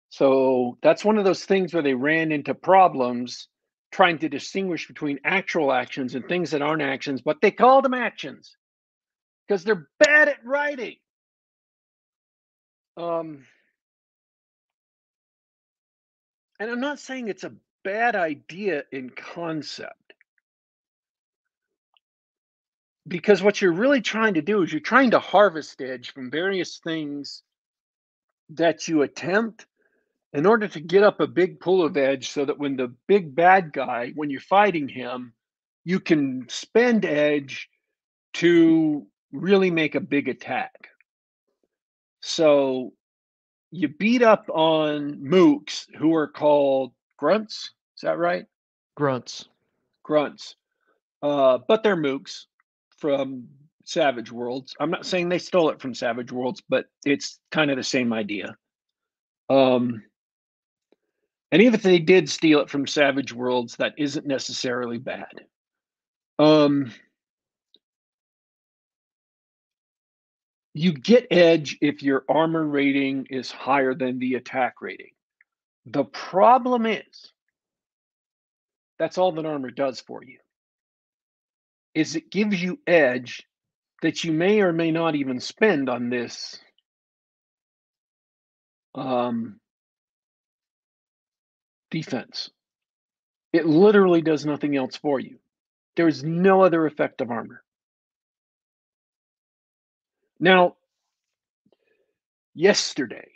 So 0.08 0.78
that's 0.82 1.04
one 1.04 1.18
of 1.18 1.24
those 1.24 1.44
things 1.44 1.74
where 1.74 1.82
they 1.82 1.94
ran 1.94 2.32
into 2.32 2.54
problems 2.54 3.48
trying 3.92 4.18
to 4.18 4.28
distinguish 4.28 4.88
between 4.88 5.20
actual 5.24 5.72
actions 5.72 6.14
and 6.14 6.26
things 6.26 6.50
that 6.50 6.62
aren't 6.62 6.82
actions, 6.82 7.20
but 7.20 7.40
they 7.40 7.50
call 7.50 7.82
them 7.82 7.94
actions 7.94 8.56
because 9.46 9.64
they're 9.64 9.88
bad 9.98 10.28
at 10.28 10.44
writing. 10.44 10.96
Um, 12.96 13.44
and 16.58 16.70
I'm 16.70 16.80
not 16.80 16.98
saying 16.98 17.28
it's 17.28 17.44
a 17.44 17.52
bad 17.84 18.16
idea 18.16 18.84
in 18.90 19.10
concept. 19.10 19.94
Because 23.06 23.42
what 23.42 23.60
you're 23.60 23.72
really 23.72 24.00
trying 24.00 24.34
to 24.34 24.42
do 24.42 24.62
is 24.62 24.72
you're 24.72 24.80
trying 24.80 25.10
to 25.10 25.18
harvest 25.18 25.80
edge 25.82 26.12
from 26.12 26.30
various 26.30 26.78
things 26.78 27.42
that 28.50 28.86
you 28.86 29.02
attempt 29.02 29.66
in 30.32 30.46
order 30.46 30.66
to 30.68 30.80
get 30.80 31.02
up 31.02 31.20
a 31.20 31.26
big 31.26 31.60
pool 31.60 31.84
of 31.84 31.96
edge 31.96 32.30
so 32.30 32.44
that 32.44 32.58
when 32.58 32.76
the 32.76 32.94
big 33.06 33.34
bad 33.34 33.72
guy, 33.72 34.12
when 34.14 34.30
you're 34.30 34.40
fighting 34.40 34.88
him, 34.88 35.34
you 35.84 36.00
can 36.00 36.46
spend 36.48 37.04
edge 37.04 37.68
to 38.34 39.06
really 39.32 39.70
make 39.70 39.94
a 39.94 40.00
big 40.00 40.28
attack. 40.28 40.88
So 42.20 42.92
you 43.70 43.88
beat 43.88 44.22
up 44.22 44.48
on 44.48 45.16
mooks 45.16 45.86
who 45.96 46.14
are 46.14 46.28
called 46.28 46.92
grunts. 47.18 47.72
Is 47.96 48.02
that 48.02 48.18
right? 48.18 48.46
Grunts. 48.94 49.48
Grunts. 50.02 50.56
Uh, 51.22 51.58
but 51.68 51.82
they're 51.82 51.96
mooks 51.96 52.46
from 52.98 53.48
Savage 53.84 54.30
Worlds. 54.30 54.74
I'm 54.78 54.90
not 54.90 55.06
saying 55.06 55.28
they 55.28 55.38
stole 55.38 55.70
it 55.70 55.80
from 55.80 55.94
Savage 55.94 56.32
Worlds, 56.32 56.62
but 56.68 56.86
it's 57.04 57.38
kind 57.50 57.70
of 57.70 57.76
the 57.76 57.82
same 57.82 58.12
idea. 58.12 58.56
Um, 59.50 60.02
and 61.52 61.60
even 61.60 61.74
if 61.74 61.82
they 61.82 61.98
did 61.98 62.30
steal 62.30 62.60
it 62.60 62.70
from 62.70 62.86
Savage 62.86 63.32
Worlds, 63.32 63.76
that 63.76 63.92
isn't 63.98 64.26
necessarily 64.26 64.96
bad. 64.96 65.42
Um, 66.38 66.92
you 70.72 70.94
get 70.94 71.26
edge 71.30 71.76
if 71.82 72.02
your 72.02 72.24
armor 72.26 72.66
rating 72.66 73.26
is 73.28 73.50
higher 73.50 73.94
than 73.94 74.18
the 74.18 74.36
attack 74.36 74.80
rating. 74.80 75.12
The 75.84 76.04
problem 76.04 76.86
is 76.86 77.32
that's 78.98 79.18
all 79.18 79.32
that 79.32 79.44
armor 79.44 79.70
does 79.70 80.00
for 80.00 80.24
you. 80.24 80.38
Is 81.94 82.16
it 82.16 82.30
gives 82.30 82.62
you 82.62 82.78
edge 82.86 83.46
that 84.00 84.24
you 84.24 84.32
may 84.32 84.62
or 84.62 84.72
may 84.72 84.90
not 84.90 85.16
even 85.16 85.38
spend 85.38 85.90
on 85.90 86.08
this 86.08 86.58
um, 88.94 89.60
defense. 91.92 92.50
It 93.52 93.66
literally 93.66 94.22
does 94.22 94.44
nothing 94.44 94.76
else 94.76 94.96
for 94.96 95.20
you. 95.20 95.38
There 95.94 96.08
is 96.08 96.24
no 96.24 96.62
other 96.62 96.86
effect 96.86 97.20
of 97.20 97.30
armor. 97.30 97.62
Now, 100.40 100.76
yesterday, 102.54 103.28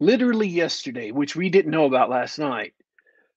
literally 0.00 0.48
yesterday, 0.48 1.10
which 1.10 1.36
we 1.36 1.50
didn't 1.50 1.72
know 1.72 1.84
about 1.84 2.08
last 2.08 2.38
night, 2.38 2.72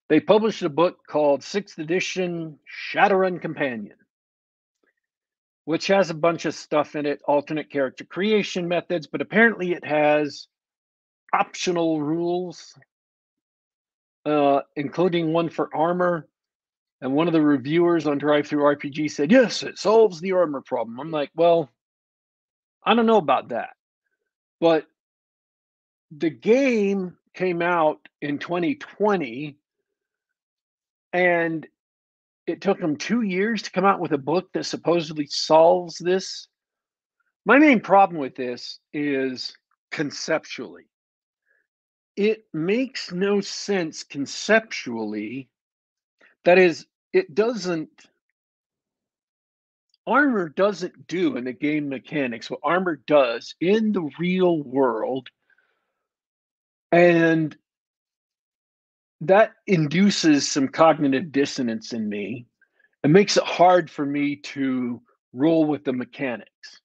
they 0.08 0.20
published 0.20 0.62
a 0.62 0.68
book 0.68 0.98
called 1.06 1.42
Sixth 1.42 1.78
Edition 1.78 2.58
Shadowrun 2.94 3.42
Companion, 3.42 3.96
which 5.64 5.88
has 5.88 6.10
a 6.10 6.14
bunch 6.14 6.44
of 6.44 6.54
stuff 6.54 6.94
in 6.94 7.04
it, 7.04 7.20
alternate 7.26 7.70
character 7.70 8.04
creation 8.04 8.68
methods, 8.68 9.08
but 9.08 9.20
apparently 9.20 9.72
it 9.72 9.84
has 9.84 10.46
optional 11.32 12.00
rules, 12.00 12.78
uh, 14.24 14.60
including 14.76 15.32
one 15.32 15.48
for 15.48 15.74
armor. 15.74 16.28
And 17.00 17.12
one 17.12 17.26
of 17.26 17.34
the 17.34 17.42
reviewers 17.42 18.06
on 18.06 18.18
DriveThruRPG 18.18 19.10
said, 19.10 19.30
Yes, 19.30 19.62
it 19.62 19.78
solves 19.78 20.20
the 20.20 20.32
armor 20.32 20.62
problem. 20.62 20.98
I'm 20.98 21.10
like, 21.10 21.30
Well, 21.34 21.70
I 22.84 22.94
don't 22.94 23.06
know 23.06 23.18
about 23.18 23.48
that. 23.48 23.70
But 24.60 24.86
the 26.10 26.30
game 26.30 27.16
came 27.34 27.60
out 27.60 27.98
in 28.22 28.38
2020 28.38 29.58
and 31.12 31.66
it 32.46 32.60
took 32.60 32.80
them 32.80 32.96
two 32.96 33.22
years 33.22 33.62
to 33.62 33.70
come 33.70 33.84
out 33.84 34.00
with 34.00 34.12
a 34.12 34.18
book 34.18 34.52
that 34.52 34.64
supposedly 34.64 35.26
solves 35.26 35.98
this. 35.98 36.48
My 37.44 37.58
main 37.58 37.80
problem 37.80 38.20
with 38.20 38.36
this 38.36 38.78
is 38.92 39.54
conceptually 39.90 40.86
it 42.16 42.46
makes 42.52 43.12
no 43.12 43.40
sense 43.40 44.02
conceptually. 44.02 45.48
That 46.44 46.58
is, 46.58 46.86
it 47.12 47.34
doesn't. 47.34 47.90
Armor 50.06 50.48
doesn't 50.48 51.08
do 51.08 51.36
in 51.36 51.44
the 51.44 51.52
game 51.52 51.88
mechanics 51.88 52.48
what 52.48 52.60
armor 52.62 52.96
does 53.06 53.54
in 53.60 53.92
the 53.92 54.08
real 54.18 54.62
world. 54.62 55.28
And 56.92 57.56
that 59.22 59.54
induces 59.66 60.48
some 60.48 60.68
cognitive 60.68 61.32
dissonance 61.32 61.92
in 61.92 62.08
me. 62.08 62.46
It 63.02 63.08
makes 63.08 63.36
it 63.36 63.42
hard 63.42 63.90
for 63.90 64.06
me 64.06 64.36
to 64.36 65.02
roll 65.32 65.64
with 65.64 65.84
the 65.84 65.92
mechanics 65.92 66.80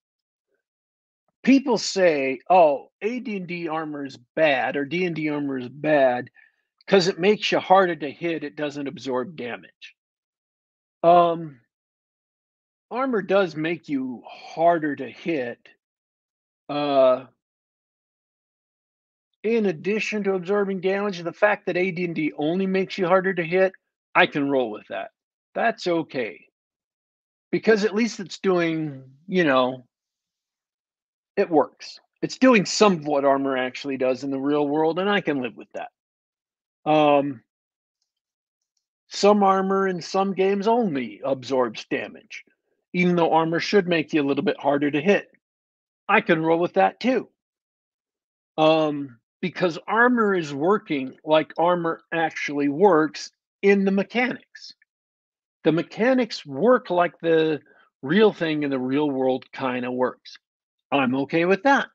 people 1.44 1.78
say, 1.78 2.40
"Oh, 2.50 2.92
AD&D 3.02 3.68
armor 3.68 4.06
is 4.06 4.18
bad 4.36 4.76
or 4.78 4.86
D&D 4.86 5.30
armor 5.30 5.58
is 5.58 5.70
bad 5.70 6.30
because 6.86 7.08
it 7.08 7.20
makes 7.20 7.52
you 7.52 7.60
harder 7.60 7.96
to 7.96 8.12
hit. 8.12 8.44
It 8.44 8.56
doesn't 8.56 8.88
absorb 8.88 9.36
damage." 9.36 9.96
Um, 11.04 11.62
armor 12.92 13.22
does 13.22 13.56
make 13.56 13.90
you 13.90 14.24
harder 14.28 14.96
to 14.96 15.10
hit. 15.10 15.60
Uh, 16.70 17.26
in 19.44 19.66
addition 19.66 20.24
to 20.24 20.36
absorbing 20.36 20.82
damage, 20.82 21.20
the 21.20 21.34
fact 21.34 21.66
that 21.66 21.78
AD&D 21.78 22.34
only 22.38 22.68
makes 22.68 22.98
you 22.98 23.08
harder 23.08 23.34
to 23.34 23.44
hit, 23.44 23.74
I 24.14 24.28
can 24.28 24.50
roll 24.50 24.70
with 24.70 24.88
that. 24.90 25.12
That's 25.56 25.88
okay. 25.88 26.46
Because 27.52 27.84
at 27.84 27.96
least 27.96 28.20
it's 28.20 28.38
doing, 28.40 29.04
you 29.28 29.44
know, 29.44 29.86
it 31.38 31.50
works. 31.50 32.00
It's 32.22 32.38
doing 32.38 32.66
some 32.66 32.94
of 32.94 33.06
what 33.08 33.26
armor 33.26 33.58
actually 33.58 33.98
does 33.98 34.24
in 34.24 34.32
the 34.32 34.40
real 34.40 34.68
world, 34.68 35.00
and 35.00 35.10
I 35.10 35.22
can 35.22 35.42
live 35.42 35.58
with 35.58 35.70
that. 35.74 35.92
Um, 36.90 37.42
some 39.10 39.44
armor 39.44 39.88
in 39.88 40.02
some 40.02 40.34
games 40.34 40.68
only 40.68 41.22
absorbs 41.24 41.86
damage, 41.90 42.44
even 42.94 43.16
though 43.16 43.34
armor 43.34 43.60
should 43.60 43.88
make 43.88 44.14
you 44.14 44.22
a 44.22 44.28
little 44.28 44.44
bit 44.44 44.60
harder 44.60 44.92
to 44.92 45.02
hit. 45.02 45.32
I 46.10 46.22
can 46.22 46.44
roll 46.44 46.60
with 46.60 46.74
that 46.74 47.00
too. 47.00 47.30
Um, 48.58 49.18
because 49.42 49.80
armor 49.88 50.36
is 50.36 50.54
working 50.54 51.18
like 51.26 51.54
armor 51.58 52.02
actually 52.14 52.70
works 52.70 53.32
in 53.62 53.86
the 53.86 53.92
mechanics. 53.92 54.74
the 55.64 55.72
mechanics 55.72 56.46
work 56.46 56.90
like 56.90 57.20
the 57.22 57.62
real 58.02 58.34
thing 58.34 58.64
in 58.64 58.70
the 58.70 58.80
real 58.80 59.10
world 59.10 59.52
kind 59.52 59.86
of 59.86 59.94
works. 59.94 60.38
I'm 60.92 61.16
okay 61.16 61.46
with 61.46 61.64
that. 61.64 61.88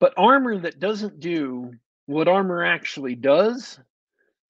But 0.00 0.14
armor 0.16 0.58
that 0.60 0.80
doesn't 0.80 1.20
do 1.20 1.72
what 2.06 2.28
armor 2.28 2.64
actually 2.64 3.14
does, 3.14 3.78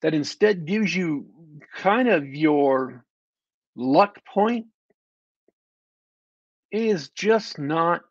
that 0.02 0.14
instead 0.14 0.66
gives 0.66 0.94
you 0.94 1.26
kind 1.74 2.08
of 2.08 2.26
your 2.26 3.04
luck 3.74 4.18
point, 4.24 4.66
is 6.70 7.08
just 7.10 7.58
not 7.58 8.02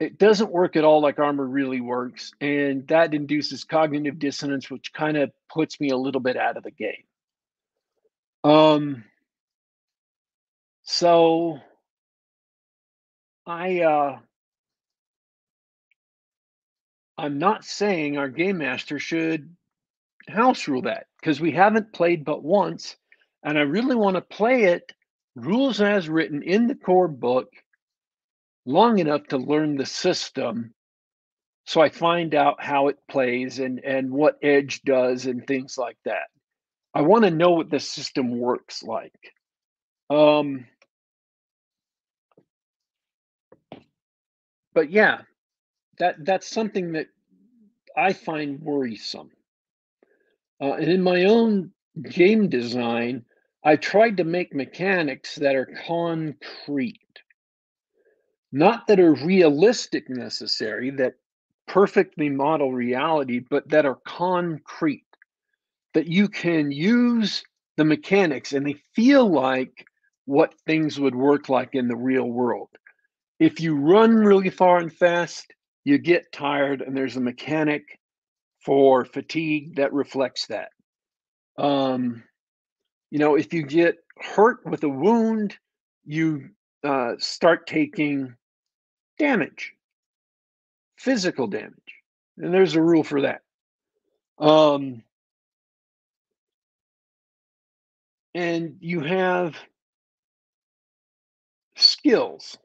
it 0.00 0.18
doesn't 0.18 0.50
work 0.50 0.74
at 0.74 0.82
all 0.82 1.00
like 1.00 1.20
armor 1.20 1.46
really 1.46 1.80
works 1.80 2.32
and 2.40 2.88
that 2.88 3.14
induces 3.14 3.62
cognitive 3.62 4.18
dissonance 4.18 4.68
which 4.68 4.92
kind 4.92 5.16
of 5.16 5.30
puts 5.48 5.78
me 5.80 5.90
a 5.90 5.96
little 5.96 6.20
bit 6.20 6.36
out 6.36 6.56
of 6.56 6.64
the 6.64 6.72
game 6.72 7.04
um 8.42 9.04
so 10.82 11.60
i 13.46 13.80
uh 13.80 14.18
i'm 17.18 17.38
not 17.38 17.64
saying 17.64 18.16
our 18.16 18.28
game 18.28 18.58
master 18.58 18.98
should 18.98 19.54
house 20.28 20.68
rule 20.68 20.82
that 20.82 21.06
because 21.20 21.40
we 21.40 21.50
haven't 21.50 21.92
played 21.92 22.24
but 22.24 22.42
once 22.42 22.96
and 23.44 23.58
i 23.58 23.62
really 23.62 23.96
want 23.96 24.14
to 24.16 24.20
play 24.22 24.64
it 24.64 24.92
rules 25.34 25.80
as 25.80 26.08
written 26.08 26.42
in 26.42 26.66
the 26.66 26.74
core 26.74 27.08
book 27.08 27.48
long 28.66 28.98
enough 28.98 29.26
to 29.26 29.36
learn 29.38 29.76
the 29.76 29.86
system 29.86 30.72
so 31.64 31.80
I 31.80 31.88
find 31.90 32.34
out 32.34 32.62
how 32.62 32.88
it 32.88 32.98
plays 33.08 33.58
and 33.58 33.80
and 33.84 34.10
what 34.10 34.38
edge 34.42 34.82
does 34.82 35.26
and 35.26 35.46
things 35.46 35.78
like 35.78 35.96
that. 36.04 36.28
I 36.94 37.02
want 37.02 37.24
to 37.24 37.30
know 37.30 37.52
what 37.52 37.70
the 37.70 37.80
system 37.80 38.38
works 38.38 38.82
like. 38.82 39.32
Um 40.10 40.66
but 44.74 44.90
yeah, 44.90 45.22
that 45.98 46.24
that's 46.24 46.48
something 46.48 46.92
that 46.92 47.06
I 47.96 48.12
find 48.12 48.60
worrisome. 48.60 49.30
Uh, 50.60 50.74
and 50.74 50.90
in 50.90 51.02
my 51.02 51.24
own 51.24 51.72
game 52.10 52.48
design, 52.48 53.24
I 53.64 53.76
tried 53.76 54.16
to 54.18 54.24
make 54.24 54.54
mechanics 54.54 55.34
that 55.36 55.54
are 55.56 55.68
concrete 55.86 56.98
not 58.52 58.86
that 58.86 59.00
are 59.00 59.14
realistic 59.14 60.08
necessary, 60.10 60.90
that 60.90 61.14
perfectly 61.66 62.28
model 62.28 62.70
reality, 62.72 63.40
but 63.40 63.68
that 63.70 63.86
are 63.86 63.98
concrete, 64.06 65.06
that 65.94 66.06
you 66.06 66.28
can 66.28 66.70
use 66.70 67.42
the 67.76 67.84
mechanics 67.84 68.52
and 68.52 68.66
they 68.66 68.76
feel 68.94 69.26
like 69.28 69.86
what 70.26 70.54
things 70.66 71.00
would 71.00 71.14
work 71.14 71.48
like 71.48 71.74
in 71.74 71.88
the 71.88 71.96
real 71.96 72.26
world. 72.26 72.68
If 73.38 73.60
you 73.60 73.76
run 73.76 74.14
really 74.14 74.50
far 74.50 74.78
and 74.78 74.92
fast, 74.92 75.52
you 75.84 75.98
get 75.98 76.32
tired, 76.32 76.80
and 76.80 76.96
there's 76.96 77.16
a 77.16 77.20
mechanic 77.20 77.98
for 78.64 79.04
fatigue 79.04 79.76
that 79.76 79.92
reflects 79.92 80.46
that. 80.46 80.70
Um, 81.58 82.22
you 83.10 83.18
know, 83.18 83.34
if 83.34 83.52
you 83.52 83.62
get 83.64 83.96
hurt 84.18 84.64
with 84.64 84.84
a 84.84 84.88
wound, 84.88 85.56
you 86.04 86.50
uh, 86.84 87.14
start 87.18 87.66
taking 87.66 88.34
damage, 89.18 89.72
physical 90.96 91.46
damage. 91.46 91.72
And 92.38 92.54
there's 92.54 92.74
a 92.74 92.82
rule 92.82 93.04
for 93.04 93.20
that. 93.22 93.42
Um, 94.38 95.02
and 98.34 98.76
you 98.80 99.00
have 99.00 99.56
skills 101.76 102.56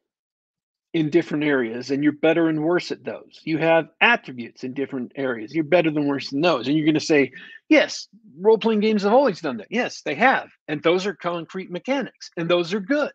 in 0.98 1.12
different 1.12 1.44
areas 1.44 1.92
and 1.92 2.04
you're 2.04 2.12
better 2.12 2.50
and 2.50 2.64
worse 2.64 2.92
at 2.92 3.04
those. 3.04 3.40
You 3.44 3.60
have 3.60 3.90
attributes 4.02 4.64
in 4.64 4.74
different 4.74 5.12
areas. 5.16 5.54
You're 5.54 5.64
better 5.64 5.92
than 5.92 6.08
worse 6.08 6.32
than 6.32 6.42
those. 6.42 6.68
And 6.68 6.76
you're 6.76 6.88
going 6.88 6.96
to 6.96 7.00
say 7.00 7.32
yes 7.70 8.08
role-playing 8.40 8.80
games 8.80 9.04
have 9.04 9.14
always 9.14 9.40
done 9.40 9.58
that. 9.58 9.68
Yes 9.70 10.02
they 10.02 10.16
have. 10.16 10.50
And 10.68 10.82
those 10.82 11.06
are 11.06 11.14
concrete 11.14 11.70
mechanics 11.70 12.32
and 12.36 12.50
those 12.50 12.74
are 12.74 12.80
good. 12.80 13.12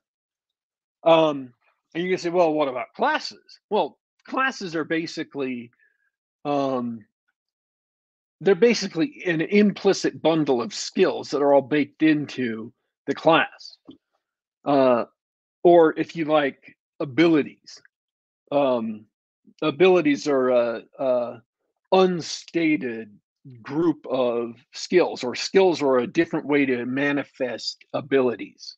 Um, 1.03 1.53
and 1.93 2.05
you 2.05 2.11
can 2.11 2.19
say, 2.19 2.31
well, 2.31 2.53
what 2.53 2.69
about 2.69 2.95
classes? 2.95 3.59
Well, 3.69 3.99
classes 4.29 4.77
are 4.77 4.85
basically 4.85 5.73
um, 6.45 7.05
they're 8.41 8.55
basically 8.55 9.25
an 9.27 9.41
implicit 9.41 10.23
bundle 10.23 10.63
of 10.63 10.73
skills 10.73 11.31
that 11.31 11.43
are 11.43 11.53
all 11.53 11.63
baked 11.63 12.05
into 12.05 12.73
the 13.09 13.15
class. 13.15 13.77
Uh, 14.65 15.05
or 15.65 15.99
if 15.99 16.15
you 16.15 16.27
like, 16.27 16.77
abilities. 17.03 17.81
Um, 18.51 19.07
abilities 19.61 20.29
are 20.29 20.49
a, 20.51 20.83
a 20.99 21.43
unstated 21.93 23.11
group 23.61 24.07
of 24.09 24.55
skills, 24.73 25.25
or 25.25 25.35
skills 25.35 25.83
are 25.83 25.99
a 25.99 26.07
different 26.07 26.47
way 26.47 26.65
to 26.67 26.87
manifest 26.87 27.85
abilities. 27.93 28.77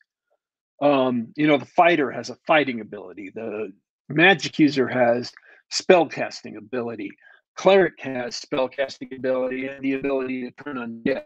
Um, 0.83 1.29
you 1.37 1.47
know, 1.47 1.59
the 1.59 1.67
fighter 1.67 2.11
has 2.11 2.31
a 2.31 2.39
fighting 2.47 2.81
ability. 2.81 3.31
The 3.35 3.73
magic 4.09 4.59
user 4.59 4.89
has 4.89 5.31
spell 5.71 6.07
casting 6.07 6.57
ability. 6.57 7.11
Cleric 7.57 8.01
has 8.01 8.37
spell 8.37 8.69
casting 8.69 9.11
ability 9.15 9.69
and 9.69 9.85
the 9.85 9.95
ability 9.95 10.43
to 10.43 10.65
turn 10.65 10.77
undead. 10.77 11.25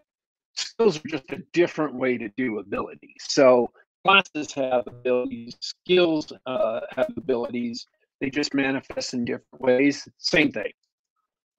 Skills 0.55 0.99
are 0.99 1.09
just 1.09 1.31
a 1.31 1.43
different 1.53 1.95
way 1.95 2.19
to 2.19 2.29
do 2.37 2.59
abilities. 2.59 3.23
So 3.29 3.71
classes 4.05 4.53
have 4.53 4.87
abilities, 4.87 5.57
skills 5.61 6.33
uh, 6.47 6.81
have 6.91 7.13
abilities. 7.17 7.87
They 8.21 8.31
just 8.31 8.55
manifest 8.55 9.15
in 9.15 9.25
different 9.25 9.61
ways. 9.61 10.09
Same 10.19 10.51
thing. 10.51 10.73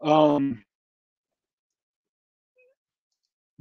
Um, 0.01 0.63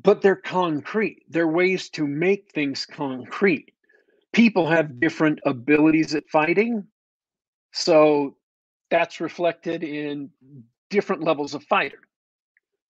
but 0.02 0.22
they're 0.22 0.36
concrete. 0.36 1.24
They're 1.28 1.48
ways 1.48 1.90
to 1.90 2.06
make 2.06 2.50
things 2.52 2.86
concrete 2.86 3.72
people 4.32 4.68
have 4.68 5.00
different 5.00 5.40
abilities 5.46 6.14
at 6.14 6.28
fighting. 6.28 6.86
So 7.72 8.36
that's 8.90 9.20
reflected 9.20 9.82
in 9.82 10.30
different 10.90 11.22
levels 11.22 11.54
of 11.54 11.62
fighter. 11.64 11.98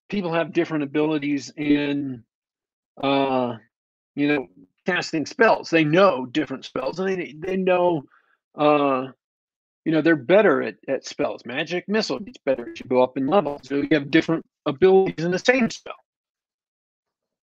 People 0.08 0.32
have 0.32 0.52
different 0.52 0.84
abilities 0.84 1.52
in, 1.56 2.24
uh, 3.02 3.56
you 4.14 4.28
know, 4.28 4.46
casting 4.88 5.26
spells. 5.26 5.70
They 5.70 5.84
know 5.84 6.26
different 6.26 6.64
spells, 6.64 6.98
and 6.98 7.08
they 7.08 7.34
they 7.38 7.56
know, 7.56 8.04
uh, 8.56 9.08
you 9.84 9.92
know, 9.92 10.02
they're 10.02 10.16
better 10.16 10.62
at, 10.62 10.76
at 10.88 11.06
spells. 11.06 11.44
Magic 11.44 11.88
missile 11.88 12.18
gets 12.20 12.38
better 12.44 12.70
as 12.70 12.80
you 12.80 12.86
go 12.86 13.02
up 13.02 13.16
in 13.16 13.26
levels. 13.26 13.62
So 13.64 13.76
you 13.76 13.88
have 13.92 14.10
different 14.10 14.44
abilities 14.66 15.24
in 15.24 15.30
the 15.30 15.38
same 15.38 15.70
spell. 15.70 15.94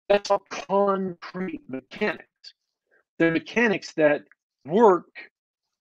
That's 0.10 0.30
all 0.30 0.44
concrete 0.50 1.62
mechanics 1.68 2.28
they're 3.20 3.32
mechanics 3.32 3.94
that 3.94 4.24
work 4.66 5.08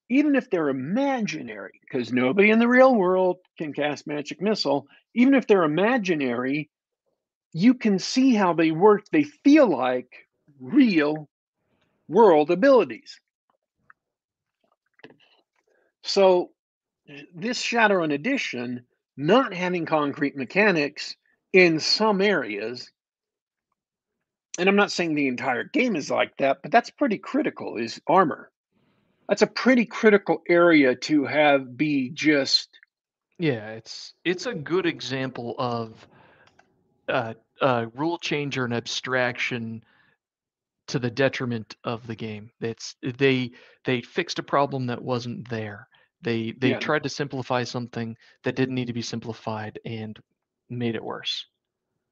even 0.09 0.37
if 0.37 0.51
they're 0.51 0.69
imaginary, 0.69 1.81
because 1.81 2.13
nobody 2.13 2.51
in 2.51 2.59
the 2.59 2.69
real 2.69 2.95
world 2.95 3.39
can 3.57 3.73
cast 3.73 4.07
magic 4.07 4.43
missile, 4.43 4.87
even 5.15 5.33
if 5.33 5.47
they're 5.47 5.63
imaginary, 5.63 6.69
you 7.55 7.73
can 7.73 7.99
see 7.99 8.35
how 8.35 8.53
they 8.53 8.73
work. 8.73 9.07
They 9.11 9.23
feel 9.23 9.67
like 9.67 10.29
real 10.61 11.31
world 12.13 12.51
abilities. 12.51 13.19
So, 16.03 16.51
this 17.35 17.61
Shadowrun 17.61 18.13
edition, 18.13 18.85
not 19.17 19.55
having 19.55 19.87
concrete 19.87 20.37
mechanics 20.37 21.17
in 21.53 21.81
some 21.81 22.21
areas, 22.21 22.91
and 24.59 24.69
I'm 24.69 24.77
not 24.77 24.93
saying 24.93 25.15
the 25.15 25.29
entire 25.29 25.65
game 25.65 25.97
is 25.97 26.11
like 26.11 26.37
that, 26.39 26.59
but 26.63 26.71
that's 26.71 26.91
pretty 26.91 27.19
critical 27.19 27.77
is 27.77 28.01
armor. 28.07 28.51
That's 29.29 29.43
a 29.43 29.47
pretty 29.47 29.87
critical 29.87 30.43
area 30.49 30.95
to 30.95 31.25
have 31.25 31.77
be 31.77 32.11
just 32.11 32.69
Yeah, 33.39 33.71
it's 33.71 34.15
it's 34.25 34.47
a 34.47 34.55
good 34.55 34.87
example 34.87 35.55
of 35.59 36.07
uh, 37.09 37.35
a 37.61 37.87
rule 37.95 38.19
change 38.19 38.59
or 38.59 38.65
an 38.65 38.73
abstraction 38.73 39.83
to 40.89 40.99
the 40.99 41.11
detriment 41.11 41.77
of 41.85 42.07
the 42.07 42.17
game. 42.17 42.51
It's 42.61 42.97
they 43.03 43.53
they 43.85 44.03
fixed 44.03 44.39
a 44.39 44.43
problem 44.43 44.87
that 44.87 45.03
wasn't 45.03 45.49
there. 45.49 45.89
They 46.23 46.53
they 46.59 46.71
yeah. 46.71 46.79
tried 46.79 47.03
to 47.05 47.09
simplify 47.09 47.65
something 47.65 48.17
that 48.45 48.57
didn't 48.57 48.75
need 48.75 48.87
to 48.87 48.93
be 48.93 49.03
simplified 49.03 49.79
and 49.85 50.19
made 50.69 50.95
it 50.95 51.05
worse. 51.05 51.47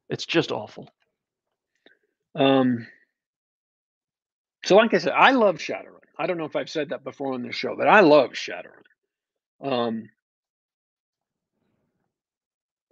It's 0.08 0.26
just 0.26 0.52
awful. 0.52 0.88
Um, 2.34 2.86
so, 4.64 4.76
like 4.76 4.94
I 4.94 4.98
said, 4.98 5.12
I 5.12 5.32
love 5.32 5.56
Shadowrun. 5.56 6.00
I 6.18 6.26
don't 6.26 6.36
know 6.36 6.44
if 6.44 6.56
I've 6.56 6.70
said 6.70 6.90
that 6.90 7.04
before 7.04 7.32
on 7.32 7.42
the 7.42 7.52
show, 7.52 7.76
but 7.76 7.88
I 7.88 8.00
love 8.00 8.32
Shadowrun. 8.32 8.84
Um, 9.62 10.10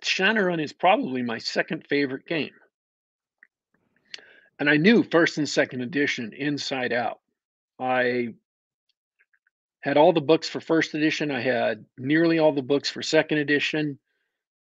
Shadowrun 0.02 0.62
is 0.62 0.72
probably 0.72 1.22
my 1.22 1.38
second 1.38 1.86
favorite 1.88 2.26
game. 2.26 2.54
And 4.58 4.68
I 4.68 4.76
knew 4.76 5.02
first 5.02 5.38
and 5.38 5.48
second 5.48 5.82
edition 5.82 6.32
inside 6.32 6.92
out. 6.92 7.20
I 7.78 8.34
had 9.80 9.96
all 9.96 10.12
the 10.12 10.20
books 10.20 10.48
for 10.48 10.60
first 10.60 10.94
edition. 10.94 11.30
I 11.30 11.40
had 11.40 11.84
nearly 11.96 12.38
all 12.38 12.52
the 12.52 12.62
books 12.62 12.90
for 12.90 13.02
second 13.02 13.38
edition, 13.38 13.98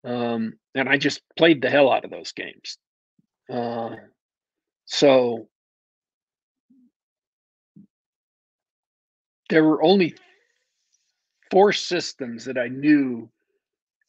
um, 0.03 0.53
and 0.75 0.87
I 0.87 0.97
just 0.97 1.21
played 1.35 1.61
the 1.61 1.69
hell 1.69 1.91
out 1.91 2.05
of 2.05 2.11
those 2.11 2.31
games. 2.31 2.77
Uh, 3.51 3.95
so 4.85 5.47
there 9.49 9.63
were 9.63 9.81
only 9.81 10.15
four 11.49 11.73
systems 11.73 12.45
that 12.45 12.57
I 12.57 12.67
knew 12.67 13.29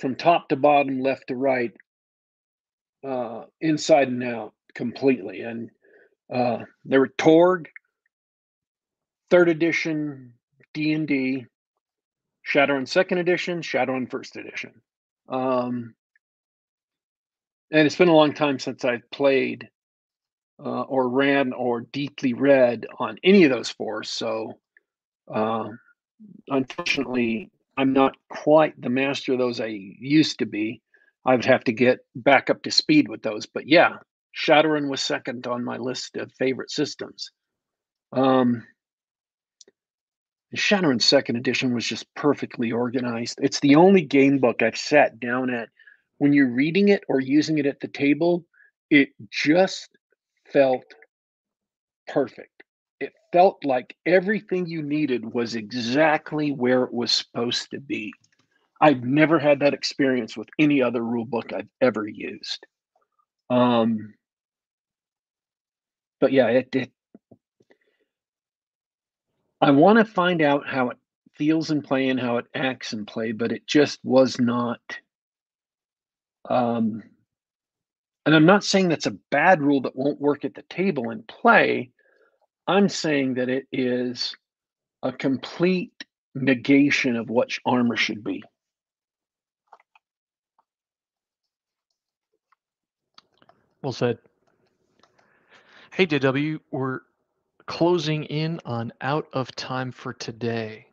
from 0.00 0.14
top 0.14 0.48
to 0.48 0.56
bottom, 0.56 1.00
left 1.00 1.28
to 1.28 1.36
right, 1.36 1.72
uh, 3.06 3.44
inside 3.60 4.08
and 4.08 4.22
out 4.22 4.52
completely. 4.74 5.40
And 5.40 5.70
uh, 6.32 6.58
there 6.84 7.00
were 7.00 7.12
Torg, 7.18 7.68
third 9.30 9.48
edition 9.48 10.34
D 10.74 10.92
and 10.92 11.08
D, 11.08 11.46
Shadowrun 12.46 12.86
second 12.86 13.18
edition, 13.18 13.60
Shadowrun 13.60 14.10
first 14.10 14.36
edition. 14.36 14.72
Um, 15.28 15.94
and 17.70 17.86
it's 17.86 17.96
been 17.96 18.08
a 18.08 18.14
long 18.14 18.32
time 18.32 18.58
since 18.58 18.84
I've 18.84 19.10
played 19.10 19.68
uh, 20.58 20.82
or 20.82 21.08
ran 21.08 21.52
or 21.52 21.82
deeply 21.82 22.32
read 22.32 22.86
on 22.98 23.18
any 23.22 23.44
of 23.44 23.50
those 23.50 23.68
four. 23.68 24.02
So, 24.02 24.58
uh, 25.32 25.68
unfortunately, 26.48 27.50
I'm 27.76 27.92
not 27.92 28.16
quite 28.30 28.80
the 28.80 28.88
master 28.88 29.32
of 29.32 29.38
those 29.38 29.60
I 29.60 29.66
used 29.66 30.38
to 30.40 30.46
be. 30.46 30.80
I 31.24 31.36
would 31.36 31.44
have 31.44 31.64
to 31.64 31.72
get 31.72 31.98
back 32.16 32.50
up 32.50 32.62
to 32.62 32.70
speed 32.70 33.08
with 33.08 33.22
those. 33.22 33.46
But 33.46 33.68
yeah, 33.68 33.98
Shadowrun 34.36 34.88
was 34.88 35.00
second 35.00 35.46
on 35.46 35.64
my 35.64 35.76
list 35.76 36.16
of 36.16 36.32
favorite 36.32 36.70
systems. 36.70 37.30
Um, 38.12 38.64
Second 40.56 41.36
Edition 41.36 41.74
was 41.74 41.86
just 41.86 42.06
perfectly 42.14 42.72
organized. 42.72 43.38
It's 43.42 43.60
the 43.60 43.76
only 43.76 44.02
game 44.02 44.38
book 44.38 44.62
I've 44.62 44.78
sat 44.78 45.20
down 45.20 45.50
at. 45.50 45.68
When 46.18 46.32
you're 46.32 46.50
reading 46.50 46.88
it 46.88 47.04
or 47.08 47.20
using 47.20 47.58
it 47.58 47.66
at 47.66 47.80
the 47.80 47.88
table, 47.88 48.44
it 48.90 49.10
just 49.30 49.90
felt 50.52 50.84
perfect. 52.08 52.62
It 52.98 53.12
felt 53.32 53.64
like 53.64 53.94
everything 54.06 54.66
you 54.66 54.82
needed 54.82 55.32
was 55.32 55.54
exactly 55.54 56.50
where 56.50 56.84
it 56.84 56.92
was 56.92 57.12
supposed 57.12 57.70
to 57.70 57.80
be. 57.80 58.12
I've 58.80 59.04
never 59.04 59.38
had 59.38 59.60
that 59.60 59.74
experience 59.74 60.36
with 60.36 60.48
any 60.58 60.82
other 60.82 61.04
rule 61.04 61.24
book 61.24 61.52
I've 61.52 61.68
ever 61.80 62.06
used. 62.08 62.66
Um, 63.50 64.14
but 66.20 66.32
yeah, 66.32 66.48
it, 66.48 66.90
I 69.60 69.70
want 69.70 69.98
to 69.98 70.04
find 70.04 70.42
out 70.42 70.66
how 70.66 70.90
it 70.90 70.98
feels 71.34 71.70
in 71.70 71.82
play 71.82 72.08
and 72.08 72.18
how 72.18 72.38
it 72.38 72.46
acts 72.54 72.92
in 72.92 73.06
play, 73.06 73.32
but 73.32 73.52
it 73.52 73.66
just 73.66 74.00
was 74.04 74.40
not. 74.40 74.80
Um, 76.48 77.02
and 78.26 78.34
I'm 78.34 78.46
not 78.46 78.64
saying 78.64 78.88
that's 78.88 79.06
a 79.06 79.16
bad 79.30 79.62
rule 79.62 79.82
that 79.82 79.96
won't 79.96 80.20
work 80.20 80.44
at 80.44 80.54
the 80.54 80.62
table 80.62 81.10
and 81.10 81.26
play. 81.26 81.90
I'm 82.66 82.88
saying 82.88 83.34
that 83.34 83.48
it 83.48 83.66
is 83.72 84.36
a 85.02 85.12
complete 85.12 85.92
negation 86.34 87.16
of 87.16 87.30
what 87.30 87.50
armor 87.64 87.96
should 87.96 88.22
be. 88.22 88.42
Well 93.82 93.92
said. 93.92 94.18
Hey, 95.98 96.06
DW, 96.06 96.60
we're 96.70 97.00
closing 97.66 98.22
in 98.26 98.60
on 98.64 98.92
out 99.00 99.26
of 99.32 99.52
time 99.56 99.90
for 99.90 100.12
today. 100.12 100.86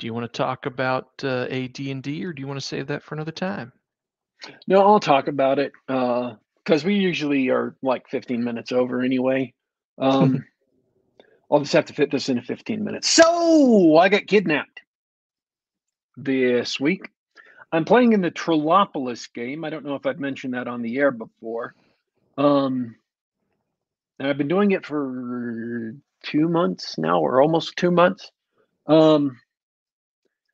Do 0.00 0.08
you 0.08 0.12
want 0.12 0.24
to 0.24 0.36
talk 0.36 0.66
about 0.66 1.06
uh, 1.22 1.46
AD&D 1.48 2.24
or 2.24 2.32
do 2.32 2.40
you 2.40 2.48
want 2.48 2.58
to 2.58 2.66
save 2.66 2.88
that 2.88 3.04
for 3.04 3.14
another 3.14 3.30
time? 3.30 3.72
No, 4.66 4.80
I'll 4.80 4.98
talk 4.98 5.28
about 5.28 5.60
it 5.60 5.70
because 5.86 6.82
uh, 6.82 6.84
we 6.84 6.96
usually 6.96 7.48
are 7.48 7.76
like 7.80 8.08
15 8.08 8.42
minutes 8.42 8.72
over 8.72 9.02
anyway. 9.02 9.54
Um, 9.98 10.44
I'll 11.52 11.60
just 11.60 11.74
have 11.74 11.84
to 11.84 11.94
fit 11.94 12.10
this 12.10 12.28
into 12.28 12.42
15 12.42 12.82
minutes. 12.82 13.08
So 13.08 13.98
I 13.98 14.08
got 14.08 14.26
kidnapped 14.26 14.80
this 16.16 16.80
week. 16.80 17.08
I'm 17.70 17.84
playing 17.84 18.14
in 18.14 18.20
the 18.20 18.32
Trollopolis 18.32 19.32
game. 19.32 19.64
I 19.64 19.70
don't 19.70 19.84
know 19.84 19.94
if 19.94 20.06
I've 20.06 20.18
mentioned 20.18 20.54
that 20.54 20.66
on 20.66 20.82
the 20.82 20.98
air 20.98 21.12
before. 21.12 21.76
Um, 22.36 22.96
and 24.20 24.28
I've 24.28 24.36
been 24.36 24.48
doing 24.48 24.72
it 24.72 24.84
for 24.84 25.94
two 26.22 26.46
months 26.46 26.98
now, 26.98 27.20
or 27.20 27.40
almost 27.40 27.74
two 27.76 27.90
months. 27.90 28.30
Um, 28.86 29.40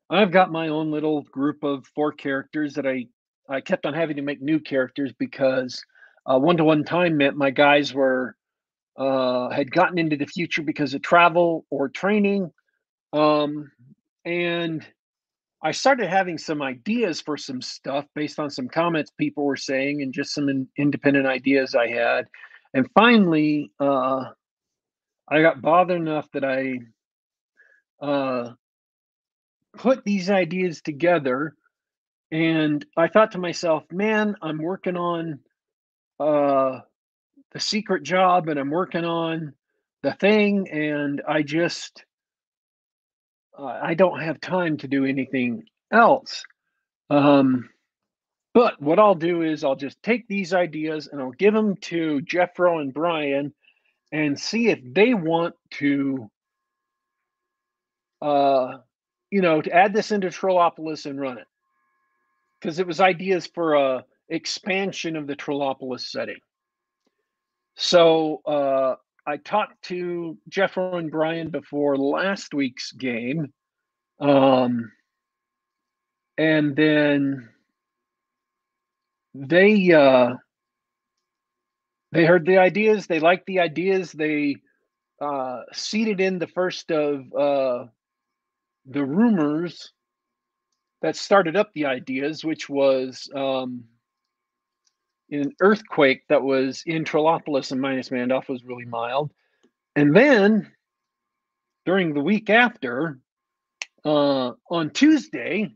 I've 0.09 0.31
got 0.31 0.53
my 0.53 0.69
own 0.69 0.93
little 0.93 1.23
group 1.23 1.65
of 1.65 1.85
four 1.93 2.13
characters 2.13 2.75
that 2.75 2.87
I 2.87 3.07
I 3.49 3.61
kept 3.61 3.85
on 3.85 3.93
having 3.93 4.17
to 4.17 4.23
make 4.23 4.41
new 4.41 4.61
characters 4.61 5.13
because 5.19 5.85
one 6.25 6.57
to 6.59 6.65
one 6.65 6.85
time 6.85 7.17
meant 7.17 7.37
my 7.37 7.51
guys 7.51 7.93
were 7.93 8.37
uh, 8.97 9.51
had 9.51 9.73
gotten 9.73 9.99
into 9.99 10.17
the 10.17 10.27
future 10.27 10.63
because 10.63 10.95
of 10.95 11.03
travel 11.03 11.67
or 11.69 11.89
training, 11.89 12.53
um, 13.13 13.73
and 14.25 14.87
I 15.61 15.73
started 15.73 16.09
having 16.09 16.39
some 16.39 16.63
ideas 16.63 17.21
for 17.21 17.37
some 17.37 17.61
stuff 17.61 18.05
based 18.15 18.39
on 18.39 18.49
some 18.49 18.69
comments 18.69 19.11
people 19.19 19.45
were 19.45 19.57
saying 19.57 20.03
and 20.03 20.13
just 20.13 20.33
some 20.33 20.49
in, 20.49 20.69
independent 20.79 21.27
ideas 21.27 21.75
I 21.75 21.89
had, 21.89 22.29
and 22.77 22.89
finally. 22.95 23.73
Uh, 23.81 24.27
I 25.29 25.43
got 25.43 25.61
bothered 25.61 26.01
enough 26.01 26.29
that 26.33 26.45
I 26.45 26.79
uh, 28.01 28.53
put 29.77 30.05
these 30.05 30.31
ideas 30.31 30.83
together 30.83 31.57
and 32.31 32.85
I 32.97 33.09
thought 33.09 33.33
to 33.33 33.39
myself, 33.39 33.85
man, 33.91 34.37
I'm 34.43 34.59
working 34.59 34.97
on 34.97 35.41
uh, 36.21 36.81
the 37.53 37.61
secret 37.61 38.03
job 38.03 38.49
and 38.49 38.59
I'm 38.59 38.71
working 38.71 39.05
on 39.05 39.53
the 40.03 40.13
thing, 40.13 40.69
and 40.71 41.23
I 41.27 41.43
just 41.43 42.05
uh, 43.59 43.65
I 43.65 43.95
don't 43.95 44.21
have 44.21 44.41
time 44.41 44.77
to 44.79 44.89
do 44.89 45.05
anything 45.05 45.65
else. 45.93 46.45
Um, 47.11 47.69
but 48.57 48.81
what 48.81 48.99
I'll 48.99 49.15
do 49.15 49.43
is 49.43 49.65
I'll 49.65 49.77
just 49.77 50.03
take 50.03 50.27
these 50.29 50.55
ideas 50.55 51.09
and 51.13 51.21
I'll 51.21 51.31
give 51.33 51.53
them 51.53 51.77
to 51.77 52.23
Jeffro 52.23 52.81
and 52.81 52.95
Brian 52.95 53.53
and 54.13 54.41
see 54.41 54.69
if 54.69 54.79
they 54.83 55.13
want 55.13 55.55
to 55.73 56.31
uh 58.23 58.79
you 59.31 59.43
know 59.43 59.61
to 59.61 59.71
add 59.71 59.93
this 59.93 60.11
into 60.11 60.29
Trollopolis 60.29 61.05
and 61.05 61.21
run 61.21 61.37
it. 61.37 61.47
Because 62.59 62.79
it 62.79 62.87
was 62.87 62.99
ideas 62.99 63.47
for 63.47 63.75
a 63.75 64.07
expansion 64.31 65.17
of 65.17 65.27
the 65.27 65.37
Trollopolis 65.37 66.09
setting. 66.09 66.41
So 67.75 68.41
uh 68.47 68.95
I 69.27 69.37
talked 69.37 69.83
to 69.89 70.39
Jeffro 70.49 70.97
and 70.97 71.11
Brian 71.11 71.51
before 71.51 71.99
last 71.99 72.55
week's 72.55 72.91
game 72.93 73.53
um 74.19 74.91
and 76.39 76.75
then 76.75 77.51
they 79.39 79.93
uh 79.93 80.35
they 82.13 82.25
heard 82.25 82.47
the 82.47 82.59
ideas 82.59 83.07
they 83.07 83.21
liked 83.21 83.47
the 83.47 83.61
ideas 83.61 84.13
they 84.13 84.57
uh, 85.21 85.63
seeded 85.73 86.21
in 86.21 86.39
the 86.39 86.47
first 86.47 86.91
of 86.91 87.33
uh, 87.35 87.87
the 88.85 89.05
rumors 89.05 89.93
that 91.03 91.17
started 91.17 91.57
up 91.57 91.71
the 91.73 91.87
ideas 91.87 92.45
which 92.45 92.69
was 92.69 93.29
um, 93.35 93.85
an 95.31 95.53
earthquake 95.61 96.23
that 96.29 96.43
was 96.43 96.83
in 96.87 97.05
Trollopolis 97.05 97.73
and 97.73 97.81
Minas 97.81 98.11
Mandolph 98.11 98.49
was 98.49 98.65
really 98.65 98.85
mild. 98.85 99.33
And 99.95 100.15
then 100.15 100.71
during 101.85 102.13
the 102.13 102.21
week 102.21 102.51
after 102.51 103.19
uh, 104.05 104.53
on 104.71 104.91
Tuesday 104.91 105.73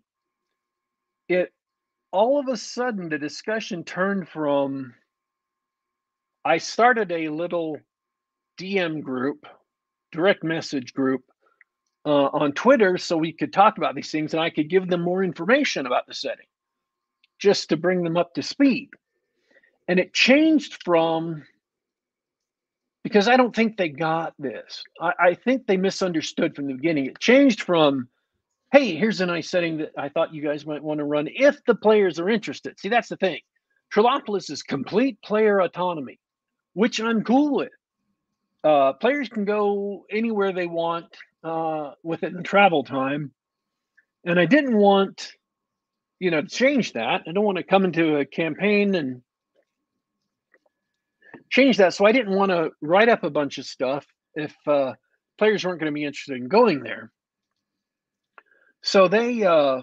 it 1.29 1.53
all 2.13 2.39
of 2.39 2.49
a 2.49 2.57
sudden 2.57 3.09
the 3.09 3.19
discussion 3.19 3.85
turned 3.85 4.29
from 4.29 4.95
I 6.45 6.59
started 6.59 7.13
a 7.13 7.29
little 7.29 7.79
DM 8.59 9.03
group, 9.03 9.47
direct 10.11 10.43
message 10.43 10.95
group 10.95 11.23
uh, 12.07 12.27
on 12.33 12.53
Twitter 12.53 12.97
so 12.97 13.17
we 13.17 13.33
could 13.33 13.53
talk 13.53 13.79
about 13.79 13.95
these 13.95 14.11
things 14.11 14.33
and 14.33 14.43
I 14.43 14.51
could 14.51 14.71
give 14.71 14.89
them 14.89 15.03
more 15.03 15.23
information 15.23 15.87
about 15.87 16.07
the 16.07 16.15
setting 16.15 16.47
just 17.39 17.69
to 17.69 17.77
bring 17.77 18.03
them 18.03 18.17
up 18.17 18.35
to 18.35 18.43
speed. 18.43 18.91
And 19.89 19.99
it 19.99 20.13
changed 20.13 20.83
from 20.85 21.45
because 23.03 23.29
I 23.29 23.37
don't 23.37 23.55
think 23.55 23.77
they 23.77 23.89
got 23.89 24.35
this. 24.39 24.83
I, 25.01 25.13
I 25.19 25.35
think 25.35 25.67
they 25.67 25.77
misunderstood 25.77 26.55
from 26.55 26.67
the 26.67 26.75
beginning. 26.75 27.07
It 27.07 27.19
changed 27.19 27.63
from, 27.63 28.09
hey, 28.73 28.97
here's 28.97 29.21
a 29.21 29.27
nice 29.27 29.51
setting 29.51 29.79
that 29.79 29.93
I 29.99 30.09
thought 30.11 30.35
you 30.35 30.43
guys 30.43 30.67
might 30.67 30.83
want 30.83 30.99
to 30.99 31.05
run 31.05 31.29
if 31.35 31.65
the 31.67 31.75
players 31.75 32.21
are 32.21 32.29
interested. 32.31 32.79
See, 32.81 32.89
that's 32.91 33.09
the 33.09 33.17
thing. 33.17 33.41
Trollopolis 33.95 34.51
is 34.51 34.63
complete 34.63 35.21
player 35.23 35.61
autonomy 35.61 36.19
which 36.75 37.01
I'm 37.01 37.25
cool 37.25 37.55
with. 37.57 37.71
uh, 38.65 38.93
players 38.95 39.29
can 39.29 39.45
go 39.45 40.05
anywhere 40.11 40.53
they 40.53 40.67
want 40.67 41.07
uh, 41.45 41.93
within 42.03 42.43
travel 42.43 42.85
time. 42.85 43.33
And 44.25 44.39
I 44.39 44.47
didn't 44.47 44.77
want, 44.77 45.33
you 46.19 46.31
know, 46.31 46.43
to 46.43 46.49
change 46.49 46.93
that. 46.95 47.23
I 47.27 47.33
don't 47.33 47.45
want 47.45 47.59
to 47.59 47.65
come 47.65 47.85
into 47.85 48.19
a 48.19 48.25
campaign 48.27 48.95
and 48.95 49.23
change 51.51 51.79
that. 51.79 51.95
So 51.95 52.07
I 52.07 52.13
didn't 52.13 52.35
want 52.37 52.51
to 52.51 52.71
write 52.83 53.09
up 53.09 53.25
a 53.25 53.31
bunch 53.31 53.59
of 53.59 53.67
stuff 53.67 54.07
if 54.35 54.55
uh, 54.67 54.95
players 55.39 55.65
weren't 55.65 55.81
going 55.81 55.93
to 55.93 55.95
be 55.95 56.05
interested 56.05 56.37
in 56.37 56.49
going 56.49 56.83
there. 56.83 57.13
So 58.83 59.09
they 59.09 59.45
uh, 59.45 59.83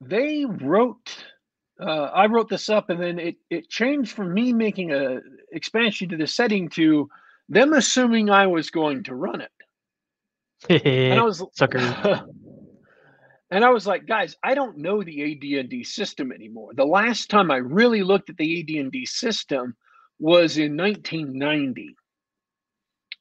they 0.00 0.44
wrote. 0.44 1.24
Uh, 1.78 1.84
I 2.14 2.26
wrote 2.26 2.48
this 2.48 2.70
up, 2.70 2.90
and 2.90 3.02
then 3.02 3.18
it 3.18 3.36
it 3.50 3.68
changed 3.68 4.12
from 4.12 4.32
me 4.32 4.52
making 4.52 4.92
a 4.92 5.20
expansion 5.52 6.08
to 6.10 6.16
the 6.16 6.26
setting 6.26 6.68
to 6.70 7.08
them 7.48 7.72
assuming 7.72 8.30
I 8.30 8.46
was 8.46 8.70
going 8.70 9.04
to 9.04 9.14
run 9.14 9.40
it. 9.40 9.50
and 11.10 11.20
I 11.20 11.22
was 11.22 11.42
sucker. 11.52 11.78
and 13.50 13.64
I 13.64 13.70
was 13.70 13.86
like, 13.86 14.06
guys, 14.06 14.36
I 14.42 14.54
don't 14.54 14.78
know 14.78 15.02
the 15.02 15.32
AD&D 15.32 15.84
system 15.84 16.32
anymore. 16.32 16.72
The 16.74 16.84
last 16.84 17.30
time 17.30 17.50
I 17.50 17.56
really 17.56 18.02
looked 18.02 18.30
at 18.30 18.36
the 18.36 18.60
AD&D 18.60 19.06
system 19.06 19.76
was 20.18 20.58
in 20.58 20.76
1990. 20.76 21.94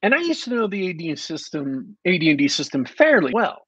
And 0.06 0.14
I 0.14 0.20
used 0.20 0.44
to 0.44 0.52
know 0.52 0.68
the 0.68 0.92
AD 0.92 1.18
system, 1.18 1.98
AD&D 2.06 2.48
system 2.50 2.86
fairly 2.86 3.34
well. 3.34 3.66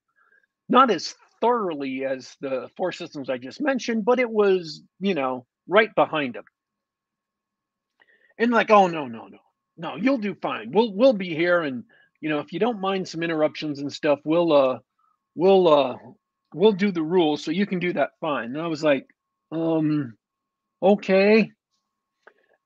Not 0.69 0.91
as 0.91 1.15
thoroughly 1.41 2.05
as 2.05 2.35
the 2.41 2.69
four 2.77 2.91
systems 2.91 3.27
I 3.27 3.39
just 3.39 3.59
mentioned, 3.59 4.05
but 4.05 4.19
it 4.19 4.29
was, 4.29 4.83
you 4.99 5.15
know, 5.15 5.47
right 5.67 5.89
behind 5.95 6.35
them. 6.35 6.43
And 8.37 8.51
like, 8.51 8.69
oh 8.69 8.85
no, 8.85 9.07
no, 9.07 9.25
no. 9.25 9.39
No, 9.77 9.95
you'll 9.95 10.19
do 10.19 10.35
fine. 10.35 10.71
We'll 10.71 10.93
we'll 10.93 11.13
be 11.13 11.33
here 11.33 11.63
and 11.63 11.83
you 12.21 12.29
know, 12.29 12.37
if 12.37 12.53
you 12.53 12.59
don't 12.59 12.81
mind 12.81 13.07
some 13.07 13.23
interruptions 13.23 13.79
and 13.79 13.91
stuff, 13.91 14.19
we'll 14.23 14.53
uh 14.53 14.77
we'll 15.33 15.67
uh 15.67 15.95
we'll 16.53 16.71
do 16.71 16.91
the 16.91 17.01
rules 17.01 17.43
so 17.43 17.49
you 17.49 17.65
can 17.65 17.79
do 17.79 17.93
that 17.93 18.11
fine. 18.21 18.55
And 18.55 18.61
I 18.61 18.67
was 18.67 18.83
like, 18.83 19.07
um 19.51 20.13
okay. 20.83 21.49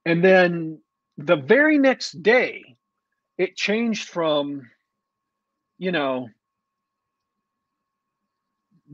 And 0.05 0.21
then 0.21 0.81
the 1.17 1.37
very 1.37 1.77
next 1.77 2.21
day, 2.21 2.75
it 3.41 3.55
changed 3.55 4.07
from, 4.07 4.69
you 5.79 5.91
know, 5.91 6.29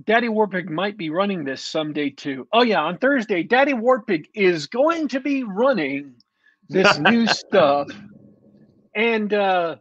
Daddy 0.05 0.29
Warpig 0.29 0.69
might 0.69 0.95
be 0.95 1.09
running 1.09 1.43
this 1.43 1.61
someday 1.61 2.11
too. 2.11 2.47
Oh 2.53 2.63
yeah, 2.63 2.79
on 2.79 2.97
Thursday, 2.97 3.43
Daddy 3.43 3.73
Warpig 3.73 4.27
is 4.33 4.67
going 4.67 5.09
to 5.09 5.19
be 5.19 5.43
running 5.43 6.15
this 6.69 6.97
new 7.11 7.27
stuff. 7.27 7.89
And 8.95 9.33
uh 9.33 9.75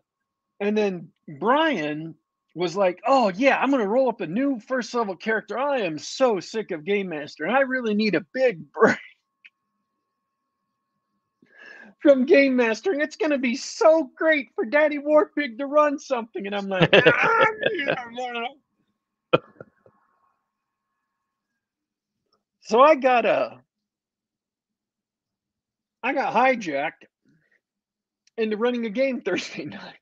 and 0.58 0.76
then 0.76 1.10
Brian 1.38 2.16
was 2.56 2.74
like, 2.74 3.00
"Oh 3.06 3.30
yeah, 3.36 3.58
I'm 3.58 3.70
gonna 3.70 3.86
roll 3.86 4.08
up 4.08 4.20
a 4.20 4.26
new 4.26 4.58
first 4.58 4.92
level 4.94 5.14
character. 5.14 5.56
I 5.56 5.82
am 5.82 5.96
so 5.96 6.40
sick 6.40 6.72
of 6.72 6.84
Game 6.84 7.10
Master, 7.10 7.44
and 7.44 7.54
I 7.54 7.60
really 7.60 7.94
need 7.94 8.16
a 8.16 8.26
big 8.34 8.72
break 8.72 8.98
from 12.00 12.24
Game 12.24 12.56
Mastering. 12.56 13.00
It's 13.00 13.16
gonna 13.16 13.38
be 13.38 13.56
so 13.56 14.10
great 14.16 14.50
for 14.54 14.64
Daddy 14.64 14.98
Warpig 14.98 15.58
to 15.58 15.66
run 15.66 15.98
something." 15.98 16.46
And 16.46 16.54
I'm 16.54 16.68
like, 16.68 16.90
ah, 16.92 17.46
so 22.60 22.80
I 22.80 22.94
got 22.94 23.24
a, 23.26 23.60
I 26.02 26.12
got 26.12 26.34
hijacked 26.34 27.04
into 28.36 28.56
running 28.56 28.86
a 28.86 28.90
game 28.90 29.20
Thursday 29.20 29.64
night. 29.66 29.98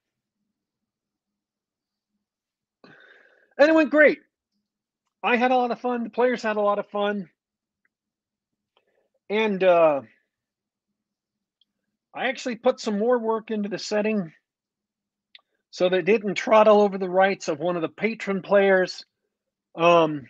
and 3.59 3.69
it 3.69 3.75
went 3.75 3.91
great. 3.91 4.19
I 5.23 5.37
had 5.37 5.51
a 5.51 5.57
lot 5.57 5.71
of 5.71 5.81
fun. 5.81 6.05
The 6.05 6.11
players 6.11 6.43
had 6.43 6.57
a 6.57 6.61
lot 6.61 6.79
of 6.79 6.89
fun. 6.89 7.29
And 9.31 9.63
uh, 9.63 10.03
I 12.15 12.29
actually 12.29 12.57
put 12.57 12.81
some 12.81 12.99
more 12.99 13.19
work 13.19 13.51
into 13.51 13.69
the 13.69 13.79
setting 13.79 14.33
so 15.75 15.87
it 15.87 16.05
didn't 16.05 16.37
trot 16.37 16.69
all 16.69 16.83
over 16.83 16.99
the 16.99 17.11
rights 17.11 17.49
of 17.49 17.59
one 17.59 17.75
of 17.75 17.83
the 17.83 17.89
patron 17.89 18.43
players. 18.43 19.05
Um, 19.77 20.27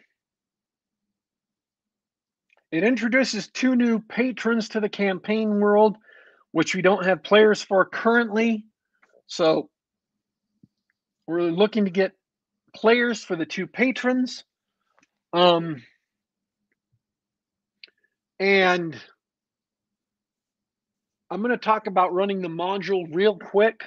it 2.73 2.83
introduces 2.83 3.49
two 3.49 3.77
new 3.77 4.01
patrons 4.01 4.71
to 4.71 4.81
the 4.81 4.89
campaign 4.89 5.61
world, 5.61 5.99
which 6.53 6.75
we 6.75 6.81
don't 6.81 7.05
have 7.05 7.23
players 7.23 7.61
for 7.61 7.85
currently. 7.85 8.65
So 9.27 9.69
we're 11.27 11.43
looking 11.43 11.85
to 11.85 11.91
get 11.91 12.13
players 12.75 13.23
for 13.23 13.37
the 13.37 13.45
two 13.45 13.67
patrons. 13.67 14.45
Um, 15.35 15.83
and 18.41 18.97
I'm 21.35 21.43
going 21.43 21.51
to 21.51 21.57
talk 21.57 21.89
about 21.89 22.15
running 22.15 22.43
the 22.43 22.49
module 22.49 23.09
real 23.13 23.37
quick. 23.37 23.83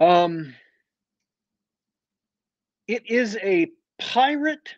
Um, 0.00 0.52
it 2.88 3.08
is 3.08 3.38
a 3.40 3.70
pirate 4.00 4.68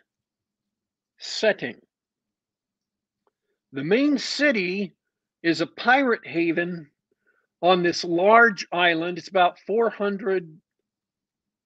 setting. 1.17 1.77
The 3.71 3.83
main 3.83 4.19
city 4.19 4.93
is 5.41 5.61
a 5.61 5.65
pirate 5.65 6.27
haven 6.27 6.91
on 7.63 7.81
this 7.81 8.03
large 8.03 8.67
island. 8.71 9.17
It's 9.17 9.27
about 9.27 9.57
400 9.65 10.55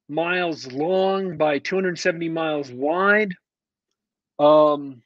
miles 0.07 0.71
long 0.71 1.35
by 1.35 1.59
270 1.59 2.29
miles 2.29 2.71
wide. 2.71 3.33
Um, 4.39 5.03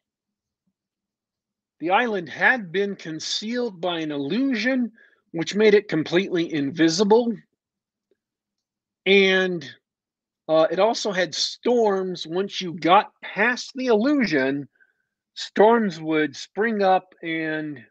the 1.80 1.92
island 1.92 2.30
had 2.30 2.72
been 2.72 2.96
concealed 2.96 3.82
by 3.82 4.00
an 4.00 4.12
illusion, 4.12 4.92
which 5.32 5.56
made 5.56 5.74
it 5.74 5.88
completely 5.88 6.54
invisible. 6.54 7.34
And 9.06 9.70
uh, 10.48 10.68
it 10.72 10.80
also 10.80 11.12
had 11.12 11.36
storms. 11.36 12.26
Once 12.26 12.62
you 12.62 12.74
got 12.74 13.12
past 13.22 13.72
the 13.76 13.88
illusion, 13.88 14.68
storms 15.34 16.00
would 16.00 16.36
spring 16.36 16.82
up 16.82 17.14
and 17.22 17.84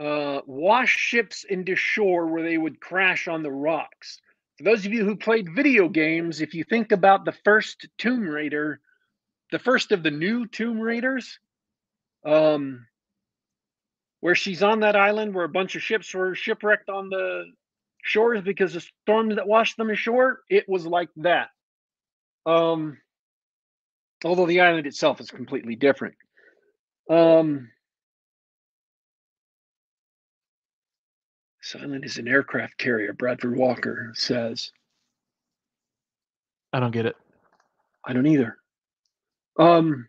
uh, 0.00 0.40
wash 0.46 0.96
ships 0.96 1.44
into 1.48 1.76
shore 1.76 2.26
where 2.26 2.42
they 2.42 2.56
would 2.56 2.80
crash 2.80 3.28
on 3.28 3.42
the 3.42 3.50
rocks 3.50 4.20
for 4.58 4.64
those 4.64 4.84
of 4.84 4.92
you 4.92 5.04
who 5.04 5.14
played 5.14 5.54
video 5.54 5.88
games, 5.88 6.40
if 6.40 6.52
you 6.52 6.64
think 6.64 6.90
about 6.90 7.24
the 7.24 7.34
first 7.44 7.86
Tomb 7.96 8.28
Raider, 8.28 8.80
the 9.52 9.60
first 9.60 9.92
of 9.92 10.02
the 10.02 10.10
new 10.10 10.48
Tomb 10.48 10.80
Raiders, 10.80 11.38
um, 12.26 12.84
where 14.20 14.34
she's 14.34 14.62
on 14.62 14.80
that 14.80 14.96
island 14.96 15.34
where 15.34 15.44
a 15.44 15.48
bunch 15.48 15.76
of 15.76 15.82
ships 15.82 16.12
were 16.14 16.34
shipwrecked 16.34 16.88
on 16.88 17.08
the 17.08 17.44
shores 18.02 18.42
because 18.42 18.74
of 18.74 18.86
storms 19.02 19.36
that 19.36 19.46
washed 19.46 19.76
them 19.76 19.90
ashore, 19.90 20.40
it 20.48 20.68
was 20.68 20.86
like 20.86 21.10
that. 21.16 21.48
Um, 22.46 22.98
although 24.24 24.46
the 24.46 24.60
island 24.60 24.86
itself 24.86 25.20
is 25.20 25.30
completely 25.30 25.76
different. 25.76 26.14
Um, 27.10 27.68
Silent 31.68 32.06
is 32.06 32.16
an 32.16 32.28
aircraft 32.28 32.78
carrier, 32.78 33.12
Bradford 33.12 33.54
Walker 33.54 34.12
says. 34.14 34.72
I 36.72 36.80
don't 36.80 36.92
get 36.92 37.04
it. 37.04 37.14
I 38.06 38.14
don't 38.14 38.26
either. 38.26 38.56
Um, 39.58 40.08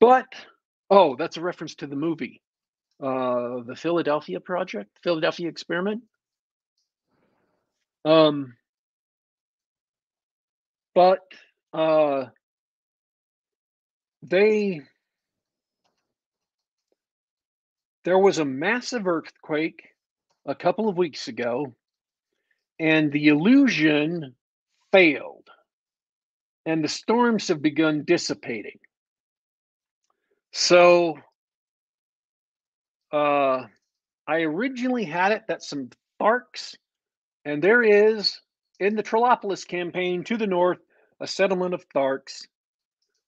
but 0.00 0.26
oh, 0.90 1.16
that's 1.16 1.36
a 1.36 1.40
reference 1.40 1.74
to 1.76 1.86
the 1.86 1.96
movie, 1.96 2.40
uh, 3.02 3.62
the 3.66 3.76
Philadelphia 3.76 4.40
Project, 4.40 4.90
Philadelphia 5.02 5.48
Experiment. 5.48 6.02
Um, 8.04 8.54
but 10.94 11.20
uh, 11.72 12.26
they 14.22 14.82
There 18.04 18.18
was 18.18 18.38
a 18.38 18.44
massive 18.44 19.06
earthquake 19.06 19.82
a 20.44 20.54
couple 20.54 20.90
of 20.90 20.98
weeks 20.98 21.26
ago, 21.28 21.74
and 22.78 23.10
the 23.10 23.28
illusion 23.28 24.34
failed, 24.92 25.48
and 26.66 26.84
the 26.84 26.88
storms 26.88 27.48
have 27.48 27.62
begun 27.62 28.04
dissipating. 28.04 28.78
So, 30.56 31.18
uh, 33.12 33.64
I 34.28 34.42
originally 34.42 35.04
had 35.04 35.32
it 35.32 35.42
that 35.48 35.64
some 35.64 35.90
Tharks, 36.22 36.76
and 37.44 37.60
there 37.60 37.82
is 37.82 38.40
in 38.78 38.94
the 38.94 39.02
Trollopolis 39.02 39.66
campaign 39.66 40.22
to 40.24 40.36
the 40.36 40.46
north 40.46 40.78
a 41.18 41.26
settlement 41.26 41.74
of 41.74 41.84
Tharks 41.88 42.46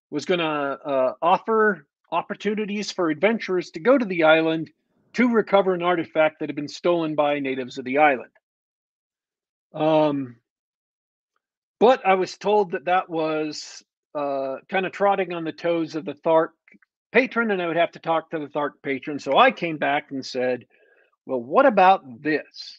was 0.09 0.24
going 0.24 0.39
to 0.39 0.47
uh, 0.47 1.12
offer 1.20 1.89
opportunities 2.12 2.93
for 2.93 3.11
adventurers 3.11 3.70
to 3.70 3.81
go 3.81 3.98
to 3.98 4.05
the 4.05 4.23
island 4.23 4.70
to 5.15 5.28
recover 5.28 5.74
an 5.74 5.82
artifact 5.82 6.39
that 6.39 6.48
had 6.48 6.55
been 6.55 6.69
stolen 6.69 7.16
by 7.16 7.40
natives 7.40 7.77
of 7.77 7.85
the 7.85 7.98
island. 7.98 8.31
Um, 9.74 10.36
but 11.81 12.07
I 12.07 12.15
was 12.15 12.39
told 12.39 12.70
that 12.70 12.85
that 12.85 13.11
was 13.11 13.82
uh, 14.15 14.59
kind 14.69 14.86
of 14.86 14.93
trotting 14.93 15.32
on 15.32 15.43
the 15.43 15.51
toes 15.51 15.97
of 15.97 16.05
the 16.05 16.15
Thark 16.15 16.51
patron, 17.17 17.51
and 17.51 17.63
I 17.63 17.67
would 17.67 17.79
have 17.79 17.93
to 17.93 17.99
talk 17.99 18.31
to 18.31 18.39
the 18.39 18.47
Thark 18.47 18.73
patron. 18.83 19.19
So 19.19 19.39
I 19.39 19.51
came 19.51 19.79
back 19.79 20.11
and 20.11 20.25
said, 20.25 20.67
Well, 21.25 21.41
what 21.41 21.65
about 21.65 22.03
this? 22.23 22.79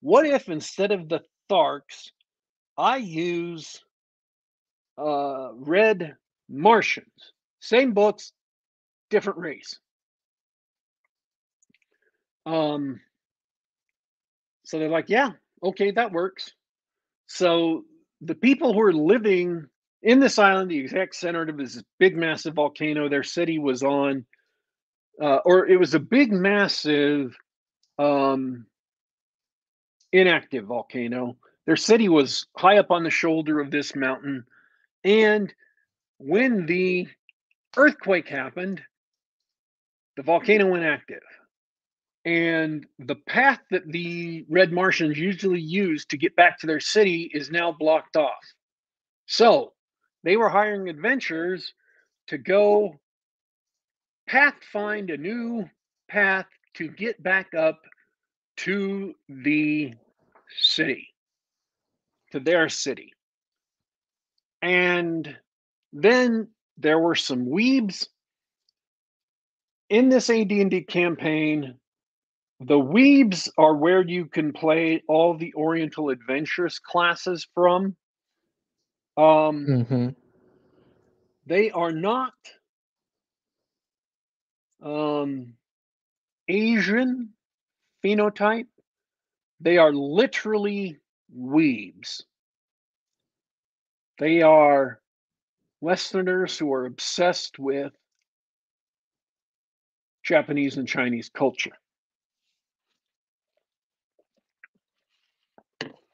What 0.00 0.24
if 0.24 0.48
instead 0.48 0.90
of 0.90 1.10
the 1.10 1.20
Tharks, 1.50 2.12
I 2.78 2.96
use 2.96 3.84
uh, 4.96 5.50
Red 5.52 6.16
Martians? 6.48 7.32
Same 7.60 7.92
books, 7.92 8.32
different 9.10 9.38
race. 9.38 9.78
Um, 12.46 13.00
so 14.64 14.78
they're 14.78 14.88
like, 14.88 15.10
yeah, 15.10 15.32
okay, 15.62 15.90
that 15.90 16.10
works. 16.10 16.52
So 17.26 17.84
the 18.22 18.34
people 18.34 18.72
who 18.72 18.80
are 18.80 18.94
living 18.94 19.66
in 20.02 20.18
this 20.18 20.38
island, 20.38 20.70
the 20.70 20.78
exact 20.78 21.14
center 21.14 21.42
of 21.42 21.56
this 21.56 21.82
big, 21.98 22.16
massive 22.16 22.54
volcano, 22.54 23.08
their 23.08 23.22
city 23.22 23.58
was 23.58 23.82
on, 23.82 24.24
uh, 25.20 25.38
or 25.44 25.66
it 25.66 25.78
was 25.78 25.94
a 25.94 26.00
big, 26.00 26.32
massive, 26.32 27.36
um, 27.98 28.66
inactive 30.12 30.66
volcano. 30.66 31.36
Their 31.66 31.76
city 31.76 32.08
was 32.08 32.46
high 32.56 32.78
up 32.78 32.90
on 32.90 33.04
the 33.04 33.10
shoulder 33.10 33.60
of 33.60 33.70
this 33.70 33.94
mountain. 33.94 34.44
And 35.04 35.52
when 36.18 36.66
the 36.66 37.08
earthquake 37.76 38.28
happened, 38.28 38.82
the 40.16 40.22
volcano 40.22 40.66
went 40.66 40.84
active. 40.84 41.22
And 42.24 42.86
the 42.98 43.16
path 43.16 43.60
that 43.70 43.90
the 43.90 44.44
Red 44.48 44.72
Martians 44.72 45.18
usually 45.18 45.60
use 45.60 46.06
to 46.06 46.16
get 46.16 46.36
back 46.36 46.58
to 46.58 46.66
their 46.66 46.80
city 46.80 47.30
is 47.32 47.50
now 47.50 47.72
blocked 47.72 48.16
off. 48.16 48.44
So 49.26 49.72
they 50.24 50.36
were 50.36 50.48
hiring 50.48 50.88
adventurers 50.88 51.72
to 52.28 52.38
go 52.38 53.00
path 54.28 54.54
find 54.72 55.10
a 55.10 55.16
new 55.16 55.68
path 56.08 56.46
to 56.74 56.88
get 56.88 57.22
back 57.22 57.54
up 57.54 57.80
to 58.56 59.14
the 59.28 59.92
city, 60.58 61.08
to 62.30 62.40
their 62.40 62.68
city. 62.68 63.12
And 64.60 65.36
then 65.92 66.48
there 66.78 66.98
were 66.98 67.14
some 67.14 67.46
weebs 67.46 68.06
in 69.90 70.08
this 70.08 70.30
AD&D 70.30 70.82
campaign. 70.82 71.74
The 72.60 72.78
weebs 72.78 73.48
are 73.58 73.74
where 73.74 74.02
you 74.02 74.26
can 74.26 74.52
play 74.52 75.02
all 75.08 75.36
the 75.36 75.52
Oriental 75.54 76.10
Adventures 76.10 76.78
classes 76.78 77.46
from. 77.54 77.96
Um, 79.16 79.66
Mm-hmm. 79.68 80.08
they 81.46 81.70
are 81.70 81.92
not 81.92 82.32
um, 84.82 85.54
Asian 86.48 87.30
phenotype. 88.04 88.66
They 89.60 89.78
are 89.78 89.92
literally 89.92 90.98
weebs. 91.36 92.22
They 94.18 94.42
are 94.42 95.00
Westerners 95.80 96.56
who 96.58 96.72
are 96.72 96.86
obsessed 96.86 97.58
with 97.58 97.92
Japanese 100.22 100.76
and 100.76 100.86
Chinese 100.86 101.28
culture, 101.28 101.76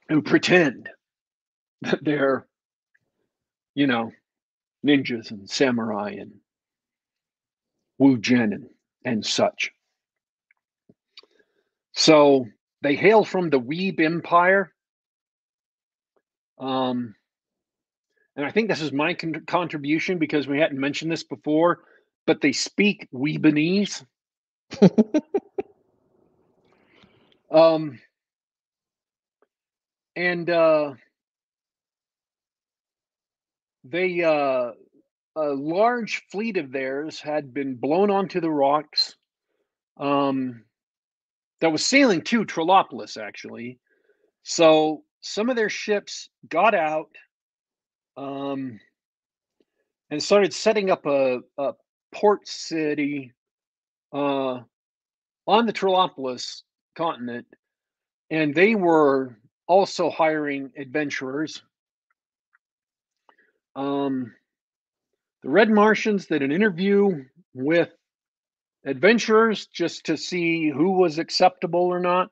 who 0.08 0.22
pretend 0.22 0.88
that 1.82 2.02
they're, 2.02 2.46
you 3.78 3.86
know, 3.86 4.10
ninjas 4.84 5.30
and 5.30 5.48
samurai 5.48 6.16
and 6.18 6.32
Wu 7.98 8.18
Jen 8.18 8.52
and, 8.52 8.66
and 9.04 9.24
such. 9.24 9.70
So 11.92 12.48
they 12.82 12.96
hail 12.96 13.24
from 13.24 13.50
the 13.50 13.60
Weeb 13.60 14.00
Empire. 14.00 14.72
Um, 16.58 17.14
and 18.34 18.44
I 18.44 18.50
think 18.50 18.68
this 18.68 18.82
is 18.82 18.90
my 18.90 19.14
con- 19.14 19.44
contribution 19.46 20.18
because 20.18 20.48
we 20.48 20.58
hadn't 20.58 20.80
mentioned 20.80 21.12
this 21.12 21.22
before, 21.22 21.78
but 22.26 22.40
they 22.40 22.50
speak 22.50 23.06
Weebanese. 23.14 24.04
Um, 27.50 27.98
and 30.14 30.50
uh, 30.50 30.92
they 33.90 34.22
uh, 34.22 34.72
a 35.36 35.54
large 35.54 36.24
fleet 36.30 36.56
of 36.56 36.72
theirs 36.72 37.20
had 37.20 37.54
been 37.54 37.76
blown 37.76 38.10
onto 38.10 38.40
the 38.40 38.50
rocks. 38.50 39.16
Um, 39.98 40.64
that 41.60 41.72
was 41.72 41.84
sailing 41.84 42.22
to 42.22 42.44
Trollopolis, 42.44 43.16
actually. 43.16 43.78
So 44.42 45.02
some 45.20 45.50
of 45.50 45.56
their 45.56 45.68
ships 45.68 46.30
got 46.48 46.74
out 46.74 47.10
um, 48.16 48.78
and 50.10 50.22
started 50.22 50.52
setting 50.52 50.90
up 50.90 51.04
a, 51.06 51.40
a 51.58 51.72
port 52.12 52.46
city 52.46 53.32
uh, 54.12 54.60
on 55.46 55.66
the 55.66 55.72
Trollopolis 55.72 56.62
continent. 56.96 57.46
And 58.30 58.54
they 58.54 58.74
were 58.74 59.36
also 59.66 60.10
hiring 60.10 60.70
adventurers. 60.76 61.62
Um, 63.78 64.34
the 65.44 65.50
Red 65.50 65.70
Martians 65.70 66.26
did 66.26 66.42
an 66.42 66.50
interview 66.50 67.26
with 67.54 67.90
adventurers 68.84 69.68
just 69.68 70.06
to 70.06 70.16
see 70.16 70.68
who 70.68 70.98
was 70.98 71.20
acceptable 71.20 71.82
or 71.82 72.00
not. 72.00 72.30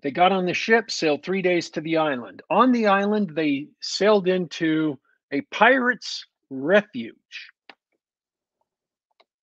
They 0.00 0.10
got 0.10 0.32
on 0.32 0.46
the 0.46 0.54
ship, 0.54 0.90
sailed 0.90 1.22
three 1.22 1.42
days 1.42 1.68
to 1.70 1.82
the 1.82 1.98
island. 1.98 2.40
On 2.48 2.72
the 2.72 2.86
island, 2.86 3.32
they 3.34 3.68
sailed 3.78 4.26
into 4.26 4.98
a 5.30 5.42
pirate's 5.42 6.24
refuge. 6.48 7.50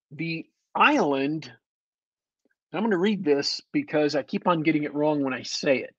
The 0.10 0.48
island, 0.74 1.52
I'm 2.74 2.82
going 2.82 2.92
to 2.92 2.98
read 2.98 3.24
this 3.24 3.62
because 3.72 4.16
I 4.16 4.24
keep 4.24 4.48
on 4.48 4.64
getting 4.64 4.86
it 4.86 4.96
wrong 4.96 5.24
when 5.24 5.36
I 5.36 5.44
say 5.44 5.78
it. 5.78 5.96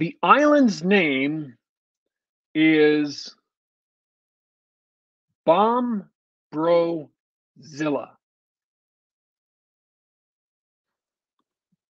The 0.00 0.16
island's 0.22 0.82
name 0.82 1.58
is 2.54 3.36
Bombrozilla. 5.46 6.08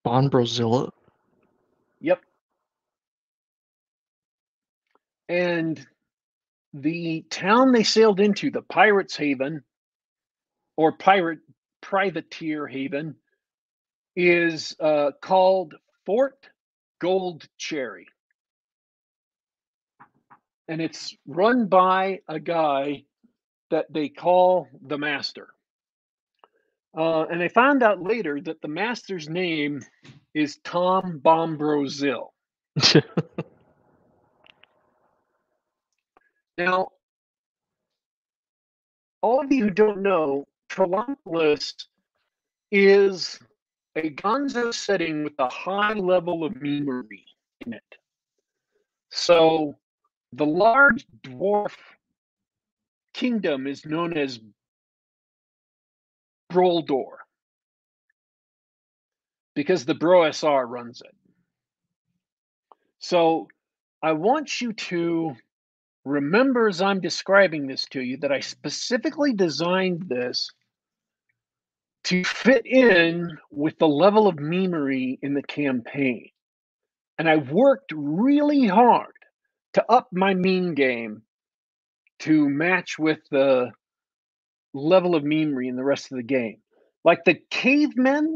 Bonbrozilla. 0.04 0.90
Yep. 2.00 2.20
And 5.28 5.86
the 6.74 7.24
town 7.30 7.70
they 7.70 7.84
sailed 7.84 8.18
into, 8.18 8.50
the 8.50 8.62
Pirates 8.62 9.16
Haven 9.16 9.62
or 10.76 10.96
Pirate 10.96 11.38
Privateer 11.80 12.66
Haven, 12.66 13.14
is 14.16 14.74
uh, 14.80 15.12
called 15.22 15.76
Fort 16.04 16.50
Gold 17.00 17.48
Cherry. 17.58 18.06
And 20.68 20.80
it's 20.80 21.16
run 21.26 21.66
by 21.66 22.20
a 22.28 22.38
guy 22.38 23.02
that 23.70 23.92
they 23.92 24.08
call 24.08 24.68
the 24.86 24.98
Master. 24.98 25.48
Uh, 26.96 27.24
and 27.24 27.40
they 27.40 27.48
found 27.48 27.82
out 27.82 28.02
later 28.02 28.40
that 28.40 28.62
the 28.62 28.68
Master's 28.68 29.28
name 29.28 29.82
is 30.34 30.58
Tom 30.62 31.20
Bombrozil. 31.22 32.28
Now, 36.60 36.88
all 39.22 39.40
of 39.42 39.50
you 39.50 39.64
who 39.64 39.70
don't 39.70 40.02
know, 40.02 40.46
Trollopolis 40.68 41.72
is 42.70 43.40
a 43.96 44.10
gonzo 44.10 44.72
setting 44.72 45.24
with 45.24 45.34
a 45.38 45.48
high 45.48 45.94
level 45.94 46.44
of 46.44 46.54
memery 46.54 47.24
in 47.66 47.72
it. 47.72 47.96
So 49.10 49.76
the 50.32 50.46
large 50.46 51.06
dwarf 51.22 51.76
kingdom 53.12 53.66
is 53.66 53.84
known 53.84 54.16
as 54.16 54.38
Broldor 56.48 57.18
because 59.54 59.84
the 59.84 59.94
Bro 59.94 60.30
SR 60.30 60.66
runs 60.66 61.02
it. 61.02 61.14
So 62.98 63.48
I 64.02 64.12
want 64.12 64.60
you 64.60 64.72
to 64.72 65.34
remember 66.04 66.68
as 66.68 66.80
I'm 66.80 67.00
describing 67.00 67.66
this 67.66 67.84
to 67.86 68.00
you 68.00 68.16
that 68.18 68.32
I 68.32 68.40
specifically 68.40 69.32
designed 69.32 70.08
this 70.08 70.50
to 72.04 72.24
fit 72.24 72.66
in 72.66 73.36
with 73.50 73.78
the 73.78 73.88
level 73.88 74.26
of 74.26 74.36
memery 74.36 75.18
in 75.22 75.34
the 75.34 75.42
campaign. 75.42 76.30
And 77.18 77.28
I 77.28 77.36
worked 77.36 77.92
really 77.94 78.66
hard 78.66 79.12
to 79.74 79.84
up 79.90 80.08
my 80.12 80.34
meme 80.34 80.74
game 80.74 81.22
to 82.20 82.48
match 82.48 82.98
with 82.98 83.18
the 83.30 83.70
level 84.72 85.14
of 85.14 85.22
memery 85.22 85.68
in 85.68 85.76
the 85.76 85.84
rest 85.84 86.10
of 86.10 86.16
the 86.16 86.22
game. 86.22 86.58
Like 87.04 87.24
the 87.24 87.38
cavemen 87.50 88.34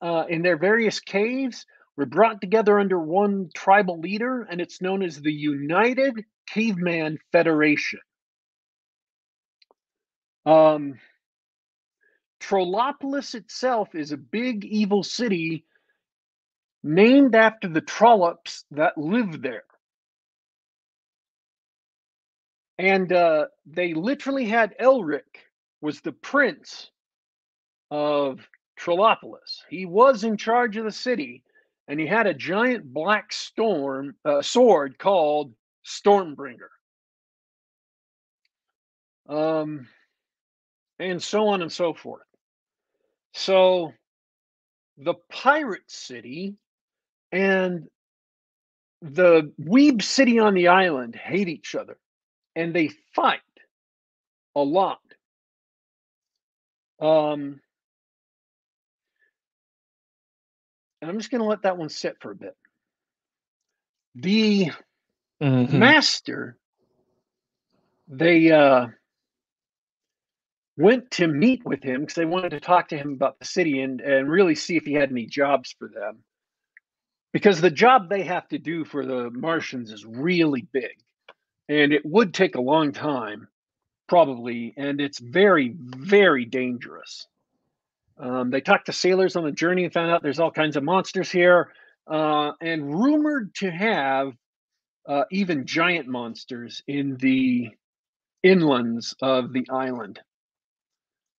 uh, 0.00 0.24
in 0.28 0.42
their 0.42 0.56
various 0.56 1.00
caves 1.00 1.64
were 1.96 2.06
brought 2.06 2.40
together 2.40 2.78
under 2.78 2.98
one 2.98 3.50
tribal 3.54 4.00
leader, 4.00 4.46
and 4.50 4.60
it's 4.60 4.80
known 4.80 5.02
as 5.02 5.20
the 5.20 5.32
United 5.32 6.24
Caveman 6.48 7.18
Federation. 7.32 8.00
Um, 10.44 10.98
Trollopolis 12.42 13.34
itself 13.34 13.94
is 13.94 14.12
a 14.12 14.16
big 14.16 14.64
evil 14.64 15.02
city 15.02 15.64
named 16.82 17.34
after 17.34 17.68
the 17.68 17.80
trollops 17.80 18.64
that 18.72 18.98
live 18.98 19.40
there. 19.40 19.64
And 22.78 23.12
uh, 23.12 23.46
they 23.64 23.94
literally 23.94 24.46
had 24.46 24.74
Elric 24.80 25.50
was 25.80 26.00
the 26.00 26.12
prince 26.12 26.90
of 27.90 28.40
Trollopolis. 28.78 29.62
He 29.70 29.86
was 29.86 30.24
in 30.24 30.36
charge 30.36 30.76
of 30.76 30.84
the 30.84 30.90
city, 30.90 31.44
and 31.86 32.00
he 32.00 32.06
had 32.06 32.26
a 32.26 32.34
giant 32.34 32.92
black 32.92 33.32
storm 33.32 34.16
uh, 34.24 34.42
sword 34.42 34.98
called 34.98 35.54
Stormbringer. 35.86 36.70
Um, 39.28 39.86
and 40.98 41.22
so 41.22 41.46
on 41.48 41.62
and 41.62 41.70
so 41.70 41.94
forth. 41.94 42.22
So 43.32 43.92
the 44.98 45.14
pirate 45.30 45.88
city 45.88 46.56
and 47.30 47.88
the 49.00 49.52
weeb 49.60 50.02
city 50.02 50.38
on 50.38 50.54
the 50.54 50.68
island 50.68 51.16
hate 51.16 51.48
each 51.48 51.74
other 51.74 51.96
and 52.54 52.74
they 52.74 52.90
fight 53.14 53.40
a 54.54 54.60
lot. 54.60 55.00
Um, 57.00 57.60
and 61.00 61.10
I'm 61.10 61.18
just 61.18 61.30
going 61.30 61.40
to 61.40 61.48
let 61.48 61.62
that 61.62 61.76
one 61.76 61.88
sit 61.88 62.16
for 62.20 62.30
a 62.30 62.36
bit. 62.36 62.54
The 64.14 64.70
mm-hmm. 65.42 65.78
master, 65.78 66.58
they 68.06 68.52
uh, 68.52 68.88
went 70.76 71.10
to 71.12 71.26
meet 71.26 71.64
with 71.64 71.82
him 71.82 72.00
because 72.00 72.14
they 72.14 72.24
wanted 72.24 72.50
to 72.50 72.60
talk 72.60 72.88
to 72.88 72.96
him 72.96 73.12
about 73.12 73.38
the 73.38 73.44
city 73.44 73.80
and, 73.80 74.00
and 74.00 74.30
really 74.30 74.54
see 74.54 74.76
if 74.76 74.84
he 74.84 74.94
had 74.94 75.10
any 75.10 75.26
jobs 75.26 75.74
for 75.78 75.88
them. 75.88 76.18
Because 77.32 77.60
the 77.60 77.70
job 77.70 78.08
they 78.08 78.22
have 78.22 78.48
to 78.48 78.58
do 78.58 78.84
for 78.84 79.04
the 79.06 79.30
Martians 79.30 79.90
is 79.90 80.04
really 80.04 80.66
big 80.72 80.92
and 81.68 81.92
it 81.92 82.04
would 82.04 82.34
take 82.34 82.54
a 82.54 82.60
long 82.60 82.92
time, 82.92 83.48
probably, 84.08 84.74
and 84.76 85.00
it's 85.00 85.18
very, 85.18 85.74
very 85.78 86.44
dangerous. 86.44 87.26
Um, 88.18 88.50
they 88.50 88.60
talked 88.60 88.86
to 88.86 88.92
sailors 88.92 89.36
on 89.36 89.44
the 89.44 89.52
journey 89.52 89.84
and 89.84 89.92
found 89.92 90.10
out 90.10 90.22
there's 90.22 90.40
all 90.40 90.50
kinds 90.50 90.76
of 90.76 90.84
monsters 90.84 91.30
here, 91.30 91.72
uh, 92.06 92.52
and 92.60 92.94
rumored 92.94 93.54
to 93.56 93.70
have 93.70 94.32
uh, 95.08 95.24
even 95.30 95.66
giant 95.66 96.08
monsters 96.08 96.82
in 96.86 97.16
the 97.16 97.70
inlands 98.44 99.14
of 99.22 99.52
the 99.52 99.66
island. 99.70 100.20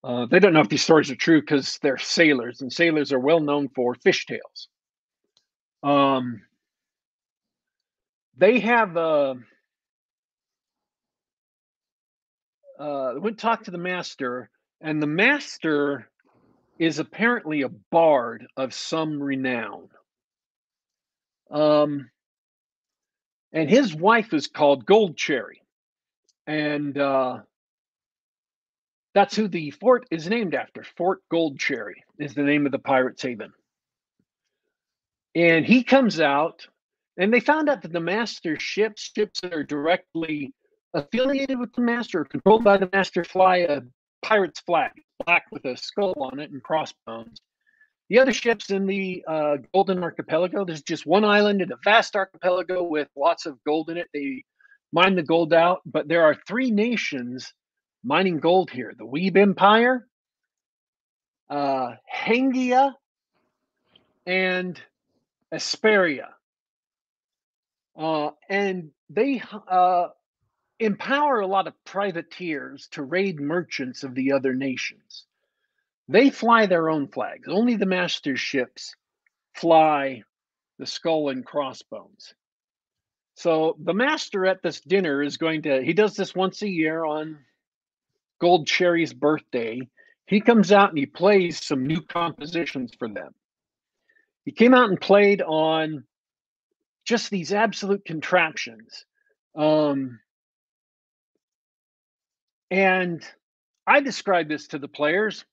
Uh, 0.03 0.25
they 0.25 0.39
don't 0.39 0.53
know 0.53 0.59
if 0.59 0.69
these 0.69 0.83
stories 0.83 1.09
are 1.09 1.15
true 1.15 1.39
because 1.39 1.79
they're 1.81 1.97
sailors, 1.97 2.61
and 2.61 2.71
sailors 2.71 3.13
are 3.13 3.19
well 3.19 3.39
known 3.39 3.69
for 3.69 3.95
fishtails. 3.95 4.67
Um, 5.81 6.41
they 8.37 8.59
have 8.59 8.97
uh, 8.97 9.35
uh, 12.79 13.13
went 13.17 13.39
talk 13.39 13.63
to 13.63 13.71
the 13.71 13.77
master, 13.77 14.49
and 14.81 15.01
the 15.01 15.07
master 15.07 16.09
is 16.79 16.99
apparently 16.99 17.61
a 17.61 17.69
bard 17.69 18.45
of 18.57 18.73
some 18.73 19.21
renown. 19.21 19.87
Um, 21.49 22.09
and 23.53 23.69
his 23.69 23.95
wife 23.95 24.33
is 24.33 24.47
called 24.47 24.85
Gold 24.85 25.15
Cherry, 25.15 25.61
and 26.47 26.97
uh, 26.97 27.37
that's 29.13 29.35
who 29.35 29.47
the 29.47 29.71
fort 29.71 30.05
is 30.11 30.27
named 30.27 30.55
after. 30.55 30.83
Fort 30.97 31.21
Gold 31.29 31.59
Cherry 31.59 32.03
is 32.19 32.33
the 32.33 32.43
name 32.43 32.65
of 32.65 32.71
the 32.71 32.79
pirate's 32.79 33.21
haven. 33.21 33.53
And 35.35 35.65
he 35.65 35.83
comes 35.83 36.19
out, 36.19 36.67
and 37.17 37.33
they 37.33 37.39
found 37.39 37.69
out 37.69 37.81
that 37.81 37.93
the 37.93 37.99
master 37.99 38.59
ships, 38.59 39.11
ships 39.15 39.41
that 39.41 39.53
are 39.53 39.63
directly 39.63 40.53
affiliated 40.93 41.59
with 41.59 41.73
the 41.73 41.81
master 41.81 42.23
controlled 42.23 42.63
by 42.63 42.77
the 42.77 42.89
master 42.93 43.23
fly 43.23 43.57
a 43.57 43.81
pirate's 44.23 44.59
flag, 44.61 44.91
black 45.25 45.45
with 45.51 45.65
a 45.65 45.75
skull 45.75 46.13
on 46.17 46.39
it 46.39 46.51
and 46.51 46.61
crossbones. 46.63 47.39
The 48.09 48.19
other 48.19 48.33
ships 48.33 48.69
in 48.69 48.85
the 48.85 49.23
uh, 49.27 49.57
Golden 49.73 50.03
Archipelago, 50.03 50.65
there's 50.65 50.83
just 50.83 51.05
one 51.05 51.23
island 51.23 51.61
in 51.61 51.71
a 51.71 51.77
vast 51.83 52.15
archipelago 52.15 52.83
with 52.83 53.07
lots 53.15 53.45
of 53.45 53.57
gold 53.65 53.89
in 53.89 53.97
it. 53.97 54.07
They 54.13 54.43
mine 54.91 55.15
the 55.15 55.23
gold 55.23 55.53
out, 55.53 55.81
but 55.85 56.07
there 56.07 56.23
are 56.23 56.37
three 56.47 56.69
nations 56.69 57.51
mining 58.03 58.39
gold 58.39 58.69
here 58.69 58.93
the 58.97 59.05
Weeb 59.05 59.37
Empire, 59.37 60.07
uh, 61.49 61.95
Hengia, 62.13 62.93
and 64.25 64.79
Asperia. 65.53 66.29
Uh, 67.95 68.31
and 68.49 68.89
they 69.09 69.41
uh, 69.69 70.07
empower 70.79 71.39
a 71.39 71.47
lot 71.47 71.67
of 71.67 71.83
privateers 71.85 72.87
to 72.91 73.03
raid 73.03 73.39
merchants 73.39 74.03
of 74.03 74.15
the 74.15 74.31
other 74.31 74.53
nations. 74.53 75.25
They 76.07 76.29
fly 76.29 76.65
their 76.65 76.89
own 76.89 77.07
flags. 77.07 77.47
Only 77.47 77.75
the 77.75 77.85
master 77.85 78.35
ships 78.35 78.95
fly 79.53 80.23
the 80.79 80.85
skull 80.85 81.29
and 81.29 81.45
crossbones. 81.45 82.33
So 83.35 83.77
the 83.79 83.93
master 83.93 84.45
at 84.45 84.61
this 84.61 84.81
dinner 84.81 85.21
is 85.23 85.37
going 85.37 85.63
to, 85.63 85.81
he 85.81 85.93
does 85.93 86.15
this 86.15 86.35
once 86.35 86.61
a 86.61 86.67
year 86.67 87.05
on 87.05 87.39
Gold 88.43 88.67
Cherry's 88.67 89.13
birthday. 89.13 89.87
He 90.27 90.41
comes 90.41 90.73
out 90.73 90.89
and 90.89 90.97
he 90.97 91.05
plays 91.05 91.65
some 91.65 91.87
new 91.87 92.01
compositions 92.01 92.91
for 92.99 93.07
them. 93.07 93.33
He 94.43 94.51
came 94.51 94.73
out 94.73 94.89
and 94.89 94.99
played 94.99 95.41
on 95.41 96.03
just 97.05 97.29
these 97.29 97.53
absolute 97.53 98.03
contraptions. 98.03 99.05
Um, 99.55 100.19
and 102.69 103.23
I 103.87 104.01
described 104.01 104.49
this 104.51 104.67
to 104.67 104.77
the 104.77 104.89
players. 104.89 105.45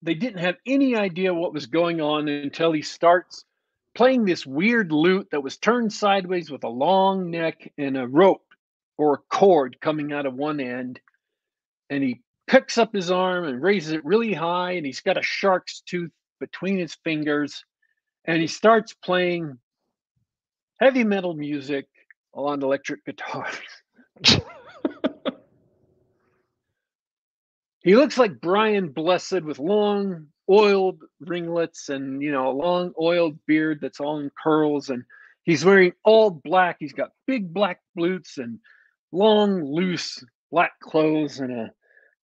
They 0.00 0.14
didn't 0.14 0.40
have 0.40 0.56
any 0.64 0.96
idea 0.96 1.34
what 1.34 1.52
was 1.52 1.66
going 1.66 2.00
on 2.00 2.26
until 2.26 2.72
he 2.72 2.80
starts 2.80 3.44
playing 3.94 4.24
this 4.24 4.46
weird 4.46 4.92
lute 4.92 5.28
that 5.32 5.42
was 5.42 5.58
turned 5.58 5.92
sideways 5.92 6.50
with 6.50 6.64
a 6.64 6.70
long 6.70 7.30
neck 7.30 7.70
and 7.76 7.98
a 7.98 8.06
rope 8.06 8.46
or 8.96 9.12
a 9.12 9.36
cord 9.36 9.78
coming 9.82 10.14
out 10.14 10.24
of 10.24 10.32
one 10.32 10.58
end. 10.58 11.00
And 11.90 12.02
he 12.02 12.20
picks 12.46 12.78
up 12.78 12.92
his 12.94 13.10
arm 13.10 13.44
and 13.44 13.62
raises 13.62 13.92
it 13.92 14.04
really 14.04 14.32
high, 14.32 14.72
and 14.72 14.84
he's 14.86 15.00
got 15.00 15.18
a 15.18 15.22
shark's 15.22 15.82
tooth 15.82 16.10
between 16.40 16.78
his 16.78 16.94
fingers. 17.04 17.64
And 18.24 18.40
he 18.40 18.46
starts 18.46 18.94
playing 18.94 19.58
heavy 20.80 21.04
metal 21.04 21.34
music 21.34 21.86
on 22.32 22.62
electric 22.62 23.04
guitars. 23.04 23.54
he 27.82 27.96
looks 27.96 28.18
like 28.18 28.40
Brian 28.40 28.88
Blessed 28.88 29.42
with 29.42 29.58
long 29.58 30.28
oiled 30.50 31.02
ringlets 31.20 31.88
and 31.90 32.22
you 32.22 32.32
know 32.32 32.48
a 32.48 32.52
long 32.52 32.92
oiled 33.00 33.38
beard 33.46 33.78
that's 33.82 34.00
all 34.00 34.18
in 34.18 34.30
curls 34.42 34.88
and 34.88 35.04
he's 35.42 35.64
wearing 35.64 35.92
all 36.04 36.30
black 36.30 36.76
he's 36.80 36.94
got 36.94 37.10
big 37.26 37.52
black 37.52 37.80
boots 37.94 38.38
and 38.38 38.58
long 39.12 39.62
loose 39.62 40.24
black 40.50 40.72
clothes 40.80 41.40
and 41.40 41.52
a 41.52 41.70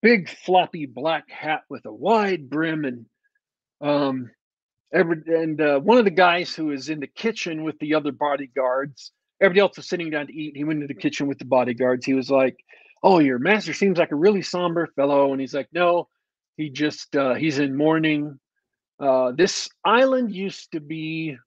big 0.06 0.30
floppy 0.30 0.86
black 0.86 1.30
hat 1.30 1.64
with 1.70 1.86
a 1.86 1.94
wide 1.94 2.50
brim 2.50 2.86
and 2.86 3.06
um 3.82 4.30
every 4.94 5.18
and 5.28 5.60
uh, 5.60 5.80
one 5.80 5.98
of 5.98 6.06
the 6.06 6.12
guys 6.12 6.54
who 6.54 6.72
is 6.72 6.90
in 6.90 7.00
the 7.00 7.08
kitchen 7.08 7.64
with 7.64 7.78
the 7.80 7.96
other 7.96 8.12
bodyguards 8.12 9.12
everybody 9.42 9.62
else 9.62 9.78
was 9.78 9.90
sitting 9.90 10.12
down 10.12 10.28
to 10.28 10.34
eat 10.34 10.56
he 10.56 10.64
went 10.64 10.82
into 10.82 10.94
the 10.94 11.00
kitchen 11.00 11.28
with 11.28 11.40
the 11.40 11.46
bodyguards 11.46 12.06
he 12.06 12.14
was 12.14 12.30
like 12.30 12.58
oh, 13.06 13.20
your 13.20 13.38
master 13.38 13.72
seems 13.72 14.00
like 14.00 14.12
a 14.12 14.16
really 14.16 14.42
somber 14.42 14.88
fellow. 14.96 15.32
And 15.32 15.40
he's 15.40 15.54
like, 15.54 15.70
no, 15.72 16.08
he 16.58 16.72
just, 16.72 17.16
uh, 17.16 17.36
he's 17.36 17.60
in 17.60 17.78
mourning. 17.78 18.40
Uh, 19.00 19.32
this 19.32 19.70
island 19.86 20.34
used 20.34 20.72
to 20.72 20.80
be 20.80 21.38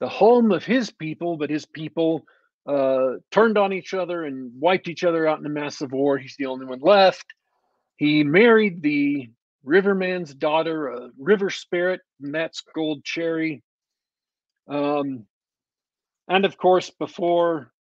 the 0.00 0.08
home 0.08 0.52
of 0.52 0.64
his 0.64 0.90
people, 0.90 1.36
but 1.36 1.50
his 1.50 1.66
people 1.66 2.24
uh, 2.66 3.16
turned 3.30 3.58
on 3.58 3.74
each 3.74 3.92
other 3.92 4.24
and 4.24 4.52
wiped 4.58 4.88
each 4.88 5.04
other 5.04 5.28
out 5.28 5.38
in 5.38 5.44
a 5.44 5.50
massive 5.50 5.92
war. 5.92 6.16
He's 6.16 6.36
the 6.38 6.46
only 6.46 6.64
one 6.64 6.80
left. 6.80 7.26
He 7.96 8.24
married 8.24 8.82
the 8.82 9.30
Riverman's 9.64 10.34
daughter, 10.34 10.88
a 10.88 11.10
river 11.18 11.50
spirit, 11.50 12.00
that's 12.20 12.62
Gold 12.74 13.04
Cherry. 13.04 13.62
Um, 14.68 15.26
and 16.28 16.44
of 16.44 16.56
course, 16.58 16.90
before 16.90 17.72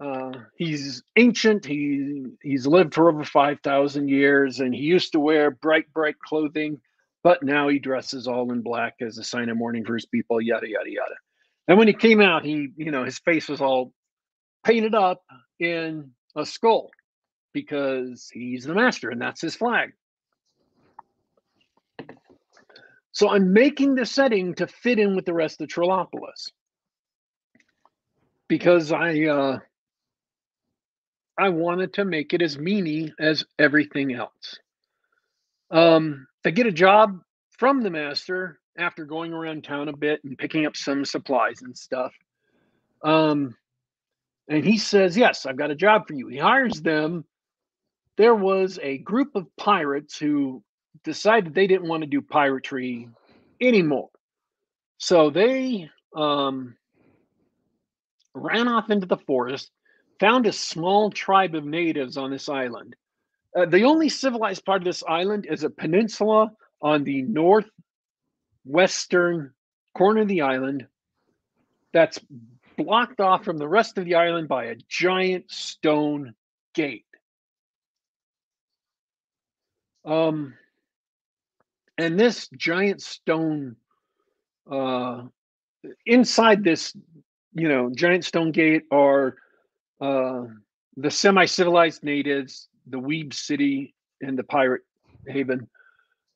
uh, 0.00 0.32
he's 0.56 1.02
ancient, 1.16 1.64
he 1.64 2.24
he's 2.42 2.66
lived 2.66 2.94
for 2.94 3.08
over 3.08 3.24
five 3.24 3.60
thousand 3.62 4.08
years, 4.08 4.60
and 4.60 4.74
he 4.74 4.82
used 4.82 5.12
to 5.12 5.20
wear 5.20 5.50
bright, 5.50 5.92
bright 5.92 6.18
clothing, 6.18 6.80
but 7.22 7.42
now 7.42 7.68
he 7.68 7.78
dresses 7.78 8.26
all 8.26 8.52
in 8.52 8.62
black 8.62 8.94
as 9.00 9.18
a 9.18 9.24
sign 9.24 9.48
of 9.48 9.56
mourning 9.56 9.84
for 9.84 9.94
his 9.94 10.06
people. 10.06 10.40
Yada 10.40 10.68
yada 10.68 10.90
yada. 10.90 11.14
And 11.68 11.78
when 11.78 11.88
he 11.88 11.94
came 11.94 12.20
out, 12.20 12.44
he 12.44 12.68
you 12.76 12.90
know 12.90 13.04
his 13.04 13.18
face 13.18 13.48
was 13.48 13.60
all 13.60 13.92
painted 14.64 14.94
up 14.94 15.22
in 15.60 16.10
a 16.36 16.44
skull 16.44 16.90
because 17.52 18.28
he's 18.32 18.64
the 18.64 18.74
master 18.74 19.10
and 19.10 19.20
that's 19.20 19.40
his 19.40 19.56
flag. 19.56 19.92
So 23.12 23.30
I'm 23.30 23.52
making 23.52 23.94
the 23.94 24.06
setting 24.06 24.54
to 24.54 24.66
fit 24.66 24.98
in 24.98 25.16
with 25.16 25.24
the 25.24 25.34
rest 25.34 25.60
of 25.60 25.68
Trollopolis 25.68 26.52
because 28.46 28.92
I 28.92 29.24
uh, 29.24 29.58
I 31.36 31.48
wanted 31.50 31.94
to 31.94 32.04
make 32.04 32.34
it 32.34 32.42
as 32.42 32.58
meany 32.58 33.12
as 33.20 33.44
everything 33.58 34.12
else. 34.14 34.58
Um, 35.70 36.26
I 36.44 36.50
get 36.50 36.66
a 36.66 36.72
job 36.72 37.20
from 37.58 37.82
the 37.82 37.90
master 37.90 38.58
after 38.78 39.04
going 39.04 39.32
around 39.32 39.64
town 39.64 39.88
a 39.88 39.96
bit 39.96 40.22
and 40.24 40.38
picking 40.38 40.66
up 40.66 40.76
some 40.76 41.04
supplies 41.04 41.62
and 41.62 41.76
stuff. 41.76 42.12
Um, 43.02 43.56
and 44.48 44.64
he 44.64 44.78
says, 44.78 45.16
Yes, 45.16 45.44
I've 45.44 45.56
got 45.56 45.70
a 45.70 45.76
job 45.76 46.06
for 46.06 46.14
you. 46.14 46.28
He 46.28 46.38
hires 46.38 46.80
them. 46.80 47.24
There 48.18 48.34
was 48.34 48.78
a 48.82 48.98
group 48.98 49.36
of 49.36 49.46
pirates 49.56 50.18
who 50.18 50.62
decided 51.04 51.54
they 51.54 51.68
didn't 51.68 51.88
want 51.88 52.02
to 52.02 52.08
do 52.08 52.20
piratery 52.20 53.08
anymore. 53.60 54.10
So 54.98 55.30
they 55.30 55.88
um, 56.16 56.76
ran 58.34 58.66
off 58.66 58.90
into 58.90 59.06
the 59.06 59.18
forest, 59.18 59.70
found 60.18 60.46
a 60.46 60.52
small 60.52 61.12
tribe 61.12 61.54
of 61.54 61.64
natives 61.64 62.16
on 62.16 62.32
this 62.32 62.48
island. 62.48 62.96
Uh, 63.56 63.66
the 63.66 63.84
only 63.84 64.08
civilized 64.08 64.64
part 64.64 64.82
of 64.82 64.84
this 64.84 65.04
island 65.06 65.46
is 65.48 65.62
a 65.62 65.70
peninsula 65.70 66.50
on 66.82 67.04
the 67.04 67.22
northwestern 67.22 69.52
corner 69.96 70.22
of 70.22 70.28
the 70.28 70.40
island 70.40 70.88
that's 71.92 72.18
blocked 72.76 73.20
off 73.20 73.44
from 73.44 73.58
the 73.58 73.68
rest 73.68 73.96
of 73.96 74.04
the 74.04 74.16
island 74.16 74.48
by 74.48 74.64
a 74.64 74.74
giant 74.88 75.48
stone 75.52 76.34
gate. 76.74 77.04
Um, 80.08 80.54
and 81.98 82.18
this 82.18 82.48
giant 82.56 83.02
stone, 83.02 83.76
uh, 84.70 85.24
inside 86.06 86.64
this, 86.64 86.96
you 87.52 87.68
know, 87.68 87.90
giant 87.94 88.24
stone 88.24 88.50
gate 88.50 88.84
are 88.90 89.36
uh, 90.00 90.44
the 90.96 91.10
semi-civilized 91.10 92.02
natives, 92.02 92.68
the 92.86 92.98
Weeb 92.98 93.34
City, 93.34 93.94
and 94.22 94.38
the 94.38 94.44
pirate 94.44 94.82
haven. 95.26 95.68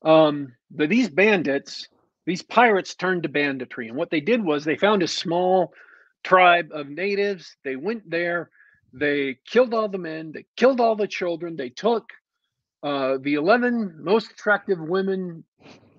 Um, 0.04 0.52
but 0.70 0.90
these 0.90 1.08
bandits, 1.08 1.88
these 2.26 2.42
pirates 2.42 2.94
turned 2.94 3.22
to 3.22 3.30
banditry, 3.30 3.88
and 3.88 3.96
what 3.96 4.10
they 4.10 4.20
did 4.20 4.44
was 4.44 4.64
they 4.64 4.76
found 4.76 5.02
a 5.02 5.08
small 5.08 5.72
tribe 6.24 6.68
of 6.72 6.88
natives. 6.90 7.56
They 7.64 7.76
went 7.76 8.10
there, 8.10 8.50
they 8.92 9.38
killed 9.46 9.72
all 9.72 9.88
the 9.88 9.98
men, 9.98 10.32
they 10.32 10.44
killed 10.56 10.80
all 10.80 10.94
the 10.94 11.08
children, 11.08 11.56
they 11.56 11.70
took 11.70 12.10
uh, 12.82 13.18
the 13.20 13.34
11 13.34 14.02
most 14.02 14.30
attractive 14.30 14.78
women 14.80 15.44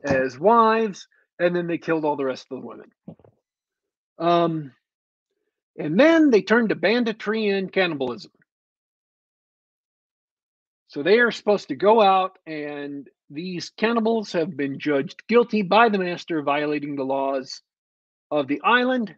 as 0.03 0.38
wives, 0.38 1.07
and 1.39 1.55
then 1.55 1.68
they 1.68 1.77
killed 1.77 2.05
all 2.05 2.15
the 2.15 2.26
rest 2.26 2.47
of 2.51 2.61
the 2.61 2.68
women. 2.68 2.91
Um, 4.19 4.72
and 5.77 5.99
then 5.99 6.30
they 6.30 6.41
turned 6.41 6.69
to 6.69 6.76
banditry 6.76 7.47
and 7.49 7.72
cannibalism. 7.72 8.31
So 10.88 11.01
they 11.01 11.19
are 11.19 11.31
supposed 11.31 11.69
to 11.69 11.76
go 11.76 12.01
out, 12.01 12.38
and 12.45 13.10
these 13.30 13.72
cannibals 13.72 14.31
have 14.34 14.55
been 14.55 14.77
judged 14.77 15.27
guilty 15.27 15.64
by 15.64 15.89
the 15.89 15.97
master 15.97 16.43
violating 16.43 16.95
the 16.95 17.03
laws 17.03 17.61
of 18.30 18.47
the 18.47 18.61
island 18.64 19.15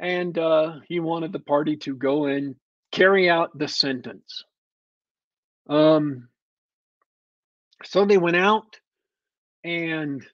and 0.00 0.38
uh, 0.38 0.76
he 0.88 0.98
wanted 0.98 1.32
the 1.32 1.38
party 1.38 1.76
to 1.76 1.94
go 1.94 2.24
and 2.24 2.56
carry 2.90 3.28
out 3.28 3.56
the 3.56 3.68
sentence. 3.68 4.44
Um, 5.68 6.28
so 7.84 8.04
they 8.04 8.18
went 8.18 8.36
out 8.36 8.78
and 9.64 10.24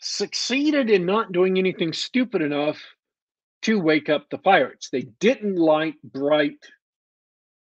succeeded 0.00 0.90
in 0.90 1.06
not 1.06 1.32
doing 1.32 1.58
anything 1.58 1.92
stupid 1.92 2.42
enough 2.42 2.78
to 3.62 3.80
wake 3.80 4.08
up 4.08 4.28
the 4.30 4.38
pirates. 4.38 4.90
They 4.90 5.02
didn't 5.20 5.56
light 5.56 5.94
bright, 6.04 6.58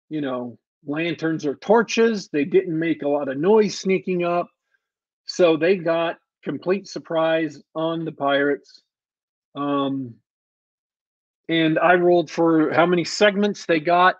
you 0.09 0.21
know, 0.21 0.57
lanterns 0.85 1.45
or 1.45 1.55
torches. 1.55 2.29
They 2.29 2.45
didn't 2.45 2.77
make 2.77 3.03
a 3.03 3.07
lot 3.09 3.29
of 3.29 3.37
noise 3.37 3.77
sneaking 3.77 4.23
up. 4.23 4.47
So 5.25 5.57
they 5.57 5.77
got 5.77 6.17
complete 6.43 6.87
surprise 6.87 7.61
on 7.75 8.05
the 8.05 8.11
pirates. 8.11 8.81
Um, 9.55 10.15
and 11.47 11.77
I 11.77 11.93
rolled 11.95 12.31
for 12.31 12.73
how 12.73 12.85
many 12.85 13.03
segments 13.03 13.65
they 13.65 13.79
got 13.79 14.15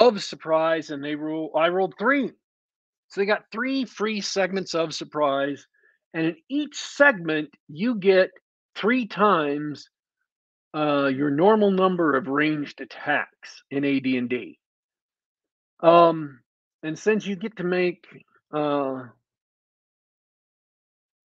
of 0.00 0.22
surprise, 0.22 0.90
and 0.90 1.04
they 1.04 1.14
roll. 1.14 1.52
I 1.56 1.68
rolled 1.68 1.94
three, 1.98 2.30
so 3.12 3.20
they 3.20 3.26
got 3.26 3.44
three 3.52 3.84
free 3.84 4.22
segments 4.22 4.74
of 4.74 4.94
surprise, 4.94 5.66
and 6.14 6.28
in 6.28 6.36
each 6.48 6.76
segment 6.76 7.50
you 7.68 7.96
get 7.96 8.30
three 8.74 9.06
times 9.06 9.86
uh, 10.74 11.10
your 11.14 11.30
normal 11.30 11.70
number 11.70 12.16
of 12.16 12.28
ranged 12.28 12.80
attacks 12.80 13.62
in 13.70 13.84
AD&D. 13.84 14.58
Um, 15.80 16.40
and 16.82 16.98
since 16.98 17.26
you 17.26 17.36
get 17.36 17.58
to 17.58 17.64
make 17.64 18.06
uh, 18.50 19.02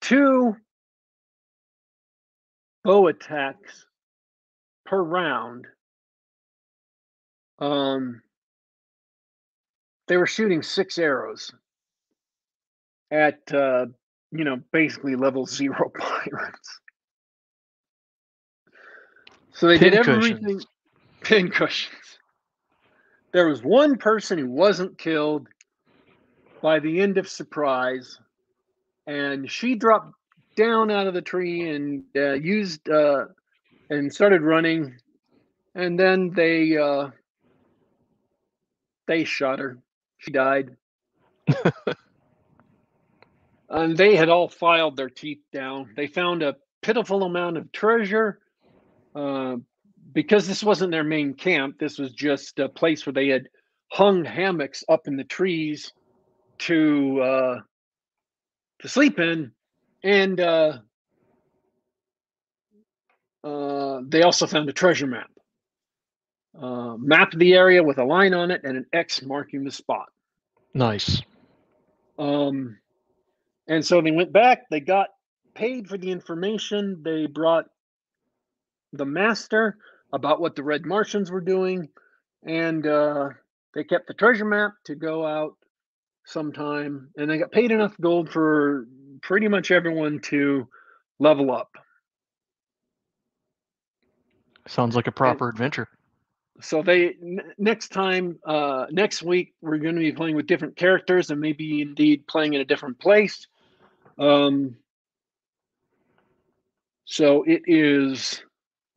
two 0.02 0.58
bow 2.84 3.08
attacks 3.08 3.86
per 4.86 5.02
round. 5.02 5.68
Um, 7.60 8.22
they 10.10 10.18
were 10.18 10.28
shooting 10.28 10.62
six 10.62 10.98
arrows 10.98 11.54
at 13.12 13.40
uh, 13.54 13.86
you 14.32 14.44
know 14.44 14.60
basically 14.72 15.16
level 15.16 15.46
zero 15.48 15.92
pirates. 15.98 16.80
So 19.54 19.68
they 19.68 19.78
Pin 19.78 19.92
did 19.92 20.02
cushions. 20.02 20.40
everything. 20.40 20.62
Pin 21.22 21.50
cushions. 21.50 22.20
There 23.34 23.48
was 23.48 23.64
one 23.64 23.98
person 23.98 24.38
who 24.38 24.50
wasn't 24.50 24.98
killed 24.98 25.48
by 26.62 26.80
the 26.80 27.02
end 27.02 27.18
of 27.18 27.28
surprise, 27.28 28.20
and 29.06 29.50
she 29.50 29.76
dropped 29.76 30.14
down 30.56 30.90
out 30.90 31.08
of 31.08 31.14
the 31.14 31.22
tree 31.22 31.70
and 31.70 32.04
uh, 32.16 32.34
used 32.34 32.90
uh, 32.90 33.26
and 33.90 34.14
started 34.14 34.42
running 34.42 34.96
and 35.78 35.98
then 35.98 36.32
they 36.36 36.76
uh 36.76 37.10
they 39.08 39.24
shot 39.24 39.60
her 39.60 39.78
she 40.18 40.32
died 40.32 40.76
and 43.70 43.98
they 43.98 44.16
had 44.16 44.30
all 44.30 44.48
filed 44.48 44.96
their 44.96 45.10
teeth 45.10 45.42
down 45.52 45.90
they 45.96 46.08
found 46.08 46.44
a 46.44 46.56
pitiful 46.82 47.24
amount 47.24 47.58
of 47.58 47.72
treasure 47.72 48.40
uh, 49.16 49.56
because 50.14 50.48
this 50.48 50.64
wasn't 50.64 50.92
their 50.92 51.04
main 51.04 51.34
camp 51.34 51.78
this 51.80 51.98
was 51.98 52.12
just 52.12 52.60
a 52.60 52.70
place 52.70 53.06
where 53.06 53.14
they 53.14 53.28
had 53.28 53.48
hung 53.92 54.24
hammocks 54.26 54.84
up 54.90 55.08
in 55.08 55.16
the 55.16 55.24
trees 55.24 55.94
to 56.58 57.22
uh 57.22 57.60
to 58.80 58.88
sleep 58.88 59.20
in 59.20 59.52
and 60.04 60.40
uh 60.40 60.78
uh, 63.48 64.02
they 64.08 64.24
also 64.24 64.48
found 64.48 64.68
a 64.70 64.74
treasure 64.74 65.08
map. 65.08 65.30
Uh, 66.60 66.98
mapped 66.98 67.38
the 67.38 67.54
area 67.54 67.84
with 67.84 68.00
a 68.00 68.04
line 68.04 68.34
on 68.34 68.50
it 68.52 68.62
and 68.64 68.78
an 68.78 68.86
X 68.92 69.22
marking 69.22 69.64
the 69.64 69.72
spot. 69.72 70.10
Nice. 70.74 71.22
Um, 72.18 72.78
and 73.68 73.86
so 73.86 74.02
they 74.02 74.12
went 74.12 74.32
back, 74.32 74.64
they 74.70 74.80
got 74.80 75.10
paid 75.56 75.88
for 75.88 75.98
the 75.98 76.12
information, 76.12 77.02
they 77.04 77.26
brought 77.26 77.66
the 78.94 79.06
master 79.06 79.78
about 80.14 80.40
what 80.40 80.56
the 80.56 80.64
Red 80.64 80.86
Martians 80.86 81.30
were 81.32 81.42
doing, 81.42 81.90
and 82.46 82.86
uh, 82.88 83.30
they 83.74 83.84
kept 83.84 84.08
the 84.08 84.14
treasure 84.14 84.46
map 84.46 84.74
to 84.86 84.96
go 84.96 85.26
out 85.26 85.56
sometime, 86.26 87.10
and 87.18 87.30
they 87.30 87.38
got 87.38 87.52
paid 87.52 87.72
enough 87.72 87.96
gold 88.00 88.30
for 88.30 88.88
pretty 89.22 89.48
much 89.48 89.72
everyone 89.72 90.20
to 90.20 90.68
level 91.20 91.52
up. 91.52 91.72
Sounds 94.68 94.96
like 94.96 95.08
a 95.08 95.12
proper 95.12 95.50
adventure. 95.50 95.88
so 96.62 96.82
they 96.82 97.16
n- 97.22 97.54
next 97.58 97.90
time 97.90 98.38
uh, 98.46 98.86
next 98.92 99.24
week 99.24 99.54
we're 99.62 99.78
going 99.78 99.96
to 99.96 100.02
be 100.02 100.12
playing 100.12 100.36
with 100.36 100.48
different 100.48 100.76
characters 100.76 101.30
and 101.30 101.40
maybe 101.40 101.82
indeed 101.82 102.26
playing 102.28 102.54
in 102.54 102.62
a 102.62 102.66
different 102.66 103.00
place. 103.00 103.48
Um, 104.18 104.76
so 107.06 107.44
it 107.44 107.64
is. 107.66 108.44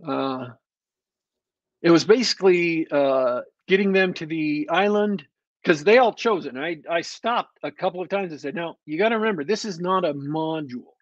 Uh, 0.06 0.48
it 1.82 1.90
was 1.90 2.04
basically 2.04 2.86
uh, 2.90 3.42
getting 3.68 3.92
them 3.92 4.12
to 4.14 4.26
the 4.26 4.68
island 4.70 5.24
because 5.62 5.84
they 5.84 5.98
all 5.98 6.12
chose 6.12 6.46
it. 6.46 6.54
And 6.54 6.64
I 6.64 6.78
I 6.90 7.00
stopped 7.02 7.58
a 7.62 7.70
couple 7.70 8.00
of 8.00 8.08
times 8.08 8.32
and 8.32 8.40
said, 8.40 8.54
"No, 8.54 8.76
you 8.86 8.98
got 8.98 9.10
to 9.10 9.18
remember 9.18 9.44
this 9.44 9.64
is 9.64 9.78
not 9.80 10.04
a 10.04 10.14
module. 10.14 10.94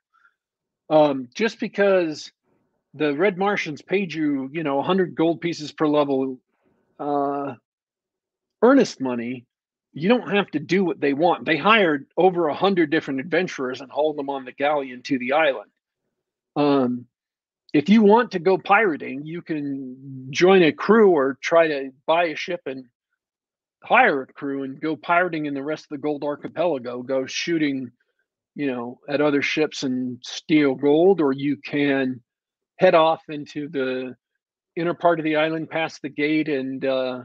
Um, 0.91 1.29
just 1.35 1.61
because." 1.61 2.31
the 2.95 3.15
red 3.15 3.37
martians 3.37 3.83
paid 3.83 4.15
you 4.15 4.49
you 4.51 4.63
know 4.63 4.77
100 4.77 5.15
gold 5.15 5.43
pieces 5.43 5.71
per 5.71 5.87
level 5.87 6.39
uh, 6.99 7.55
earnest 8.63 9.01
money, 9.01 9.47
you 9.99 10.09
don't 10.09 10.35
have 10.35 10.51
to 10.53 10.59
do 10.59 10.85
what 10.85 11.01
they 11.01 11.13
want. 11.13 11.45
They 11.45 11.57
hired 11.57 12.07
over 12.17 12.49
a 12.49 12.55
hundred 12.55 12.91
different 12.91 13.21
adventurers 13.21 13.81
and 13.81 13.91
hauled 13.91 14.17
them 14.17 14.31
on 14.31 14.45
the 14.45 14.53
galleon 14.53 15.03
to 15.05 15.19
the 15.19 15.33
island. 15.33 15.71
Um, 16.57 17.07
if 17.73 17.89
you 17.89 18.03
want 18.03 18.33
to 18.33 18.39
go 18.39 18.59
pirating, 18.59 19.27
you 19.27 19.43
can 19.43 20.29
join 20.31 20.63
a 20.63 20.73
crew 20.73 21.11
or 21.11 21.39
try 21.43 21.69
to 21.69 21.91
buy 22.07 22.25
a 22.25 22.37
ship 22.37 22.61
and 22.67 22.87
hire 23.85 24.23
a 24.23 24.27
crew 24.27 24.63
and 24.63 24.81
go 24.81 24.97
pirating 24.97 25.47
in 25.47 25.55
the 25.55 25.63
rest 25.63 25.85
of 25.85 25.91
the 25.91 25.99
gold 25.99 26.25
archipelago, 26.25 27.03
go 27.03 27.27
shooting, 27.27 27.91
you 28.55 28.67
know, 28.67 28.99
at 29.09 29.21
other 29.21 29.43
ships 29.43 29.83
and 29.83 30.19
steal 30.25 30.75
gold, 30.75 31.21
or 31.21 31.33
you 31.33 31.57
can 31.57 32.21
head 32.79 32.95
off 32.95 33.23
into 33.29 33.69
the 33.69 34.17
inner 34.77 34.95
part 34.95 35.21
of 35.21 35.25
the 35.25 35.37
island 35.37 35.69
past 35.69 36.01
the 36.03 36.09
gate 36.09 36.49
and 36.49 36.85
uh, 36.85 37.21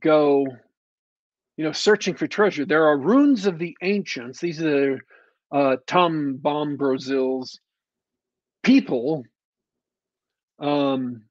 go 0.00 0.46
you 1.58 1.64
know 1.64 1.72
searching 1.72 2.14
for 2.14 2.26
treasure. 2.26 2.64
There 2.64 2.86
are 2.86 2.96
runes 2.96 3.44
of 3.44 3.58
the 3.58 3.76
ancients. 3.82 4.40
These 4.40 4.62
are 4.62 5.00
uh, 5.52 5.76
tom 5.86 6.38
bombadil's 6.40 7.60
people 8.62 9.24
um, 10.60 11.24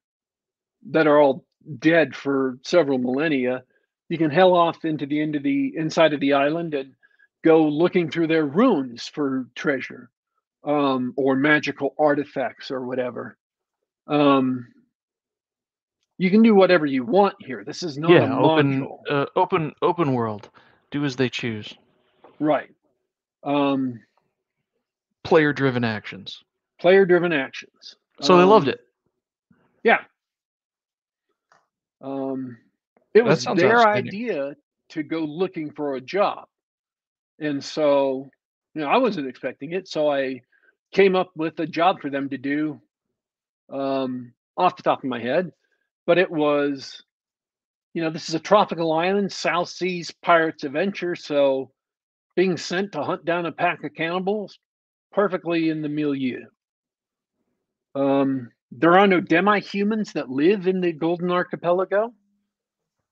that 0.90 1.06
are 1.06 1.18
all 1.18 1.46
dead 1.78 2.14
for 2.14 2.58
several 2.62 2.98
millennia. 2.98 3.64
You 4.10 4.18
can 4.18 4.30
hell 4.30 4.54
off 4.54 4.84
into 4.84 5.06
the 5.06 5.20
end 5.20 5.34
of 5.34 5.42
the 5.42 5.72
inside 5.74 6.12
of 6.12 6.20
the 6.20 6.34
island 6.34 6.74
and 6.74 6.92
go 7.42 7.66
looking 7.66 8.10
through 8.10 8.26
their 8.26 8.44
runes 8.44 9.08
for 9.08 9.48
treasure 9.54 10.10
um, 10.62 11.14
or 11.16 11.36
magical 11.36 11.94
artifacts 11.98 12.70
or 12.70 12.84
whatever. 12.84 13.38
Um, 14.06 14.68
you 16.18 16.30
can 16.30 16.42
do 16.42 16.54
whatever 16.54 16.84
you 16.86 17.04
want 17.04 17.34
here. 17.38 17.64
This 17.64 17.82
is 17.82 17.96
not 17.96 18.10
yeah, 18.10 18.32
a 18.32 18.38
open, 18.40 18.88
uh, 19.08 19.26
open, 19.36 19.72
open 19.82 20.12
world. 20.12 20.50
Do 20.90 21.04
as 21.04 21.16
they 21.16 21.28
choose. 21.28 21.74
Right. 22.40 22.70
Um, 23.44 24.00
Player-driven 25.22 25.84
actions. 25.84 26.42
player-driven 26.80 27.32
actions. 27.32 27.96
So 28.20 28.36
they 28.36 28.44
loved 28.44 28.68
Um, 28.68 28.74
it. 28.74 28.80
Yeah. 29.84 29.98
Um, 32.00 32.58
it 33.14 33.22
was 33.24 33.44
their 33.44 33.86
idea 33.86 34.54
to 34.90 35.02
go 35.02 35.20
looking 35.20 35.70
for 35.70 35.96
a 35.96 36.00
job, 36.00 36.46
and 37.38 37.62
so 37.62 38.30
you 38.74 38.80
know 38.80 38.88
I 38.88 38.96
wasn't 38.96 39.28
expecting 39.28 39.72
it. 39.72 39.88
So 39.88 40.10
I 40.10 40.42
came 40.92 41.16
up 41.16 41.30
with 41.36 41.58
a 41.60 41.66
job 41.66 42.00
for 42.00 42.10
them 42.10 42.28
to 42.28 42.38
do 42.38 42.80
um, 43.70 44.32
off 44.56 44.76
the 44.76 44.82
top 44.82 45.02
of 45.02 45.10
my 45.10 45.20
head, 45.20 45.52
but 46.08 46.16
it 46.16 46.30
was, 46.30 47.02
you 47.92 48.02
know, 48.02 48.08
this 48.08 48.30
is 48.30 48.34
a 48.34 48.40
tropical 48.40 48.92
island, 48.92 49.30
South 49.30 49.68
Seas 49.68 50.10
Pirates 50.22 50.64
Adventure, 50.64 51.14
so 51.14 51.70
being 52.34 52.56
sent 52.56 52.92
to 52.92 53.02
hunt 53.02 53.26
down 53.26 53.44
a 53.44 53.52
pack 53.52 53.84
of 53.84 53.92
cannibals, 53.92 54.58
perfectly 55.12 55.68
in 55.68 55.82
the 55.82 55.88
milieu. 55.90 56.46
Um, 57.94 58.50
there 58.72 58.98
are 58.98 59.06
no 59.06 59.20
demi-humans 59.20 60.14
that 60.14 60.30
live 60.30 60.66
in 60.66 60.80
the 60.80 60.92
Golden 60.92 61.30
Archipelago. 61.30 62.14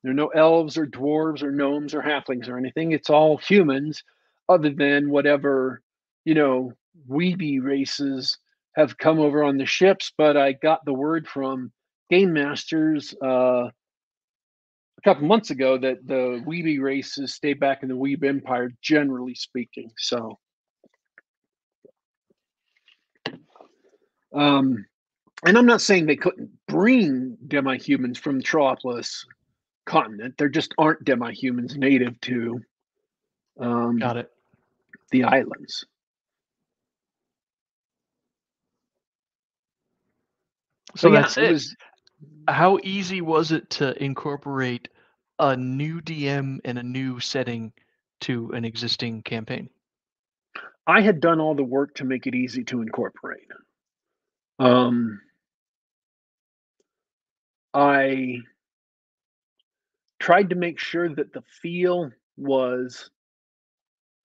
There 0.02 0.12
are 0.12 0.14
no 0.14 0.28
elves 0.28 0.78
or 0.78 0.86
dwarves 0.86 1.42
or 1.42 1.52
gnomes 1.52 1.94
or 1.94 2.00
halflings 2.00 2.48
or 2.48 2.56
anything. 2.56 2.92
It's 2.92 3.10
all 3.10 3.36
humans, 3.36 4.02
other 4.48 4.70
than 4.70 5.10
whatever, 5.10 5.82
you 6.24 6.32
know, 6.32 6.72
weeby 7.10 7.62
races 7.62 8.38
have 8.74 8.96
come 8.96 9.18
over 9.18 9.44
on 9.44 9.58
the 9.58 9.66
ships. 9.66 10.12
But 10.16 10.38
I 10.38 10.52
got 10.52 10.82
the 10.86 10.94
word 10.94 11.28
from 11.28 11.72
Game 12.10 12.32
Masters 12.32 13.14
uh, 13.22 13.68
a 13.68 13.72
couple 15.04 15.26
months 15.26 15.50
ago 15.50 15.76
that 15.78 16.06
the 16.06 16.42
weeby 16.46 16.80
races 16.80 17.34
stay 17.34 17.52
back 17.54 17.82
in 17.82 17.88
the 17.88 17.96
Weeb 17.96 18.24
Empire, 18.24 18.70
generally 18.80 19.34
speaking. 19.34 19.90
So, 19.98 20.38
um, 24.34 24.86
and 25.44 25.58
I'm 25.58 25.66
not 25.66 25.80
saying 25.80 26.06
they 26.06 26.16
couldn't 26.16 26.50
bring 26.68 27.36
demi-humans 27.48 28.18
from 28.18 28.38
the 28.38 28.44
Trollopolis 28.44 29.24
continent. 29.84 30.34
There 30.38 30.48
just 30.48 30.74
aren't 30.78 31.04
demi-humans 31.04 31.76
native 31.76 32.20
to 32.22 32.60
um, 33.60 33.98
Got 33.98 34.16
it. 34.16 34.30
the 35.10 35.24
islands. 35.24 35.84
So 40.96 41.12
yeah, 41.12 41.20
that's 41.22 41.36
it. 41.36 41.52
was 41.52 41.76
How 42.48 42.78
easy 42.82 43.20
was 43.20 43.52
it 43.52 43.70
to 43.70 44.02
incorporate 44.02 44.88
a 45.38 45.56
new 45.56 46.00
DM 46.00 46.60
and 46.64 46.78
a 46.78 46.82
new 46.82 47.20
setting 47.20 47.72
to 48.22 48.50
an 48.52 48.64
existing 48.64 49.22
campaign? 49.22 49.68
I 50.86 51.00
had 51.00 51.20
done 51.20 51.40
all 51.40 51.54
the 51.54 51.64
work 51.64 51.94
to 51.96 52.04
make 52.04 52.26
it 52.26 52.34
easy 52.34 52.64
to 52.64 52.80
incorporate. 52.80 53.48
Um, 54.58 55.20
I 57.74 58.38
tried 60.20 60.50
to 60.50 60.56
make 60.56 60.78
sure 60.78 61.08
that 61.08 61.32
the 61.32 61.42
feel 61.60 62.10
was 62.36 63.10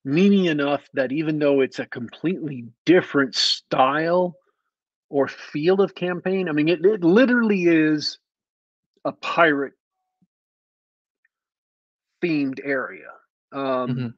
meaning 0.05 0.45
enough 0.45 0.87
that 0.93 1.11
even 1.11 1.39
though 1.39 1.61
it's 1.61 1.79
a 1.79 1.85
completely 1.85 2.65
different 2.85 3.35
style 3.35 4.35
or 5.11 5.27
field 5.27 5.81
of 5.81 5.95
campaign, 5.95 6.49
I 6.49 6.53
mean, 6.53 6.69
it, 6.69 6.85
it 6.85 7.03
literally 7.03 7.63
is 7.65 8.19
a 9.05 9.11
pirate 9.11 9.73
themed 12.23 12.59
area. 12.63 13.11
Um, 13.51 13.89
Mhm. 13.89 14.13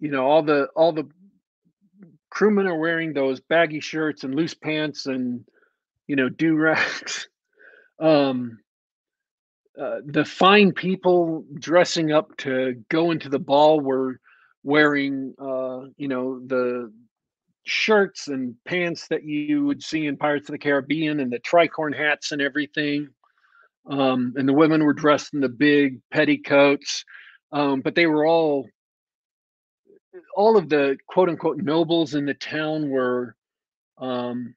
You 0.00 0.10
know, 0.10 0.26
all 0.26 0.42
the 0.42 0.68
all 0.76 0.92
the 0.92 1.08
crewmen 2.30 2.66
are 2.66 2.78
wearing 2.78 3.12
those 3.12 3.40
baggy 3.40 3.80
shirts 3.80 4.24
and 4.24 4.34
loose 4.34 4.54
pants 4.54 5.06
and 5.06 5.44
you 6.06 6.16
know 6.16 6.28
do 6.28 6.56
rags. 6.56 7.28
um, 8.00 8.60
uh, 9.80 10.00
the 10.04 10.24
fine 10.24 10.72
people 10.72 11.44
dressing 11.58 12.12
up 12.12 12.36
to 12.38 12.74
go 12.88 13.10
into 13.10 13.28
the 13.28 13.38
ball 13.38 13.80
were 13.80 14.20
wearing 14.62 15.34
uh, 15.40 15.82
you 15.96 16.08
know 16.08 16.40
the 16.46 16.92
shirts 17.64 18.28
and 18.28 18.54
pants 18.64 19.08
that 19.08 19.24
you 19.24 19.64
would 19.64 19.82
see 19.82 20.06
in 20.06 20.16
Pirates 20.16 20.48
of 20.48 20.52
the 20.52 20.58
Caribbean 20.58 21.20
and 21.20 21.32
the 21.32 21.40
tricorn 21.40 21.96
hats 21.96 22.32
and 22.32 22.40
everything. 22.40 23.08
Um, 23.86 24.34
and 24.36 24.48
the 24.48 24.52
women 24.52 24.84
were 24.84 24.92
dressed 24.92 25.34
in 25.34 25.40
the 25.40 25.48
big 25.48 26.00
petticoats, 26.10 27.04
um, 27.52 27.80
but 27.80 27.94
they 27.94 28.06
were 28.06 28.26
all 28.26 28.68
all 30.34 30.56
of 30.56 30.68
the 30.68 30.98
quote 31.06 31.28
unquote 31.28 31.58
nobles 31.58 32.14
in 32.14 32.26
the 32.26 32.34
town 32.34 32.90
were 32.90 33.36
um, 33.98 34.54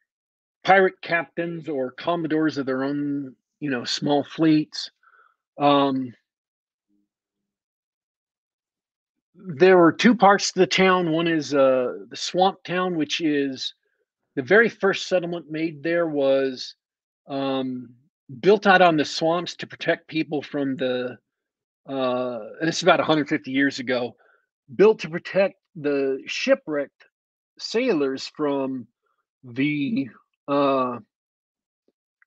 pirate 0.63 1.01
captains 1.01 1.69
or 1.69 1.91
commodores 1.91 2.57
of 2.57 2.65
their 2.65 2.83
own, 2.83 3.35
you 3.59 3.69
know, 3.69 3.83
small 3.83 4.23
fleets. 4.23 4.91
Um, 5.57 6.13
there 9.35 9.77
were 9.77 9.91
two 9.91 10.15
parts 10.15 10.51
to 10.51 10.59
the 10.59 10.67
town. 10.67 11.11
One 11.11 11.27
is 11.27 11.53
uh, 11.53 11.93
the 12.09 12.15
swamp 12.15 12.63
town, 12.63 12.95
which 12.95 13.21
is 13.21 13.73
the 14.35 14.41
very 14.41 14.69
first 14.69 15.07
settlement 15.07 15.49
made 15.49 15.83
there 15.83 16.07
was 16.07 16.75
um, 17.27 17.89
built 18.39 18.67
out 18.67 18.81
on 18.81 18.97
the 18.97 19.05
swamps 19.05 19.55
to 19.57 19.67
protect 19.67 20.07
people 20.07 20.41
from 20.41 20.75
the. 20.75 21.17
Uh, 21.87 22.39
and 22.59 22.67
this 22.67 22.77
is 22.77 22.83
about 22.83 22.99
150 22.99 23.51
years 23.51 23.79
ago. 23.79 24.15
Built 24.75 24.99
to 24.99 25.09
protect 25.09 25.55
the 25.75 26.21
shipwrecked 26.25 27.05
sailors 27.59 28.31
from 28.35 28.87
the 29.43 30.07
uh, 30.47 30.99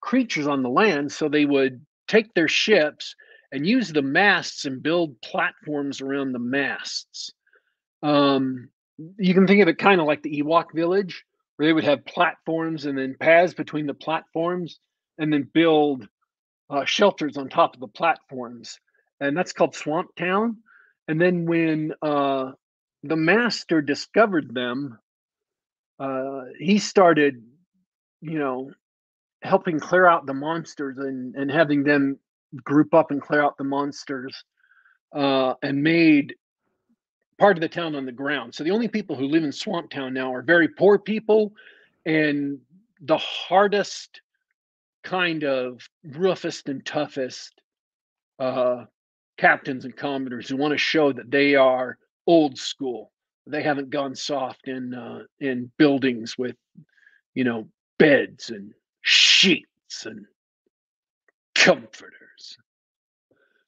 creatures 0.01 0.47
on 0.47 0.63
the 0.63 0.69
land, 0.69 1.11
so 1.11 1.29
they 1.29 1.47
would 1.47 1.85
take 2.07 2.35
their 2.35 2.49
ships 2.49 3.15
and 3.53 3.67
use 3.67 3.93
the 3.93 4.03
masts 4.03 4.65
and 4.65 4.83
build 4.83 5.21
platforms 5.21 6.01
around 6.01 6.33
the 6.33 6.39
masts. 6.39 7.31
Um, 8.03 8.69
you 9.19 9.35
can 9.35 9.47
think 9.47 9.63
of 9.63 9.69
it 9.69 9.79
kind 9.79 10.01
of 10.01 10.07
like 10.07 10.23
the 10.23 10.43
Ewok 10.43 10.75
village, 10.75 11.25
where 11.57 11.69
they 11.69 11.73
would 11.73 11.85
have 11.85 12.05
platforms 12.05 12.87
and 12.87 12.97
then 12.97 13.17
paths 13.19 13.55
between 13.55 13.87
the 13.87 13.95
platforms, 13.95 14.79
and 15.19 15.33
then 15.33 15.49
build 15.53 16.09
uh, 16.71 16.85
shelters 16.85 17.37
on 17.37 17.49
top 17.49 17.75
of 17.75 17.81
the 17.81 17.89
platforms, 17.89 18.79
and 19.21 19.37
that's 19.37 19.53
called 19.53 19.75
Swamp 19.75 20.15
Town. 20.17 20.59
And 21.09 21.21
then 21.21 21.47
when 21.47 21.93
uh, 22.03 22.53
the 23.03 23.17
master 23.17 23.81
discovered 23.81 24.53
them, 24.53 24.99
uh, 25.99 26.43
he 26.59 26.79
started, 26.79 27.43
you 28.21 28.39
know, 28.39 28.73
helping 29.43 29.79
clear 29.79 30.07
out 30.07 30.27
the 30.27 30.35
monsters 30.35 30.99
and, 30.99 31.35
and 31.37 31.51
having 31.51 31.85
them 31.85 32.19
group 32.65 32.95
up 32.95 33.11
and 33.11 33.21
clear 33.21 33.43
out 33.43 33.57
the 33.57 33.65
monsters 33.65 34.45
uh, 35.15 35.55
and 35.63 35.83
made 35.83 36.35
part 37.39 37.57
of 37.57 37.61
the 37.61 37.69
town 37.69 37.95
on 37.95 38.07
the 38.07 38.13
ground. 38.13 38.55
So 38.55 38.65
the 38.65 38.71
only 38.71 38.89
people 38.89 39.17
who 39.17 39.27
live 39.27 39.45
in 39.45 39.53
Swamp 39.53 39.91
Town 39.91 40.15
now 40.15 40.33
are 40.33 40.43
very 40.43 40.69
poor 40.69 40.99
people 40.99 41.53
and 42.05 42.59
the 43.01 43.19
hardest 43.19 44.21
kind 45.05 45.45
of 45.45 45.81
roughest 46.05 46.69
and 46.69 46.85
toughest 46.85 47.53
uh, 48.39 48.85
captains 49.37 49.85
and 49.85 49.97
commodores 49.97 50.49
who 50.49 50.57
want 50.57 50.73
to 50.73 50.79
show 50.79 51.13
that 51.13 51.31
they 51.31 51.55
are 51.55 51.99
old 52.27 52.59
school. 52.59 53.13
They 53.47 53.63
haven't 53.63 53.91
gone 53.91 54.15
soft 54.15 54.67
in 54.67 54.95
uh, 54.95 55.21
in 55.39 55.71
buildings 55.79 56.37
with, 56.37 56.57
you 57.35 57.45
know, 57.45 57.69
beds 57.99 58.51
and 58.51 58.73
sheets 59.03 60.07
and 60.07 60.27
comforters. 61.67 62.57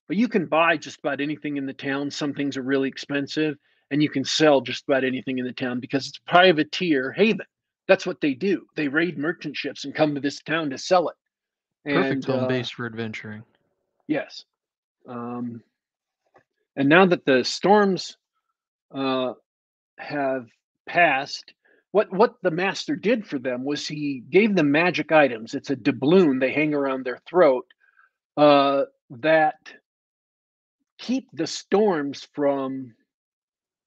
But 0.07 0.17
you 0.17 0.29
can 0.29 0.47
buy 0.47 0.77
just 0.77 1.01
about 1.01 1.21
anything 1.21 1.57
in 1.57 1.67
the 1.67 1.75
town. 1.75 2.11
Some 2.11 2.33
things 2.33 2.57
are 2.57 2.63
really 2.63 2.89
expensive, 2.89 3.57
and 3.91 4.03
you 4.03 4.09
can 4.09 4.25
sell 4.25 4.61
just 4.61 4.85
about 4.89 5.05
anything 5.05 5.39
in 5.39 5.45
the 5.45 5.53
town 5.53 5.81
because 5.81 6.07
it's 6.07 6.19
privateer 6.19 7.13
haven. 7.13 7.47
That's 7.89 8.07
what 8.07 8.21
they 8.21 8.35
do. 8.35 8.67
They 8.77 8.89
raid 8.89 9.19
merchant 9.19 9.57
ships 9.57 9.85
and 9.85 9.95
come 9.95 10.15
to 10.15 10.21
this 10.21 10.41
town 10.43 10.71
to 10.71 10.79
sell 10.79 11.09
it. 11.09 11.17
Perfect 11.85 12.13
And, 12.13 12.35
home 12.35 12.45
uh, 12.45 12.49
base 12.49 12.71
for 12.71 12.87
adventuring. 12.87 13.43
Yes. 14.07 14.45
Um, 15.07 15.63
and 16.77 16.89
now 16.89 17.07
that 17.07 17.25
the 17.25 17.45
storms 17.45 18.17
uh, 18.95 19.33
have 19.99 20.47
passed, 20.87 21.53
what 21.93 22.13
what 22.13 22.35
the 22.43 22.51
master 22.51 22.95
did 22.95 23.27
for 23.27 23.39
them 23.39 23.65
was 23.65 23.89
he 23.89 24.23
gave 24.31 24.55
them 24.55 24.71
magic 24.71 25.13
items. 25.13 25.55
It's 25.55 25.71
a 25.71 25.77
doubloon 25.77 26.39
they 26.39 26.53
hang 26.53 26.75
around 26.75 27.05
their 27.05 27.19
throat 27.29 27.67
uh, 28.39 28.85
that 29.11 29.57
keep 30.99 31.29
the 31.33 31.47
storms 31.47 32.27
from 32.35 32.95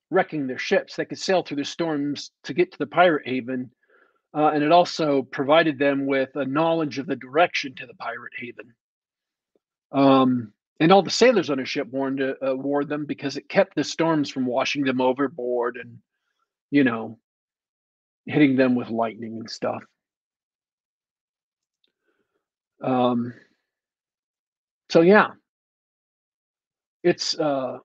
wrecking 0.10 0.45
their 0.45 0.57
ships. 0.57 0.95
They 0.95 1.06
could 1.06 1.18
sail 1.18 1.41
through 1.41 1.57
the 1.57 1.65
storms 1.65 2.32
to 2.44 2.53
get 2.53 2.73
to 2.73 2.78
the 2.78 2.86
pirate 2.86 3.26
haven, 3.26 3.72
uh, 4.36 4.52
and 4.53 4.61
it 4.61 4.72
also 4.73 5.22
provided 5.22 5.80
them 5.80 6.06
with 6.06 6.36
a 6.36 6.45
knowledge 6.45 6.99
of 6.99 7.07
the 7.07 7.15
direction 7.15 7.76
to 7.76 7.88
the 7.88 7.94
pirate 7.94 8.34
haven. 8.38 8.73
Um, 9.94 10.52
and 10.82 10.91
all 10.91 11.02
the 11.02 11.10
sailors 11.10 11.49
on 11.49 11.60
a 11.60 11.65
ship 11.65 11.88
warned 11.90 12.22
uh, 12.22 12.34
uh, 12.45 12.56
wore 12.56 12.84
them 12.84 13.06
because 13.06 13.38
it 13.38 13.48
kept 13.48 13.76
the 13.76 13.84
storms 13.86 14.30
from 14.30 14.45
washing 14.45 14.84
them 14.84 14.99
overboard 14.99 15.78
and, 15.78 15.99
you 16.72 16.84
know, 16.84 17.19
hitting 18.26 18.57
them 18.57 18.76
with 18.76 18.90
lightning 18.90 19.38
and 19.38 19.49
stuff. 19.49 19.84
Um, 22.84 23.34
so 24.91 24.99
yeah, 24.99 25.30
it's 27.01 27.39
uh, 27.39 27.77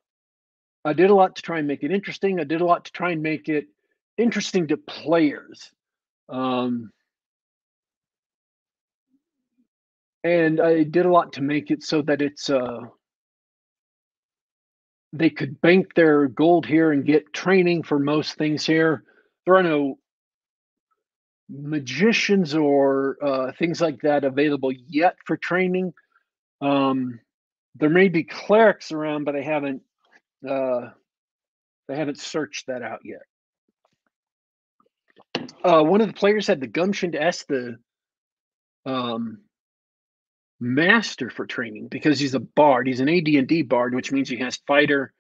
I 0.85 0.93
did 0.93 1.11
a 1.11 1.15
lot 1.15 1.37
to 1.37 1.43
try 1.43 1.59
and 1.61 1.69
make 1.69 1.85
it 1.85 1.93
interesting. 1.93 2.41
I 2.41 2.45
did 2.45 2.61
a 2.61 2.65
lot 2.65 2.87
to 2.87 2.93
try 2.93 3.13
and 3.13 3.23
make 3.23 3.49
it 3.49 3.67
interesting 4.19 4.67
to 4.69 4.77
players. 4.77 5.71
Um, 6.29 6.91
and 10.25 10.61
I 10.61 10.83
did 10.83 11.07
a 11.07 11.13
lot 11.13 11.35
to 11.35 11.43
make 11.43 11.71
it 11.71 11.85
so 11.85 12.03
that 12.03 12.21
it's 12.21 12.51
uh 12.51 12.81
they 15.13 15.31
could 15.31 15.61
bank 15.61 15.95
their 15.95 16.27
gold 16.27 16.67
here 16.67 16.91
and 16.91 17.07
get 17.07 17.33
training 17.33 17.85
for 17.85 18.01
most 18.01 18.35
things 18.37 18.67
here. 18.67 19.05
There 19.45 19.55
are 19.55 19.63
no 19.63 19.99
magicians 21.49 22.53
or 22.57 23.17
uh, 23.23 23.53
things 23.53 23.81
like 23.81 24.01
that 24.01 24.25
available 24.25 24.73
yet 24.73 25.15
for 25.25 25.37
training. 25.37 25.95
Um, 26.61 27.21
there 27.75 27.91
may 27.91 28.09
be 28.09 28.25
clerics 28.25 28.93
around, 28.93 29.25
but 29.25 29.37
I 29.37 29.43
haven't 29.43 29.83
uh, 30.49 30.91
they 31.89 31.97
haven't 31.97 32.19
searched 32.19 32.67
that 32.67 32.83
out 32.83 33.01
yet. 33.05 33.23
Uh, 35.63 35.83
one 35.83 36.01
of 36.01 36.07
the 36.07 36.15
players 36.15 36.47
had 36.47 36.61
the 36.61 36.67
gumption 36.67 37.13
to 37.13 37.23
ask 37.23 37.47
the 37.47 37.77
um, 38.85 39.39
master 40.61 41.31
for 41.31 41.47
training 41.47 41.89
because 41.89 42.19
he's 42.19 42.35
a 42.35 42.41
bard. 42.41 42.87
He's 42.87 43.01
an 43.01 43.09
AD&D 43.09 43.63
bard, 43.63 43.95
which 43.95 44.13
means 44.13 44.29
he 44.29 44.37
has 44.39 44.57
fighter, 44.67 45.13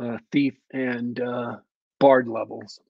uh, 0.00 0.18
thief, 0.30 0.54
and 0.72 1.18
uh, 1.18 1.56
bard 1.98 2.28
levels. 2.28 2.80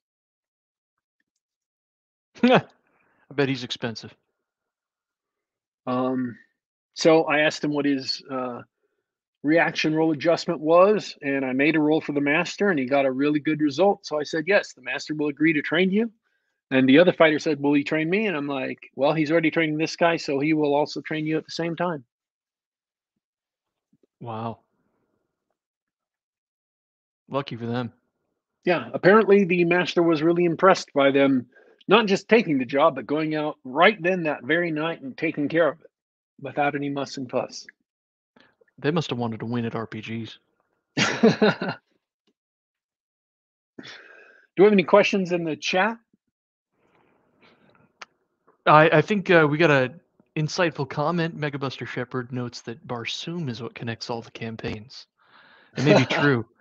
I 2.43 2.63
bet 3.33 3.49
he's 3.49 3.65
expensive. 3.65 4.15
Um, 5.87 6.37
so 6.95 7.25
I 7.25 7.41
asked 7.41 7.63
him 7.63 7.73
what 7.73 7.85
his 7.85 8.23
uh, 8.31 8.63
reaction 9.43 9.95
roll 9.95 10.13
adjustment 10.13 10.61
was, 10.61 11.17
and 11.21 11.45
I 11.45 11.53
made 11.53 11.77
a 11.77 11.81
roll 11.81 12.01
for 12.01 12.13
the 12.13 12.21
master, 12.21 12.71
and 12.71 12.79
he 12.79 12.87
got 12.87 13.05
a 13.05 13.11
really 13.11 13.41
good 13.41 13.61
result. 13.61 14.07
So 14.07 14.19
I 14.19 14.23
said, 14.23 14.45
yes, 14.47 14.73
the 14.73 14.83
master 14.83 15.15
will 15.15 15.29
agree 15.29 15.53
to 15.53 15.63
train 15.63 15.91
you. 15.91 16.11
And 16.71 16.89
the 16.89 16.99
other 16.99 17.13
fighter 17.13 17.39
said, 17.39 17.61
will 17.61 17.75
he 17.75 17.85
train 17.85 18.09
me? 18.09 18.27
And 18.27 18.37
I'm 18.37 18.47
like, 18.47 18.79
well, 18.95 19.13
he's 19.13 19.31
already 19.31 19.51
training 19.51 19.77
this 19.77 19.97
guy, 19.97 20.17
so 20.17 20.39
he 20.39 20.55
will 20.55 20.75
also 20.75 21.01
train 21.01 21.27
you 21.27 21.37
at 21.37 21.45
the 21.45 21.51
same 21.51 21.77
time. 21.77 22.05
Wow. 24.21 24.61
Lucky 27.29 27.57
for 27.57 27.67
them. 27.67 27.93
Yeah, 28.65 28.89
apparently 28.95 29.45
the 29.45 29.65
master 29.65 30.03
was 30.03 30.23
really 30.23 30.45
impressed 30.45 30.93
by 30.95 31.11
them 31.11 31.47
not 31.87 32.07
just 32.07 32.31
taking 32.31 32.57
the 32.57 32.65
job, 32.65 32.95
but 32.95 33.05
going 33.05 33.35
out 33.35 33.59
right 33.63 34.01
then 34.01 34.23
that 34.23 34.43
very 34.43 34.71
night 34.71 35.03
and 35.03 35.19
taking 35.19 35.49
care 35.49 35.69
of 35.69 35.81
it 35.81 35.91
without 36.41 36.75
any 36.75 36.89
muss 36.89 37.17
and 37.17 37.31
fuss. 37.31 37.67
They 38.79 38.91
must 38.91 39.11
have 39.11 39.19
wanted 39.19 39.41
to 39.41 39.47
win 39.47 39.65
at 39.65 39.73
RPGs. 39.73 40.39
Do 40.97 41.05
we 44.59 44.65
have 44.65 44.73
any 44.73 44.85
questions 44.85 45.33
in 45.33 45.45
the 45.45 45.57
chat? 45.57 45.97
I, 48.67 48.89
I 48.91 49.01
think 49.03 49.31
uh, 49.31 49.47
we 49.51 49.59
got 49.59 49.71
a 49.71 49.95
insightful 50.37 50.89
comment. 50.89 51.39
Megabuster 51.39 51.87
Shepherd 51.87 52.33
notes 52.33 52.63
that 52.63 52.87
Barsoom 52.87 53.49
is 53.49 53.63
what 53.63 53.75
connects 53.75 54.11
all 54.11 54.23
the 54.23 54.31
campaigns. 54.31 55.07
It 55.77 55.85
may 55.85 55.97
be 55.97 56.07
true. 56.07 56.47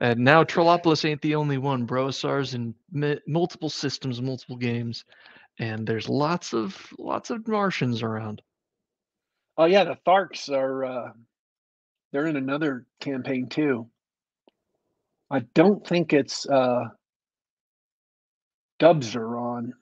And 0.00 0.20
now 0.20 0.44
Trollopolis 0.44 1.04
ain't 1.04 1.20
the 1.20 1.34
only 1.34 1.58
one. 1.58 1.84
Broasar's 1.84 2.54
in 2.54 2.74
mi- 2.90 3.20
multiple 3.26 3.68
systems, 3.68 4.22
multiple 4.22 4.56
games, 4.56 5.04
and 5.58 5.86
there's 5.86 6.08
lots 6.08 6.54
of 6.54 6.74
lots 6.98 7.28
of 7.28 7.46
Martians 7.46 8.02
around. 8.02 8.40
Oh 9.60 9.66
yeah, 9.66 9.84
the 9.84 9.98
Tharks 10.06 10.48
are 10.48 10.86
uh, 10.86 11.12
they're 12.12 12.26
in 12.26 12.36
another 12.36 12.86
campaign 12.98 13.46
too. 13.46 13.90
I 15.30 15.40
don't 15.52 15.86
think 15.86 16.14
it's 16.14 16.48
uh, 16.48 16.84
Dubs 18.78 19.14
are 19.16 19.36
on, 19.36 19.74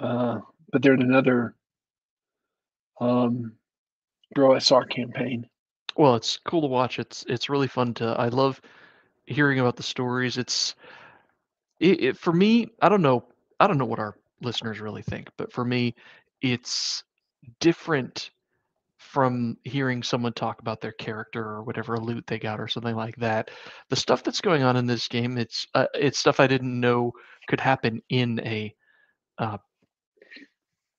uh, 0.00 0.38
but 0.72 0.82
they're 0.82 0.94
in 0.94 1.02
another 1.02 1.54
um, 3.00 3.52
Bro 4.34 4.56
SR 4.56 4.86
campaign. 4.86 5.46
Well, 5.96 6.16
it's 6.16 6.40
cool 6.44 6.62
to 6.62 6.66
watch. 6.66 6.98
It's 6.98 7.24
it's 7.28 7.48
really 7.48 7.68
fun 7.68 7.94
to. 7.94 8.06
I 8.06 8.26
love 8.26 8.60
hearing 9.26 9.60
about 9.60 9.76
the 9.76 9.84
stories. 9.84 10.36
It's 10.36 10.74
it, 11.78 12.02
it 12.02 12.18
for 12.18 12.32
me. 12.32 12.66
I 12.82 12.88
don't 12.88 13.02
know. 13.02 13.24
I 13.60 13.68
don't 13.68 13.78
know 13.78 13.84
what 13.84 14.00
our 14.00 14.16
listeners 14.40 14.80
really 14.80 15.02
think, 15.02 15.28
but 15.36 15.52
for 15.52 15.64
me, 15.64 15.94
it's 16.42 17.04
different 17.60 18.30
from 19.04 19.56
hearing 19.64 20.02
someone 20.02 20.32
talk 20.32 20.60
about 20.60 20.80
their 20.80 20.92
character 20.92 21.42
or 21.44 21.62
whatever 21.62 21.96
loot 21.98 22.26
they 22.26 22.38
got 22.38 22.58
or 22.60 22.66
something 22.68 22.96
like 22.96 23.16
that. 23.16 23.50
The 23.90 23.96
stuff 23.96 24.22
that's 24.22 24.40
going 24.40 24.62
on 24.62 24.76
in 24.76 24.86
this 24.86 25.06
game, 25.08 25.38
it's 25.38 25.66
uh, 25.74 25.86
it's 25.94 26.18
stuff 26.18 26.40
I 26.40 26.46
didn't 26.46 26.80
know 26.80 27.12
could 27.46 27.60
happen 27.60 28.02
in 28.08 28.40
a 28.40 28.74
uh, 29.38 29.58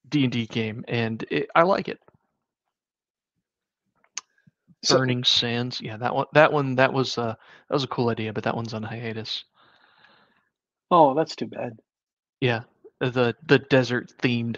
D&D 0.08 0.46
game, 0.46 0.86
and 0.88 1.26
it, 1.30 1.50
I 1.56 1.64
like 1.64 1.88
it. 1.88 2.00
So- 4.84 4.98
Burning 4.98 5.24
Sands, 5.24 5.82
yeah, 5.82 5.98
that 5.98 6.14
one, 6.14 6.28
that 6.34 6.54
one, 6.54 6.76
that 6.76 6.94
was 6.94 7.18
uh, 7.18 7.34
that 7.70 7.74
was 7.74 7.84
a 7.84 7.88
cool 7.88 8.10
idea, 8.10 8.32
but 8.34 8.44
that 8.44 8.56
one's 8.56 8.74
on 8.74 8.84
hiatus. 8.84 9.44
Oh, 10.92 11.16
that's 11.16 11.36
too 11.36 11.48
bad. 11.48 11.80
Yeah, 12.40 12.62
the 13.00 13.36
the 13.48 13.60
desert 13.60 14.14
themed. 14.22 14.58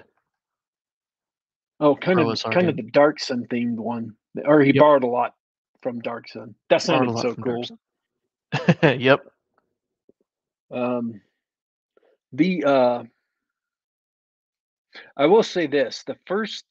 Oh, 1.79 1.95
kind 1.95 2.17
Pro 2.17 2.31
of 2.31 2.41
kind 2.43 2.69
of 2.69 2.75
the 2.75 2.83
Dark 2.83 3.19
Sun 3.19 3.45
themed 3.47 3.77
one, 3.77 4.15
or 4.45 4.61
he 4.61 4.71
Yep. 4.71 4.81
borrowed 4.81 5.03
a 5.03 5.07
lot 5.07 5.35
from 5.81 5.99
Dark 5.99 6.27
Sun. 6.27 6.55
That 6.69 6.81
sounded 6.81 7.17
so 7.19 7.35
cool. 7.35 7.65
Yep. 8.83 9.31
Um, 10.71 11.21
the 12.33 12.63
uh, 12.63 13.03
I 15.15 15.25
will 15.27 15.43
say 15.43 15.67
this: 15.67 16.03
the 16.03 16.17
first 16.25 16.65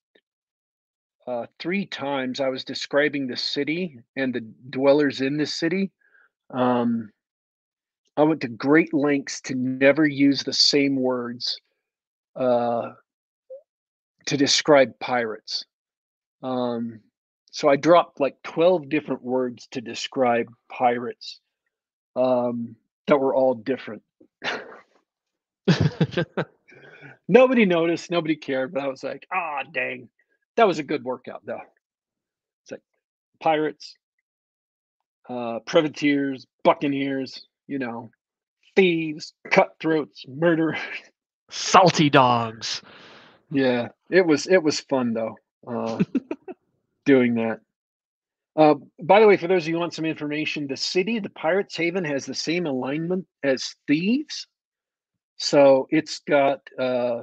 uh, 1.27 1.47
three 1.59 1.87
times 1.87 2.41
I 2.41 2.49
was 2.49 2.65
describing 2.65 3.27
the 3.27 3.37
city 3.37 3.99
and 4.17 4.35
the 4.35 4.41
dwellers 4.71 5.21
in 5.21 5.37
the 5.37 5.47
city. 5.47 5.91
Um, 6.51 7.11
I 8.17 8.23
went 8.23 8.41
to 8.43 8.49
great 8.49 8.93
lengths 8.95 9.41
to 9.43 9.55
never 9.55 10.07
use 10.07 10.43
the 10.43 10.53
same 10.53 10.97
words 10.97 11.61
uh, 12.35 12.91
to 14.27 14.37
describe 14.37 14.99
pirates. 14.99 15.65
Um, 16.43 17.01
so 17.51 17.69
I 17.69 17.77
dropped 17.77 18.21
like 18.21 18.43
12 18.43 18.89
different 18.89 19.23
words 19.23 19.67
to 19.73 19.81
describe 19.81 20.49
pirates 20.69 21.41
um, 22.15 22.77
that 23.07 23.19
were 23.19 23.35
all 23.35 23.55
different. 23.55 24.03
nobody 27.29 27.65
noticed, 27.65 28.11
nobody 28.11 28.37
cared, 28.37 28.75
but 28.75 28.83
I 28.83 28.89
was 28.89 29.03
like, 29.03 29.27
ah, 29.33 29.63
dang, 29.73 30.09
that 30.57 30.67
was 30.67 30.79
a 30.79 30.85
good 30.85 31.05
workout 31.05 31.43
though. 31.47 31.63
It's 32.63 32.73
like 32.73 32.83
pirates, 33.41 33.95
uh, 35.29 35.61
privateers, 35.61 36.47
buccaneers, 36.65 37.47
you 37.67 37.79
know, 37.79 38.11
thieves, 38.75 39.33
cutthroats, 39.51 40.25
murderers, 40.29 40.79
salty 41.51 42.11
dogs. 42.11 42.83
Yeah, 43.51 43.89
it 44.11 44.27
was 44.27 44.47
it 44.47 44.63
was 44.63 44.81
fun 44.81 45.13
though, 45.13 45.37
uh, 45.67 46.03
doing 47.05 47.35
that. 47.35 47.61
Uh, 48.57 48.75
by 49.03 49.21
the 49.21 49.27
way, 49.27 49.37
for 49.37 49.49
those 49.49 49.65
of 49.65 49.69
you 49.69 49.75
who 49.75 49.81
want 49.81 49.93
some 49.93 50.07
information, 50.07 50.67
the 50.67 50.77
city, 50.77 51.19
the 51.19 51.31
Pirates 51.31 51.77
Haven, 51.77 52.05
has 52.05 52.25
the 52.25 52.35
same 52.35 52.67
alignment 52.67 53.27
as 53.43 53.75
Thieves. 53.87 54.47
So 55.37 55.87
it's 55.91 56.21
got 56.21 56.61
uh, 56.79 57.23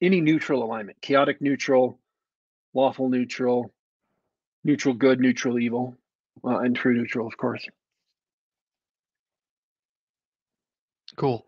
any 0.00 0.20
neutral 0.20 0.62
alignment 0.62 1.00
chaotic 1.02 1.40
neutral, 1.40 1.98
lawful 2.74 3.08
neutral, 3.08 3.72
neutral 4.62 4.94
good, 4.94 5.20
neutral 5.20 5.58
evil, 5.58 5.96
uh, 6.44 6.58
and 6.58 6.76
true 6.76 6.94
neutral, 6.94 7.26
of 7.26 7.36
course. 7.36 7.66
Cool. 11.16 11.44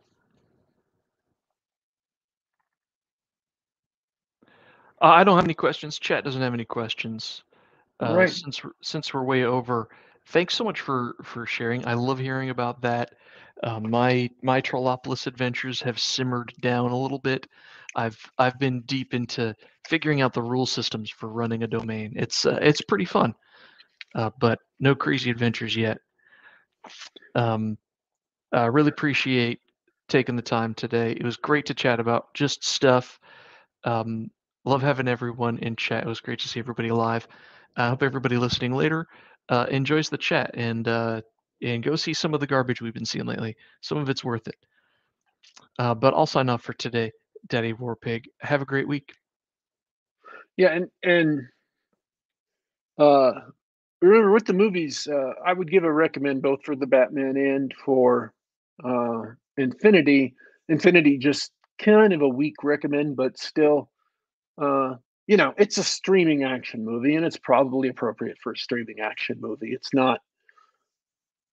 Uh, 5.07 5.11
I 5.11 5.23
don't 5.23 5.37
have 5.37 5.45
any 5.45 5.55
questions. 5.55 6.01
Chat 6.01 6.25
doesn't 6.25 6.43
have 6.43 6.53
any 6.53 6.65
questions. 6.65 7.45
Uh, 8.03 8.17
right. 8.17 8.29
Since 8.29 8.65
we're, 8.65 8.73
since 8.83 9.15
we're 9.15 9.23
way 9.23 9.45
over, 9.45 9.89
thanks 10.27 10.57
so 10.57 10.65
much 10.65 10.81
for 10.81 11.15
for 11.23 11.47
sharing. 11.47 11.87
I 11.87 11.95
love 11.95 12.19
hearing 12.19 12.51
about 12.51 12.83
that. 12.83 13.13
Uh, 13.63 13.79
my 13.79 14.29
my 14.43 14.61
Trollopolis 14.61 15.29
adventures 15.29 15.81
have 15.81 16.01
simmered 16.01 16.53
down 16.61 16.91
a 16.91 16.99
little 16.99 17.21
bit. 17.21 17.47
I've 17.95 18.19
I've 18.37 18.59
been 18.59 18.81
deep 18.81 19.15
into 19.15 19.55
figuring 19.89 20.23
out 20.23 20.33
the 20.33 20.43
rule 20.43 20.67
systems 20.67 21.09
for 21.09 21.29
running 21.29 21.63
a 21.63 21.69
domain. 21.69 22.15
It's 22.17 22.45
uh, 22.45 22.59
it's 22.61 22.81
pretty 22.81 23.05
fun, 23.05 23.33
uh, 24.17 24.31
but 24.41 24.59
no 24.81 24.97
crazy 24.97 25.31
adventures 25.31 25.77
yet. 25.77 25.99
Um, 27.37 27.79
I 28.53 28.67
really 28.67 28.89
appreciate 28.91 29.61
taking 30.09 30.35
the 30.35 30.43
time 30.43 30.75
today. 30.75 31.13
It 31.13 31.23
was 31.23 31.37
great 31.37 31.67
to 31.67 31.75
chat 31.75 32.01
about 32.01 32.35
just 32.35 32.65
stuff. 32.65 33.21
Um, 33.85 34.31
love 34.67 34.83
having 34.83 35.09
everyone 35.09 35.59
in 35.59 35.77
chat. 35.77 36.05
It 36.05 36.09
was 36.09 36.21
great 36.21 36.41
to 36.41 36.49
see 36.49 36.61
everybody 36.61 36.91
live. 36.91 37.27
I 37.77 37.89
hope 37.89 38.03
everybody 38.03 38.37
listening 38.37 38.73
later 38.73 39.07
uh, 39.49 39.67
enjoys 39.71 40.09
the 40.09 40.19
chat 40.19 40.51
and 40.55 40.87
uh, 40.87 41.23
and 41.63 41.83
go 41.83 41.97
see 41.97 42.13
some 42.13 42.35
of 42.35 42.41
the 42.41 42.47
garbage 42.47 42.83
we've 42.83 42.93
been 42.93 43.07
seeing 43.07 43.27
lately. 43.27 43.57
Some 43.81 43.99
of 43.99 44.11
it's 44.11 44.25
worth 44.25 44.49
it. 44.49 44.57
Uh, 45.79 45.95
but 45.95 46.13
I'll 46.15 46.27
sign 46.27 46.49
off 46.49 46.63
for 46.63 46.75
today, 46.75 47.13
Daddy 47.49 47.73
Warpig. 47.73 48.25
Have 48.41 48.61
a 48.61 48.67
great 48.67 48.89
week. 48.89 49.13
Yeah, 50.57 50.73
and 50.73 50.89
and 51.03 51.43
uh, 52.99 53.33
remember 54.03 54.33
with 54.33 54.47
the 54.47 54.53
movies, 54.53 55.07
uh, 55.07 55.33
I 55.45 55.53
would 55.53 55.71
give 55.71 55.85
a 55.85 55.93
recommend 55.93 56.43
both 56.43 56.63
for 56.65 56.75
the 56.75 56.87
Batman 56.87 57.37
and 57.37 57.73
for 57.85 58.33
uh, 58.85 59.23
Infinite. 59.59 60.33
Infinite 60.69 61.21
just 61.21 61.53
kind 61.79 62.13
of 62.13 62.23
a 62.23 62.29
weak 62.29 62.65
recommend, 62.65 63.17
but 63.17 63.39
still, 63.39 63.91
uh, 64.59 64.95
you 65.27 65.37
know, 65.37 65.55
it's 65.59 65.79
a 65.79 65.85
streaming 65.85 66.45
action 66.45 66.85
movie, 66.85 67.17
and 67.17 67.27
it's 67.27 67.39
probably 67.39 67.89
appropriate 67.89 68.39
for 68.43 68.53
a 68.53 68.57
streaming 68.57 69.01
action 69.01 69.39
movie. 69.41 69.73
It's 69.73 69.93
not. 69.93 70.21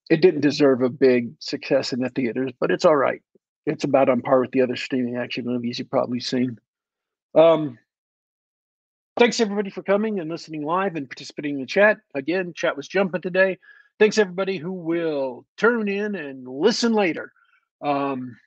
It 0.09 0.21
didn't 0.21 0.41
deserve 0.41 0.81
a 0.81 0.89
big 0.89 1.33
success 1.39 1.93
in 1.93 2.01
the 2.01 2.09
theaters, 2.09 2.51
but 2.59 2.71
it's 2.71 2.85
all 2.85 2.95
right. 2.95 3.21
It's 3.65 3.83
about 3.83 4.09
on 4.09 4.21
par 4.21 4.41
with 4.41 4.51
the 4.51 4.61
other 4.61 4.75
streaming 4.75 5.17
action 5.17 5.45
movies 5.45 5.79
you've 5.79 5.89
probably 5.89 6.19
seen. 6.19 6.59
Um, 7.33 7.79
thanks 9.17 9.39
everybody 9.39 9.69
for 9.69 9.81
coming 9.81 10.19
and 10.19 10.29
listening 10.29 10.63
live 10.63 10.95
and 10.95 11.09
participating 11.09 11.55
in 11.55 11.61
the 11.61 11.65
chat. 11.65 11.97
Again, 12.13 12.53
chat 12.53 12.77
was 12.77 12.87
jumping 12.87 13.21
today. 13.21 13.57
Thanks 13.99 14.17
everybody 14.17 14.57
who 14.57 14.73
will 14.73 15.45
turn 15.57 15.87
in 15.87 16.15
and 16.15 16.47
listen 16.47 16.93
later. 16.93 17.31
Um, 17.81 18.37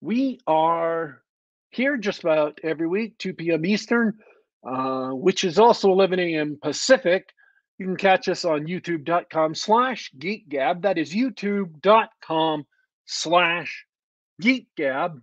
we 0.00 0.40
are 0.46 1.22
here 1.74 1.96
just 1.96 2.22
about 2.22 2.58
every 2.62 2.86
week, 2.86 3.18
2 3.18 3.34
p.m. 3.34 3.64
Eastern, 3.66 4.14
uh, 4.66 5.10
which 5.10 5.44
is 5.44 5.58
also 5.58 5.90
11 5.90 6.18
a.m. 6.18 6.58
Pacific. 6.60 7.28
You 7.78 7.86
can 7.86 7.96
catch 7.96 8.28
us 8.28 8.44
on 8.44 8.66
youtube.com 8.66 9.54
slash 9.54 10.10
geekgab. 10.16 10.82
That 10.82 10.98
is 10.98 11.12
youtube.com 11.12 12.66
slash 13.04 13.86
geekgab. 14.40 15.20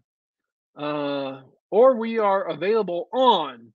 Uh, 0.76 1.42
or 1.70 1.96
we 1.96 2.20
are 2.20 2.50
available 2.50 3.08
on 3.14 3.72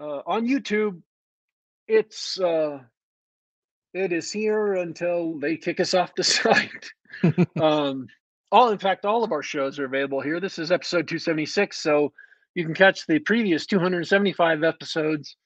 uh, 0.00 0.22
on 0.26 0.48
YouTube. 0.48 1.02
It's 1.86 2.40
uh, 2.40 2.80
it 3.92 4.12
is 4.12 4.32
here 4.32 4.74
until 4.74 5.38
they 5.38 5.56
kick 5.56 5.80
us 5.80 5.94
off 5.94 6.14
the 6.14 6.24
site. 6.24 6.90
um, 7.60 8.08
all 8.52 8.70
in 8.70 8.78
fact, 8.78 9.06
all 9.06 9.24
of 9.24 9.32
our 9.32 9.42
shows 9.42 9.78
are 9.78 9.86
available 9.86 10.20
here. 10.20 10.38
This 10.38 10.58
is 10.58 10.70
episode 10.70 11.08
276, 11.08 11.82
so 11.82 12.12
you 12.54 12.64
can 12.64 12.74
catch 12.74 13.06
the 13.06 13.18
previous 13.18 13.64
275 13.64 14.62
episodes 14.62 15.36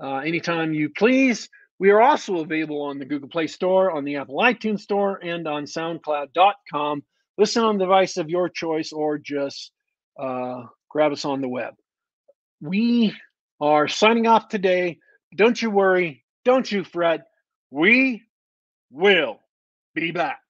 uh, 0.00 0.18
anytime 0.18 0.72
you 0.72 0.88
please. 0.96 1.48
We 1.80 1.90
are 1.90 2.00
also 2.00 2.36
available 2.36 2.82
on 2.82 3.00
the 3.00 3.04
Google 3.04 3.28
Play 3.28 3.48
Store, 3.48 3.90
on 3.90 4.04
the 4.04 4.16
Apple 4.16 4.36
iTunes 4.36 4.80
Store, 4.80 5.18
and 5.24 5.48
on 5.48 5.64
SoundCloud.com. 5.64 7.02
Listen 7.36 7.64
on 7.64 7.78
the 7.78 7.84
device 7.84 8.16
of 8.16 8.30
your 8.30 8.48
choice, 8.48 8.92
or 8.92 9.18
just 9.18 9.72
uh, 10.20 10.62
grab 10.88 11.10
us 11.10 11.24
on 11.24 11.40
the 11.40 11.48
web. 11.48 11.74
We 12.60 13.12
are 13.60 13.88
signing 13.88 14.28
off 14.28 14.48
today. 14.48 14.98
Don't 15.34 15.60
you 15.60 15.70
worry. 15.70 16.24
Don't 16.44 16.70
you 16.70 16.84
fret. 16.84 17.22
We 17.72 18.22
will 18.92 19.40
be 19.96 20.12
back. 20.12 20.41